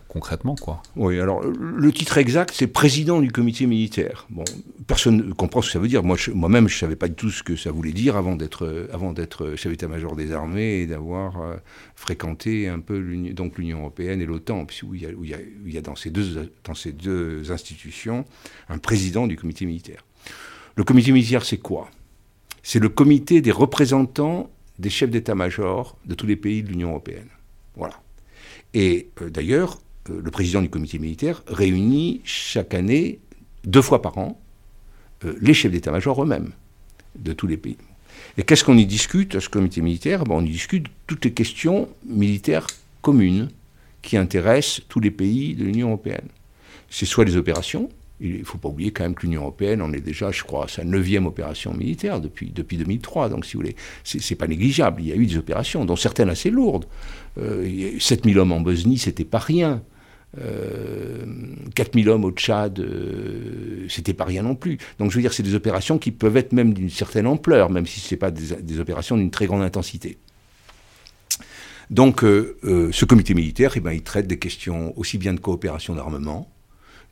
concrètement 0.07 0.55
quoi. 0.55 0.83
Oui, 0.95 1.19
alors 1.19 1.41
le 1.43 1.91
titre 1.91 2.19
exact 2.19 2.53
c'est 2.53 2.67
président 2.67 3.19
du 3.19 3.31
comité 3.31 3.65
militaire. 3.65 4.27
Bon, 4.29 4.43
personne 4.85 5.27
ne 5.29 5.33
comprend 5.33 5.61
ce 5.63 5.67
que 5.67 5.73
ça 5.73 5.79
veut 5.79 5.87
dire. 5.87 6.03
Moi, 6.03 6.17
moi-même, 6.33 6.67
je 6.67 6.77
savais 6.77 6.95
pas 6.95 7.07
du 7.07 7.15
tout 7.15 7.31
ce 7.31 7.41
que 7.41 7.55
ça 7.55 7.71
voulait 7.71 7.93
dire 7.93 8.15
avant 8.15 8.35
d'être 8.35 8.87
avant 8.93 9.11
d'être 9.11 9.55
chef 9.55 9.71
d'état-major 9.71 10.15
des 10.15 10.33
armées 10.33 10.81
et 10.81 10.87
d'avoir 10.87 11.33
fréquenté 11.95 12.67
un 12.67 12.79
peu 12.79 13.01
donc 13.31 13.57
l'Union 13.57 13.79
européenne 13.79 14.21
et 14.21 14.25
l'OTAN, 14.25 14.67
où 14.83 14.93
il 14.93 15.01
y 15.01 15.05
a, 15.05 15.09
où 15.09 15.23
il 15.23 15.31
y 15.31 15.33
a, 15.33 15.37
où 15.37 15.67
il 15.67 15.73
y 15.73 15.77
a 15.77 15.81
dans 15.81 15.95
ces 15.95 16.11
deux 16.11 16.51
dans 16.63 16.75
ces 16.75 16.91
deux 16.91 17.51
institutions 17.51 18.25
un 18.69 18.77
président 18.77 19.25
du 19.25 19.35
comité 19.35 19.65
militaire. 19.65 20.03
Le 20.75 20.83
comité 20.83 21.11
militaire, 21.11 21.45
c'est 21.45 21.57
quoi? 21.57 21.89
C'est 22.63 22.79
le 22.79 22.89
comité 22.89 23.41
des 23.41 23.51
représentants 23.51 24.49
des 24.79 24.89
chefs 24.89 25.11
d'état-major 25.11 25.97
de 26.05 26.15
tous 26.15 26.25
les 26.25 26.35
pays 26.35 26.63
de 26.63 26.69
l'Union 26.69 26.89
européenne. 26.89 27.27
Voilà. 27.75 28.01
Et 28.73 29.09
euh, 29.21 29.29
d'ailleurs, 29.29 29.79
euh, 30.09 30.19
le 30.23 30.31
président 30.31 30.61
du 30.61 30.69
comité 30.69 30.97
militaire 30.97 31.43
réunit 31.47 32.21
chaque 32.23 32.73
année, 32.73 33.19
deux 33.65 33.81
fois 33.81 34.01
par 34.01 34.17
an, 34.17 34.41
euh, 35.25 35.35
les 35.41 35.53
chefs 35.53 35.71
d'état-major 35.71 36.23
eux-mêmes 36.23 36.51
de 37.15 37.33
tous 37.33 37.45
les 37.45 37.57
pays. 37.57 37.77
Et 38.37 38.43
qu'est-ce 38.43 38.63
qu'on 38.63 38.77
y 38.77 38.85
discute 38.85 39.35
à 39.35 39.39
ce 39.39 39.49
comité 39.49 39.81
militaire? 39.81 40.23
Ben, 40.23 40.35
On 40.35 40.45
y 40.45 40.49
discute 40.49 40.87
toutes 41.05 41.25
les 41.25 41.33
questions 41.33 41.87
militaires 42.05 42.65
communes 43.01 43.49
qui 44.01 44.17
intéressent 44.17 44.81
tous 44.89 44.99
les 44.99 45.11
pays 45.11 45.55
de 45.55 45.65
l'Union 45.65 45.89
européenne. 45.89 46.27
C'est 46.89 47.05
soit 47.05 47.25
les 47.25 47.37
opérations, 47.37 47.89
il 48.19 48.39
ne 48.39 48.43
faut 48.43 48.57
pas 48.57 48.69
oublier 48.69 48.91
quand 48.91 49.03
même 49.03 49.15
que 49.15 49.23
l'Union 49.23 49.41
européenne 49.41 49.81
en 49.81 49.91
est 49.91 50.01
déjà, 50.01 50.31
je 50.31 50.43
crois, 50.43 50.65
à 50.65 50.67
sa 50.67 50.83
neuvième 50.83 51.25
opération 51.25 51.73
militaire 51.73 52.21
depuis, 52.21 52.51
depuis 52.51 52.77
2003. 52.77 53.29
Donc, 53.29 53.45
si 53.45 53.53
vous 53.53 53.61
voulez, 53.61 53.75
c'est 54.03 54.35
pas 54.35 54.47
négligeable. 54.47 55.01
Il 55.01 55.07
y 55.07 55.11
a 55.11 55.15
eu 55.15 55.25
des 55.25 55.37
opérations, 55.37 55.83
dont 55.85 55.95
certaines 55.95 56.29
assez 56.29 56.49
lourdes. 56.49 56.85
Euh, 57.37 57.97
7000 57.99 58.39
hommes 58.39 58.51
en 58.51 58.61
Bosnie, 58.61 58.97
c'était 58.97 59.25
pas 59.25 59.39
rien. 59.39 59.81
Euh, 60.41 61.25
4000 61.75 62.09
hommes 62.09 62.25
au 62.25 62.31
Tchad, 62.31 62.79
euh, 62.79 63.85
c'était 63.89 64.13
pas 64.13 64.25
rien 64.25 64.43
non 64.43 64.55
plus. 64.55 64.77
Donc, 64.99 65.11
je 65.11 65.15
veux 65.15 65.21
dire, 65.21 65.33
c'est 65.33 65.43
des 65.43 65.55
opérations 65.55 65.97
qui 65.97 66.11
peuvent 66.11 66.37
être 66.37 66.53
même 66.53 66.73
d'une 66.73 66.89
certaine 66.89 67.27
ampleur, 67.27 67.69
même 67.69 67.85
si 67.85 67.99
ce 67.99 68.13
n'est 68.13 68.19
pas 68.19 68.31
des, 68.31 68.79
opérations 68.79 69.17
d'une 69.17 69.31
très 69.31 69.45
grande 69.45 69.61
intensité. 69.61 70.17
Donc, 71.89 72.23
euh, 72.23 72.57
euh, 72.63 72.91
ce 72.91 73.05
comité 73.05 73.33
militaire, 73.33 73.73
eh 73.75 73.79
ben, 73.79 73.91
il 73.91 74.01
traite 74.01 74.27
des 74.27 74.39
questions 74.39 74.97
aussi 74.97 75.17
bien 75.17 75.33
de 75.33 75.39
coopération 75.39 75.93
d'armement, 75.95 76.49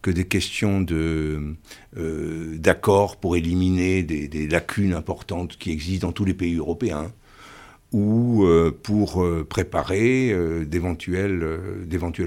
que 0.01 0.11
des 0.11 0.25
questions 0.25 0.81
de, 0.81 1.55
euh, 1.97 2.57
d'accord 2.57 3.17
pour 3.17 3.35
éliminer 3.35 4.03
des, 4.03 4.47
lacunes 4.47 4.93
importantes 4.93 5.57
qui 5.57 5.71
existent 5.71 6.07
dans 6.07 6.13
tous 6.13 6.25
les 6.25 6.33
pays 6.33 6.55
européens, 6.55 7.11
ou 7.91 8.45
euh, 8.45 8.71
pour 8.71 9.21
euh, 9.21 9.45
préparer 9.47 10.33
d'éventuelles, 10.65 11.43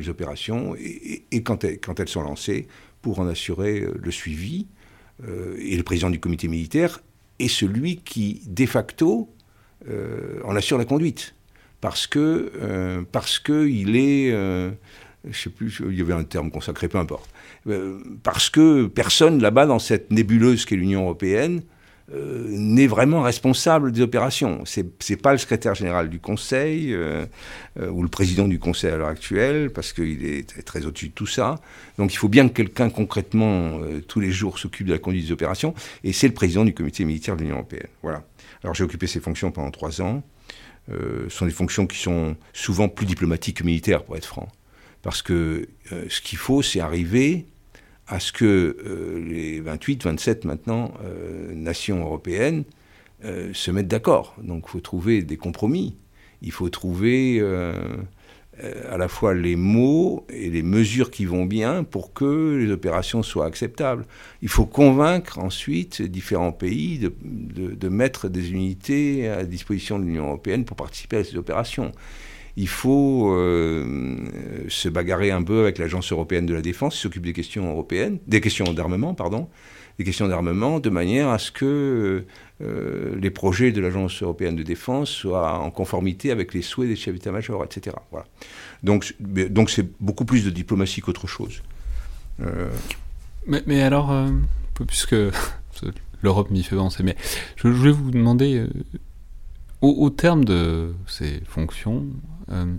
opérations, 0.08 0.76
et, 0.76 1.42
quand, 1.42 1.64
elles, 1.64 2.08
sont 2.08 2.22
lancées, 2.22 2.68
pour 3.02 3.18
en 3.18 3.26
assurer 3.26 3.84
le 3.94 4.10
suivi. 4.10 4.66
et 5.22 5.76
le 5.76 5.82
président 5.82 6.10
du 6.10 6.18
comité 6.18 6.48
militaire 6.48 7.00
est 7.38 7.48
celui 7.48 7.98
qui, 7.98 8.42
de 8.46 8.66
facto, 8.66 9.28
en 10.44 10.56
assure 10.56 10.78
la 10.78 10.86
conduite. 10.86 11.34
Parce 11.82 12.06
que, 12.06 13.04
parce 13.12 13.38
que 13.38 13.68
il 13.68 13.96
est, 13.96 14.30
je 14.30 15.38
sais 15.38 15.50
plus, 15.50 15.82
il 15.86 15.98
y 15.98 16.00
avait 16.00 16.14
un 16.14 16.24
terme 16.24 16.50
consacré, 16.50 16.88
peu 16.88 16.98
importe. 16.98 17.28
Euh, 17.66 17.98
parce 18.22 18.50
que 18.50 18.86
personne 18.86 19.40
là-bas, 19.40 19.66
dans 19.66 19.78
cette 19.78 20.10
nébuleuse 20.10 20.64
qu'est 20.64 20.76
l'Union 20.76 21.02
européenne, 21.02 21.62
euh, 22.12 22.44
n'est 22.50 22.86
vraiment 22.86 23.22
responsable 23.22 23.90
des 23.90 24.02
opérations. 24.02 24.62
C'est 24.66 24.86
n'est 25.08 25.16
pas 25.16 25.32
le 25.32 25.38
secrétaire 25.38 25.74
général 25.74 26.10
du 26.10 26.20
Conseil 26.20 26.92
euh, 26.92 27.24
ou 27.90 28.02
le 28.02 28.08
président 28.08 28.46
du 28.46 28.58
Conseil 28.58 28.90
à 28.90 28.96
l'heure 28.98 29.08
actuelle, 29.08 29.70
parce 29.70 29.94
qu'il 29.94 30.26
est 30.26 30.64
très 30.64 30.84
au-dessus 30.84 31.08
de 31.08 31.14
tout 31.14 31.26
ça. 31.26 31.60
Donc 31.96 32.12
il 32.12 32.16
faut 32.16 32.28
bien 32.28 32.46
que 32.48 32.52
quelqu'un 32.52 32.90
concrètement, 32.90 33.80
tous 34.06 34.20
les 34.20 34.30
jours, 34.30 34.58
s'occupe 34.58 34.86
de 34.86 34.92
la 34.92 34.98
conduite 34.98 35.26
des 35.26 35.32
opérations, 35.32 35.74
et 36.02 36.12
c'est 36.12 36.28
le 36.28 36.34
président 36.34 36.66
du 36.66 36.74
comité 36.74 37.06
militaire 37.06 37.36
de 37.36 37.40
l'Union 37.40 37.56
européenne. 37.56 37.88
Voilà. 38.02 38.22
Alors 38.62 38.74
j'ai 38.74 38.84
occupé 38.84 39.06
ces 39.06 39.20
fonctions 39.20 39.50
pendant 39.50 39.70
trois 39.70 40.02
ans. 40.02 40.22
ce 40.88 41.30
sont 41.30 41.46
des 41.46 41.52
fonctions 41.52 41.86
qui 41.86 41.98
sont 41.98 42.36
souvent 42.52 42.90
plus 42.90 43.06
diplomatiques 43.06 43.58
que 43.58 43.64
militaires, 43.64 44.04
pour 44.04 44.18
être 44.18 44.26
franc. 44.26 44.48
Parce 45.00 45.22
que 45.22 45.68
ce 45.90 46.20
qu'il 46.20 46.38
faut, 46.38 46.60
c'est 46.60 46.80
arriver 46.80 47.46
à 48.06 48.20
ce 48.20 48.32
que 48.32 48.76
euh, 48.84 49.24
les 49.26 49.60
28, 49.60 50.04
27 50.04 50.44
maintenant 50.44 50.92
euh, 51.04 51.54
nations 51.54 52.00
européennes 52.00 52.64
euh, 53.24 53.50
se 53.54 53.70
mettent 53.70 53.88
d'accord. 53.88 54.34
Donc 54.42 54.64
il 54.66 54.70
faut 54.70 54.80
trouver 54.80 55.22
des 55.22 55.36
compromis. 55.36 55.96
Il 56.42 56.52
faut 56.52 56.68
trouver 56.68 57.40
à 58.90 58.98
la 58.98 59.08
fois 59.08 59.32
les 59.32 59.56
mots 59.56 60.26
et 60.28 60.50
les 60.50 60.62
mesures 60.62 61.10
qui 61.10 61.24
vont 61.24 61.46
bien 61.46 61.84
pour 61.84 62.12
que 62.12 62.56
les 62.56 62.70
opérations 62.70 63.22
soient 63.22 63.46
acceptables. 63.46 64.04
Il 64.42 64.50
faut 64.50 64.66
convaincre 64.66 65.38
ensuite 65.38 66.02
différents 66.02 66.52
pays 66.52 66.98
de, 66.98 67.14
de 67.22 67.88
mettre 67.88 68.28
des 68.28 68.52
unités 68.52 69.26
à 69.26 69.44
disposition 69.44 69.98
de 69.98 70.04
l'Union 70.04 70.26
européenne 70.26 70.66
pour 70.66 70.76
participer 70.76 71.16
à 71.16 71.24
ces 71.24 71.36
opérations 71.38 71.92
il 72.56 72.68
faut 72.68 73.32
euh, 73.32 74.16
se 74.68 74.88
bagarrer 74.88 75.30
un 75.30 75.42
peu 75.42 75.62
avec 75.62 75.78
l'Agence 75.78 76.12
européenne 76.12 76.46
de 76.46 76.54
la 76.54 76.62
défense 76.62 76.94
qui 76.94 77.00
s'occupe 77.00 77.24
des 77.24 77.32
questions 77.32 77.68
européennes, 77.68 78.18
des 78.26 78.40
questions 78.40 78.72
d'armement, 78.72 79.14
pardon, 79.14 79.48
des 79.98 80.04
questions 80.04 80.28
d'armement, 80.28 80.78
de 80.78 80.90
manière 80.90 81.28
à 81.30 81.38
ce 81.38 81.50
que 81.50 82.24
euh, 82.60 83.16
les 83.20 83.30
projets 83.30 83.72
de 83.72 83.80
l'Agence 83.80 84.22
européenne 84.22 84.54
de 84.54 84.62
défense 84.62 85.10
soient 85.10 85.58
en 85.58 85.70
conformité 85.70 86.30
avec 86.30 86.54
les 86.54 86.62
souhaits 86.62 86.88
des 86.88 86.96
chefs 86.96 87.14
d'état-major, 87.14 87.64
etc. 87.64 87.96
Voilà. 88.12 88.26
Donc, 88.84 89.14
donc 89.20 89.70
c'est 89.70 89.86
beaucoup 90.00 90.24
plus 90.24 90.44
de 90.44 90.50
diplomatie 90.50 91.00
qu'autre 91.00 91.26
chose. 91.26 91.62
Euh, 92.40 92.70
mais, 93.46 93.82
alors, 93.82 94.14
puisque 94.86 95.16
l'Europe 96.22 96.50
m'y 96.50 96.62
fait 96.62 96.76
penser, 96.76 97.02
mais 97.02 97.16
je, 97.56 97.68
voulais 97.68 97.92
vous 97.92 98.10
demander 98.10 98.66
au, 99.80 100.10
terme 100.10 100.44
de 100.44 100.94
ces 101.06 101.42
fonctions, 101.46 102.06
euh, 102.50 102.76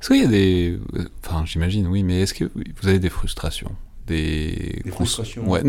est-ce 0.00 0.08
qu'il 0.08 0.22
y 0.22 0.24
a 0.24 0.28
des. 0.28 0.78
Enfin, 1.24 1.44
j'imagine, 1.46 1.86
oui, 1.86 2.02
mais 2.02 2.22
est-ce 2.22 2.34
que 2.34 2.50
vous 2.80 2.88
avez 2.88 2.98
des 2.98 3.10
frustrations 3.10 3.74
des, 4.10 4.82
frustrations 4.90 5.48
ouais, 5.48 5.62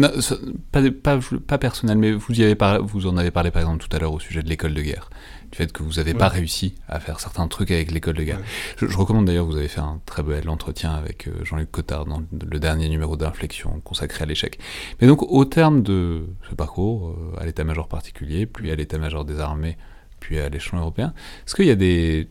pas, 0.71 0.81
pas, 0.91 1.19
pas 1.45 1.57
personnelles, 1.57 1.97
mais 1.97 2.11
vous, 2.11 2.33
y 2.33 2.43
avez 2.43 2.55
vous 2.81 3.07
en 3.07 3.17
avez 3.17 3.31
parlé 3.31 3.51
par 3.51 3.61
exemple 3.61 3.85
tout 3.85 3.95
à 3.95 3.99
l'heure 3.99 4.13
au 4.13 4.19
sujet 4.19 4.41
de 4.41 4.49
l'école 4.49 4.73
de 4.73 4.81
guerre, 4.81 5.09
du 5.51 5.57
fait 5.57 5.71
que 5.71 5.83
vous 5.83 5.93
n'avez 5.93 6.13
pas 6.13 6.27
réussi 6.27 6.75
à 6.87 6.99
faire 6.99 7.19
certains 7.19 7.47
trucs 7.47 7.71
avec 7.71 7.91
l'école 7.91 8.15
de 8.15 8.23
guerre. 8.23 8.39
Je, 8.77 8.85
recommande 8.97 9.25
d'ailleurs, 9.25 9.45
vous 9.45 9.57
avez 9.57 9.67
fait 9.67 9.81
un 9.81 10.01
très 10.05 10.23
bel 10.23 10.49
entretien 10.49 10.91
avec 10.91 11.27
euh, 11.27 11.43
Jean-Luc 11.43 11.71
Cotard 11.71 12.05
dans 12.05 12.23
le 12.31 12.59
dernier 12.59 12.89
numéro 12.89 13.15
d'Inflexion 13.15 13.79
consacré 13.83 14.23
à 14.23 14.25
l'échec. 14.25 14.59
Mais 14.99 15.07
donc, 15.07 15.21
au 15.23 15.45
terme 15.45 15.83
de 15.83 16.25
ce 16.49 16.55
parcours, 16.55 17.09
euh, 17.09 17.39
à 17.39 17.45
l'état-major 17.45 17.87
particulier, 17.87 18.45
puis 18.45 18.71
à 18.71 18.75
l'état-major 18.75 19.23
des 19.25 19.39
armées, 19.39 19.77
puis 20.19 20.39
à 20.39 20.49
l'échelon 20.49 20.79
européen, 20.79 21.13
est-ce 21.45 21.55
qu'il 21.55 21.65
y 21.65 21.71
a 21.71 21.75
des 21.75 22.27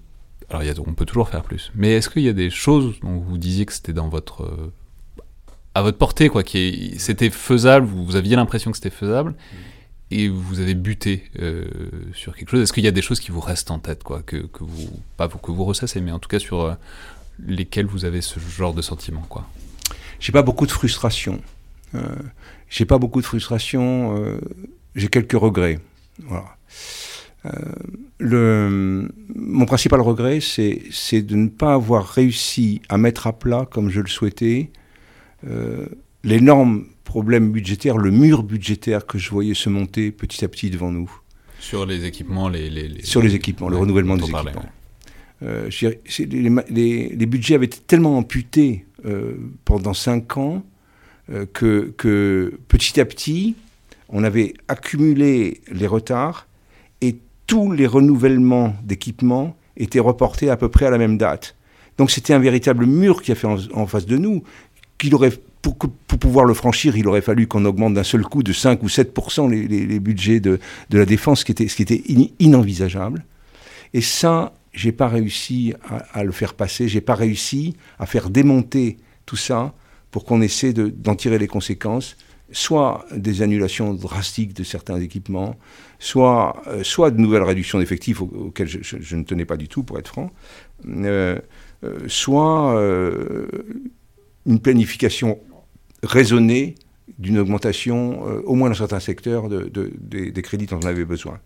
alors, 0.50 0.86
on 0.86 0.94
peut 0.94 1.06
toujours 1.06 1.28
faire 1.28 1.42
plus. 1.42 1.70
Mais 1.74 1.92
est-ce 1.92 2.10
qu'il 2.10 2.22
y 2.22 2.28
a 2.28 2.32
des 2.32 2.50
choses 2.50 2.98
dont 3.00 3.18
vous 3.18 3.38
disiez 3.38 3.66
que 3.66 3.72
c'était 3.72 3.92
dans 3.92 4.08
votre. 4.08 4.42
Euh, 4.42 4.72
à 5.74 5.82
votre 5.82 5.98
portée, 5.98 6.28
quoi, 6.28 6.42
qui 6.42 6.96
c'était 6.98 7.30
faisable, 7.30 7.86
vous, 7.86 8.16
aviez 8.16 8.34
l'impression 8.34 8.72
que 8.72 8.76
c'était 8.76 8.90
faisable, 8.90 9.36
et 10.10 10.28
vous 10.28 10.58
avez 10.58 10.74
buté 10.74 11.30
euh, 11.38 11.64
sur 12.12 12.34
quelque 12.34 12.50
chose? 12.50 12.62
Est-ce 12.62 12.72
qu'il 12.72 12.82
y 12.82 12.88
a 12.88 12.92
des 12.92 13.02
choses 13.02 13.20
qui 13.20 13.30
vous 13.30 13.40
restent 13.40 13.70
en 13.70 13.78
tête, 13.78 14.02
quoi, 14.02 14.22
que, 14.22 14.36
que 14.36 14.64
vous. 14.64 14.90
Pas 15.16 15.28
que 15.28 15.52
vous 15.52 15.64
ressassez, 15.64 16.00
mais 16.00 16.10
en 16.10 16.18
tout 16.18 16.28
cas 16.28 16.40
sur 16.40 16.62
euh, 16.62 16.74
lesquelles 17.46 17.86
vous 17.86 18.04
avez 18.04 18.20
ce 18.20 18.40
genre 18.40 18.74
de 18.74 18.82
sentiment, 18.82 19.24
quoi? 19.28 19.48
J'ai 20.18 20.32
pas 20.32 20.42
beaucoup 20.42 20.66
de 20.66 20.72
frustration. 20.72 21.40
j'ai 22.68 22.84
pas 22.84 22.98
beaucoup 22.98 23.20
de 23.20 23.26
frustration. 23.26 24.38
j'ai 24.94 25.08
quelques 25.08 25.32
regrets. 25.32 25.78
Voilà. 26.24 26.56
Euh, 27.46 27.50
le, 28.18 29.08
mon 29.34 29.64
principal 29.64 30.00
regret, 30.00 30.40
c'est 30.40 31.22
de 31.22 31.36
ne 31.36 31.48
pas 31.48 31.74
avoir 31.74 32.06
réussi 32.06 32.82
à 32.88 32.98
mettre 32.98 33.26
à 33.26 33.38
plat, 33.38 33.66
comme 33.70 33.90
je 33.90 34.00
le 34.00 34.08
souhaitais, 34.08 34.70
euh, 35.46 35.86
l'énorme 36.22 36.86
problème 37.04 37.50
budgétaire, 37.50 37.96
le 37.96 38.10
mur 38.10 38.42
budgétaire 38.42 39.06
que 39.06 39.18
je 39.18 39.30
voyais 39.30 39.54
se 39.54 39.68
monter 39.68 40.12
petit 40.12 40.44
à 40.44 40.48
petit 40.48 40.70
devant 40.70 40.92
nous. 40.92 41.10
Sur 41.58 41.86
les 41.86 42.04
équipements, 42.04 42.48
les, 42.48 43.02
sur 43.02 43.22
les 43.22 43.34
équipements, 43.34 43.68
le 43.68 43.76
renouvellement 43.76 44.16
des 44.16 44.24
équipements. 44.24 44.66
Euh, 45.42 45.70
les, 46.18 47.08
les, 47.16 47.26
budgets 47.26 47.54
avaient 47.54 47.66
été 47.66 47.78
tellement 47.86 48.18
amputés 48.18 48.84
pendant 49.64 49.94
cinq 49.94 50.36
ans 50.36 50.62
que, 51.54 51.94
que 51.96 52.58
petit 52.68 53.00
à 53.00 53.06
petit, 53.06 53.56
on 54.10 54.24
avait 54.24 54.52
accumulé 54.68 55.62
les 55.70 55.86
retards 55.86 56.46
tous 57.50 57.72
les 57.72 57.88
renouvellements 57.88 58.76
d'équipements 58.84 59.56
étaient 59.76 59.98
reportés 59.98 60.50
à 60.50 60.56
peu 60.56 60.68
près 60.68 60.86
à 60.86 60.90
la 60.90 60.98
même 60.98 61.18
date. 61.18 61.56
Donc 61.98 62.12
c'était 62.12 62.32
un 62.32 62.38
véritable 62.38 62.86
mur 62.86 63.22
qui 63.22 63.32
a 63.32 63.34
fait 63.34 63.48
en, 63.48 63.86
face 63.88 64.06
de 64.06 64.16
nous, 64.16 64.44
qu'il 64.98 65.16
aurait 65.16 65.32
pour, 65.60 65.76
pouvoir 65.76 66.44
le 66.44 66.54
franchir, 66.54 66.96
il 66.96 67.08
aurait 67.08 67.22
fallu 67.22 67.48
qu'on 67.48 67.64
augmente 67.64 67.94
d'un 67.94 68.04
seul 68.04 68.22
coup 68.22 68.44
de 68.44 68.52
5 68.52 68.84
ou 68.84 68.88
7 68.88 69.12
les, 69.50 69.66
les, 69.66 69.98
budgets 69.98 70.38
de, 70.38 70.60
la 70.92 71.04
défense, 71.04 71.40
ce 71.40 71.44
qui 71.44 71.50
était, 71.50 71.66
ce 71.66 71.74
qui 71.74 71.82
était 71.82 72.04
inenvisageable. 72.38 73.24
Et 73.94 74.00
ça, 74.00 74.52
j'ai 74.72 74.92
pas 74.92 75.08
réussi 75.08 75.74
à, 76.14 76.22
le 76.22 76.30
faire 76.30 76.54
passer, 76.54 76.86
j'ai 76.86 77.00
pas 77.00 77.16
réussi 77.16 77.74
à 77.98 78.06
faire 78.06 78.30
démonter 78.30 78.96
tout 79.26 79.36
ça 79.36 79.74
pour 80.12 80.24
qu'on 80.24 80.40
essaie 80.40 80.72
d'en 80.72 81.16
tirer 81.16 81.38
les 81.38 81.48
conséquences 81.48 82.16
soit 82.52 83.06
des 83.14 83.42
annulations 83.42 83.94
drastiques 83.94 84.54
de 84.54 84.64
certains 84.64 85.00
équipements, 85.00 85.56
soit, 85.98 86.62
euh, 86.66 86.82
soit 86.82 87.10
de 87.10 87.20
nouvelles 87.20 87.42
réductions 87.42 87.78
d'effectifs 87.78 88.20
auxquelles 88.20 88.68
je, 88.68 89.16
ne 89.16 89.22
tenais 89.22 89.44
pas 89.44 89.56
du 89.56 89.68
tout, 89.68 89.82
pour 89.82 89.98
être 89.98 90.08
franc, 90.08 90.30
euh, 90.86 91.38
euh, 91.84 91.98
soit 92.08 92.74
une 94.46 94.60
planification 94.60 95.38
raisonnée 96.02 96.74
d'une 97.18 97.38
augmentation, 97.38 98.22
au 98.22 98.54
moins 98.54 98.68
dans 98.68 98.74
certains 98.74 99.00
secteurs, 99.00 99.48
de, 99.48 99.92
des, 100.00 100.42
crédits 100.42 100.66
dont 100.66 100.80
on 100.82 100.86
avait 100.86 101.04
besoin. 101.04 101.38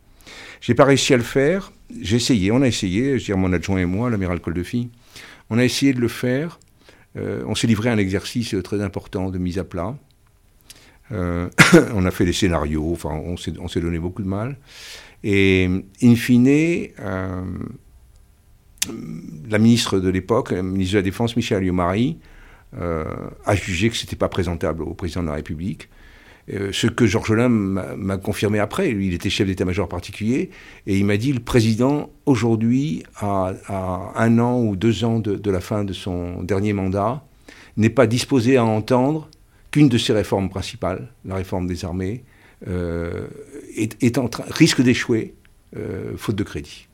J'ai 0.61 0.74
pas 0.74 0.84
réussi 0.84 1.12
à 1.12 1.16
le 1.16 1.22
faire. 1.22 1.72
J'ai 2.00 2.16
essayé, 2.16 2.50
on 2.52 2.62
a 2.62 2.66
essayé, 2.66 3.18
je 3.18 3.24
dire 3.26 3.36
mon 3.36 3.52
adjoint 3.52 3.78
et 3.78 3.84
moi, 3.84 4.09
l'amiral 4.09 4.40
Coldefi, 4.40 4.90
on 5.50 5.59
a 5.59 5.64
essayé 5.64 5.92
de 5.92 6.00
le 6.00 6.09
faire. 6.09 6.61
on 7.16 7.55
s'est 7.55 7.66
livré 7.66 7.90
à 7.90 7.92
un 7.92 7.98
exercice 7.98 8.55
très 8.62 8.82
important 8.82 9.30
de 9.30 9.38
mise 9.38 9.59
à 9.59 9.64
plat. 9.64 9.96
Euh, 11.12 11.48
on 11.94 12.05
a 12.05 12.11
fait 12.11 12.24
des 12.24 12.32
scénarios, 12.32 12.90
enfin, 12.92 13.11
on 13.11 13.36
s'est 13.36 13.80
donné 13.80 13.98
beaucoup 13.98 14.22
de 14.22 14.28
mal. 14.28 14.57
Et 15.22 15.68
in 16.02 16.14
fine, 16.16 16.48
euh, 16.48 17.42
la 19.48 19.59
ministre 19.59 19.98
de 19.98 20.09
l'époque, 20.09 20.50
la 20.50 20.62
ministre 20.62 20.94
de 20.94 20.98
la 20.98 21.02
Défense, 21.02 21.36
Michel 21.36 21.59
Alliot-Marie, 21.59 22.18
euh, 22.78 23.05
a 23.46 23.55
jugé 23.55 23.88
que 23.88 23.96
ce 23.96 24.05
n'était 24.05 24.16
pas 24.16 24.28
présentable 24.28 24.82
au 24.82 24.94
président 24.94 25.22
de 25.22 25.28
la 25.28 25.34
République. 25.34 25.88
ce 26.48 26.88
que 26.88 27.07
Georges 27.07 27.32
Lain 27.32 27.48
m'a 27.48 28.18
confirmé 28.18 28.59
après, 28.59 28.90
lui, 28.90 29.07
il 29.07 29.14
était 29.14 29.30
chef 29.30 29.46
d'état-major 29.46 29.88
particulier, 29.88 30.50
et 30.86 30.98
il 30.98 31.07
m'a 31.07 31.16
dit 31.16 31.32
le 31.32 31.40
président, 31.40 32.11
aujourd'hui, 32.26 33.02
à, 33.16 33.55
un 34.14 34.38
an 34.38 34.61
ou 34.61 34.76
deux 34.76 35.05
ans 35.05 35.20
de 35.20 35.50
la 35.50 35.61
fin 35.61 35.84
de 35.84 35.94
son 35.94 36.42
dernier 36.42 36.74
mandat, 36.74 37.24
n'est 37.78 37.88
pas 37.88 38.07
disposé 38.07 38.59
à 38.59 38.64
entendre 38.64 39.30
qu'une 39.75 39.89
de 39.89 39.99
ses 39.99 40.12
réformes 40.12 40.49
principales, 40.51 41.09
la 41.25 41.35
réforme 41.35 41.66
des 41.66 41.85
armées, 41.85 42.22
euh, 42.68 43.27
est, 43.77 44.18
en 44.18 44.29
train, 44.29 44.45
risque 44.49 44.81
d'échouer 44.81 45.35
euh, 45.77 46.12
faute 46.16 46.37
de 46.37 46.45
crédit. 46.45 46.87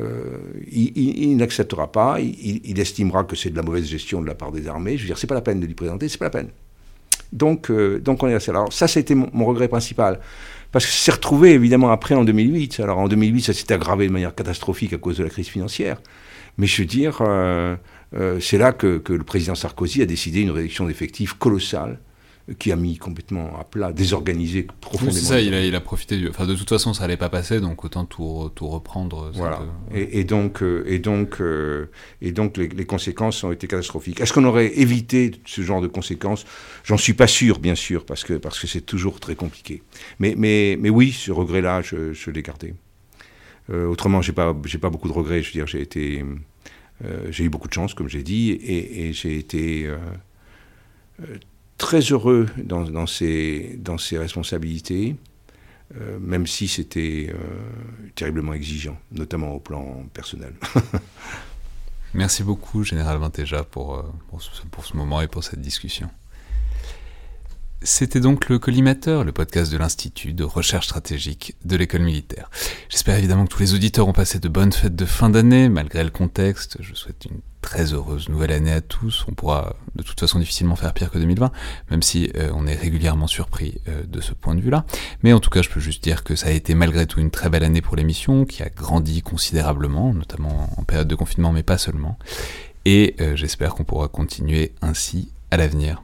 Euh, 0.00 0.38
il, 0.68 1.36
n'acceptera 1.36 1.92
pas, 1.92 2.18
il, 2.20 2.80
estimera 2.80 3.22
que 3.22 3.36
c'est 3.36 3.50
de 3.50 3.56
la 3.56 3.62
mauvaise 3.62 3.86
gestion 3.86 4.20
de 4.20 4.26
la 4.26 4.34
part 4.34 4.50
des 4.50 4.66
armées. 4.66 4.96
Je 4.96 5.02
veux 5.02 5.06
dire, 5.06 5.16
c'est 5.16 5.28
pas 5.28 5.36
la 5.36 5.42
peine 5.42 5.60
de 5.60 5.66
lui 5.66 5.74
présenter, 5.74 6.08
c'est 6.08 6.18
pas 6.18 6.24
la 6.24 6.30
peine. 6.30 6.48
Donc, 7.32 7.70
donc 7.70 8.20
on 8.24 8.26
est 8.26 8.34
resté. 8.34 8.50
Alors 8.50 8.72
ça, 8.72 8.88
c'était 8.88 9.14
mon, 9.14 9.30
mon, 9.32 9.46
regret 9.46 9.68
principal. 9.68 10.18
Parce 10.72 10.86
que 10.86 10.90
c'est 10.90 11.12
retrouvé 11.12 11.52
évidemment 11.52 11.92
après 11.92 12.16
en 12.16 12.24
2008. 12.24 12.80
Alors 12.80 12.98
en 12.98 13.06
2008, 13.06 13.42
ça 13.42 13.52
s'est 13.52 13.72
aggravé 13.72 14.08
de 14.08 14.12
manière 14.12 14.34
catastrophique 14.34 14.92
à 14.92 14.98
cause 14.98 15.18
de 15.18 15.22
la 15.22 15.30
crise 15.30 15.46
financière. 15.46 16.02
Mais 16.56 16.66
je 16.66 16.82
veux 16.82 16.86
dire, 16.86 17.22
c'est 18.40 18.58
là 18.58 18.72
que, 18.72 18.98
que, 18.98 19.12
le 19.12 19.22
président 19.22 19.54
Sarkozy 19.54 20.02
a 20.02 20.06
décidé 20.06 20.40
une 20.40 20.50
réduction 20.50 20.86
d'effectifs 20.86 21.34
colossale 21.34 22.00
qui 22.58 22.72
a 22.72 22.76
mis 22.76 22.96
complètement 22.96 23.58
à 23.58 23.64
plat, 23.64 23.92
désorganisé 23.92 24.66
profondément. 24.80 25.16
c'est 25.16 25.24
ça, 25.24 25.40
il 25.40 25.54
a, 25.54 25.64
il 25.64 25.74
a 25.74 25.80
profité 25.80 26.16
du. 26.16 26.28
Enfin, 26.28 26.46
de 26.46 26.54
toute 26.54 26.68
façon, 26.68 26.94
ça 26.94 27.04
allait 27.04 27.16
pas 27.16 27.28
passer, 27.28 27.60
donc 27.60 27.84
autant 27.84 28.04
tout, 28.04 28.50
tout 28.54 28.68
reprendre. 28.68 29.30
Voilà. 29.34 29.62
Et, 29.94 30.24
donc, 30.24 30.62
et 30.86 30.98
donc, 30.98 31.42
et 32.22 32.32
donc 32.32 32.56
les, 32.56 32.68
les, 32.68 32.86
conséquences 32.86 33.42
ont 33.44 33.52
été 33.52 33.66
catastrophiques. 33.66 34.20
Est-ce 34.20 34.32
qu'on 34.32 34.44
aurait 34.44 34.78
évité 34.78 35.32
ce 35.44 35.62
genre 35.62 35.80
de 35.80 35.88
conséquences? 35.88 36.44
J'en 36.84 36.96
suis 36.96 37.14
pas 37.14 37.26
sûr, 37.26 37.58
bien 37.58 37.74
sûr, 37.74 38.04
parce 38.04 38.24
que 38.24 38.34
parce 38.34 38.58
que 38.58 38.66
c'est 38.66 38.82
toujours 38.82 39.20
très 39.20 39.34
compliqué. 39.34 39.82
Mais, 40.18 40.34
mais, 40.36 40.76
mais 40.80 40.90
oui, 40.90 41.12
ce 41.12 41.32
regret-là, 41.32 41.82
je, 41.82 42.12
je 42.12 42.30
l'ai 42.30 42.42
gardé. 42.42 42.74
autrement, 43.72 44.22
j'ai 44.22 44.32
pas, 44.32 44.56
j'ai 44.64 44.78
pas 44.78 44.90
beaucoup 44.90 45.08
de 45.08 45.12
regrets. 45.14 45.42
Je 45.42 45.48
veux 45.48 45.52
dire, 45.52 45.66
j'ai 45.66 45.82
été 45.82 46.24
euh, 47.04 47.30
j'ai 47.30 47.44
eu 47.44 47.48
beaucoup 47.48 47.68
de 47.68 47.72
chance, 47.72 47.94
comme 47.94 48.08
j'ai 48.08 48.22
dit, 48.22 48.50
et, 48.50 49.12
j'ai 49.12 49.38
été 49.38 49.86
euh, 49.86 49.98
euh, 51.22 51.36
très 51.78 52.00
heureux 52.00 52.46
dans, 52.56 53.06
ces 53.06 53.78
responsabilités, 54.12 55.16
même 56.20 56.46
si 56.46 56.68
c'était 56.68 57.32
terriblement 58.14 58.52
exigeant, 58.52 58.98
notamment 59.12 59.52
au 59.52 59.60
plan 59.60 60.04
personnel. 60.12 60.52
Merci 62.14 62.42
beaucoup, 62.42 62.84
Général 62.84 63.18
Vintéja, 63.18 63.64
pour, 63.64 64.04
pour, 64.28 64.42
pour 64.70 64.84
ce 64.84 64.96
moment 64.96 65.20
et 65.22 65.28
pour 65.28 65.44
cette 65.44 65.60
discussion. 65.60 66.10
C'était 67.82 68.18
donc 68.18 68.48
le 68.48 68.58
Collimateur, 68.58 69.22
le 69.22 69.30
podcast 69.30 69.70
de 69.70 69.78
l'Institut 69.78 70.32
de 70.32 70.42
recherche 70.42 70.86
stratégique 70.86 71.54
de 71.64 71.76
l'école 71.76 72.02
militaire. 72.02 72.50
J'espère 72.88 73.16
évidemment 73.16 73.44
que 73.44 73.50
tous 73.50 73.60
les 73.60 73.74
auditeurs 73.74 74.08
ont 74.08 74.12
passé 74.12 74.40
de 74.40 74.48
bonnes 74.48 74.72
fêtes 74.72 74.96
de 74.96 75.04
fin 75.04 75.30
d'année, 75.30 75.68
malgré 75.68 76.02
le 76.02 76.10
contexte. 76.10 76.78
Je 76.80 76.92
souhaite 76.94 77.26
une 77.26 77.38
très 77.62 77.92
heureuse 77.92 78.28
nouvelle 78.30 78.50
année 78.50 78.72
à 78.72 78.80
tous. 78.80 79.24
On 79.28 79.32
pourra 79.32 79.76
de 79.94 80.02
toute 80.02 80.18
façon 80.18 80.40
difficilement 80.40 80.74
faire 80.74 80.92
pire 80.92 81.12
que 81.12 81.18
2020, 81.18 81.52
même 81.92 82.02
si 82.02 82.32
euh, 82.34 82.50
on 82.52 82.66
est 82.66 82.74
régulièrement 82.74 83.28
surpris 83.28 83.80
euh, 83.86 84.02
de 84.04 84.20
ce 84.20 84.32
point 84.34 84.56
de 84.56 84.60
vue-là. 84.60 84.84
Mais 85.22 85.32
en 85.32 85.38
tout 85.38 85.50
cas, 85.50 85.62
je 85.62 85.68
peux 85.68 85.80
juste 85.80 86.02
dire 86.02 86.24
que 86.24 86.34
ça 86.34 86.48
a 86.48 86.50
été 86.50 86.74
malgré 86.74 87.06
tout 87.06 87.20
une 87.20 87.30
très 87.30 87.48
belle 87.48 87.64
année 87.64 87.80
pour 87.80 87.94
l'émission, 87.94 88.44
qui 88.44 88.64
a 88.64 88.70
grandi 88.70 89.22
considérablement, 89.22 90.12
notamment 90.12 90.68
en 90.76 90.82
période 90.82 91.08
de 91.08 91.14
confinement, 91.14 91.52
mais 91.52 91.62
pas 91.62 91.78
seulement. 91.78 92.18
Et 92.86 93.14
euh, 93.20 93.36
j'espère 93.36 93.74
qu'on 93.76 93.84
pourra 93.84 94.08
continuer 94.08 94.72
ainsi 94.82 95.30
à 95.52 95.56
l'avenir. 95.56 96.02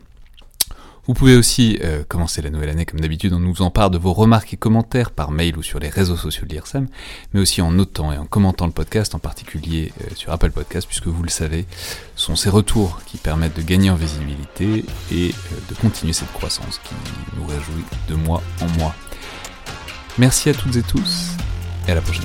Vous 1.07 1.13
pouvez 1.13 1.37
aussi 1.37 1.79
euh, 1.85 2.03
commencer 2.09 2.41
la 2.41 2.49
nouvelle 2.49 2.71
année 2.71 2.87
comme 2.87 3.01
d'habitude 3.01 3.35
en 3.35 3.39
nous 3.39 3.55
part 3.71 3.91
de 3.91 3.99
vos 3.99 4.15
remarques 4.15 4.55
et 4.55 4.57
commentaires 4.57 5.11
par 5.11 5.31
mail 5.31 5.59
ou 5.59 5.63
sur 5.63 5.79
les 5.79 5.91
réseaux 5.91 6.17
sociaux 6.17 6.47
de 6.47 6.55
l'IRSEM, 6.55 6.89
mais 7.33 7.41
aussi 7.41 7.61
en 7.61 7.73
notant 7.73 8.11
et 8.11 8.17
en 8.17 8.25
commentant 8.25 8.65
le 8.65 8.73
podcast, 8.73 9.15
en 9.15 9.19
particulier 9.19 9.93
euh, 10.01 10.15
sur 10.15 10.33
Apple 10.33 10.51
Podcast, 10.51 10.87
puisque 10.87 11.09
vous 11.09 11.23
le 11.23 11.29
savez, 11.29 11.67
ce 12.17 12.27
sont 12.27 12.37
ces 12.37 12.49
retours 12.49 13.01
qui 13.05 13.19
permettent 13.19 13.57
de 13.57 13.63
gagner 13.63 13.91
en 13.91 13.97
visibilité 13.97 14.85
et 15.13 15.29
euh, 15.31 15.57
de 15.69 15.75
continuer 15.75 16.15
cette 16.15 16.33
croissance 16.33 16.81
qui 16.83 16.95
nous 17.37 17.47
réjouit 17.47 17.85
de 18.09 18.15
mois 18.15 18.43
en 18.63 18.69
mois. 18.79 18.95
Merci 20.17 20.49
à 20.49 20.55
toutes 20.55 20.77
et 20.77 20.83
tous 20.83 21.33
et 21.87 21.93
à 21.93 21.97
la 21.97 22.01
prochaine 22.01 22.25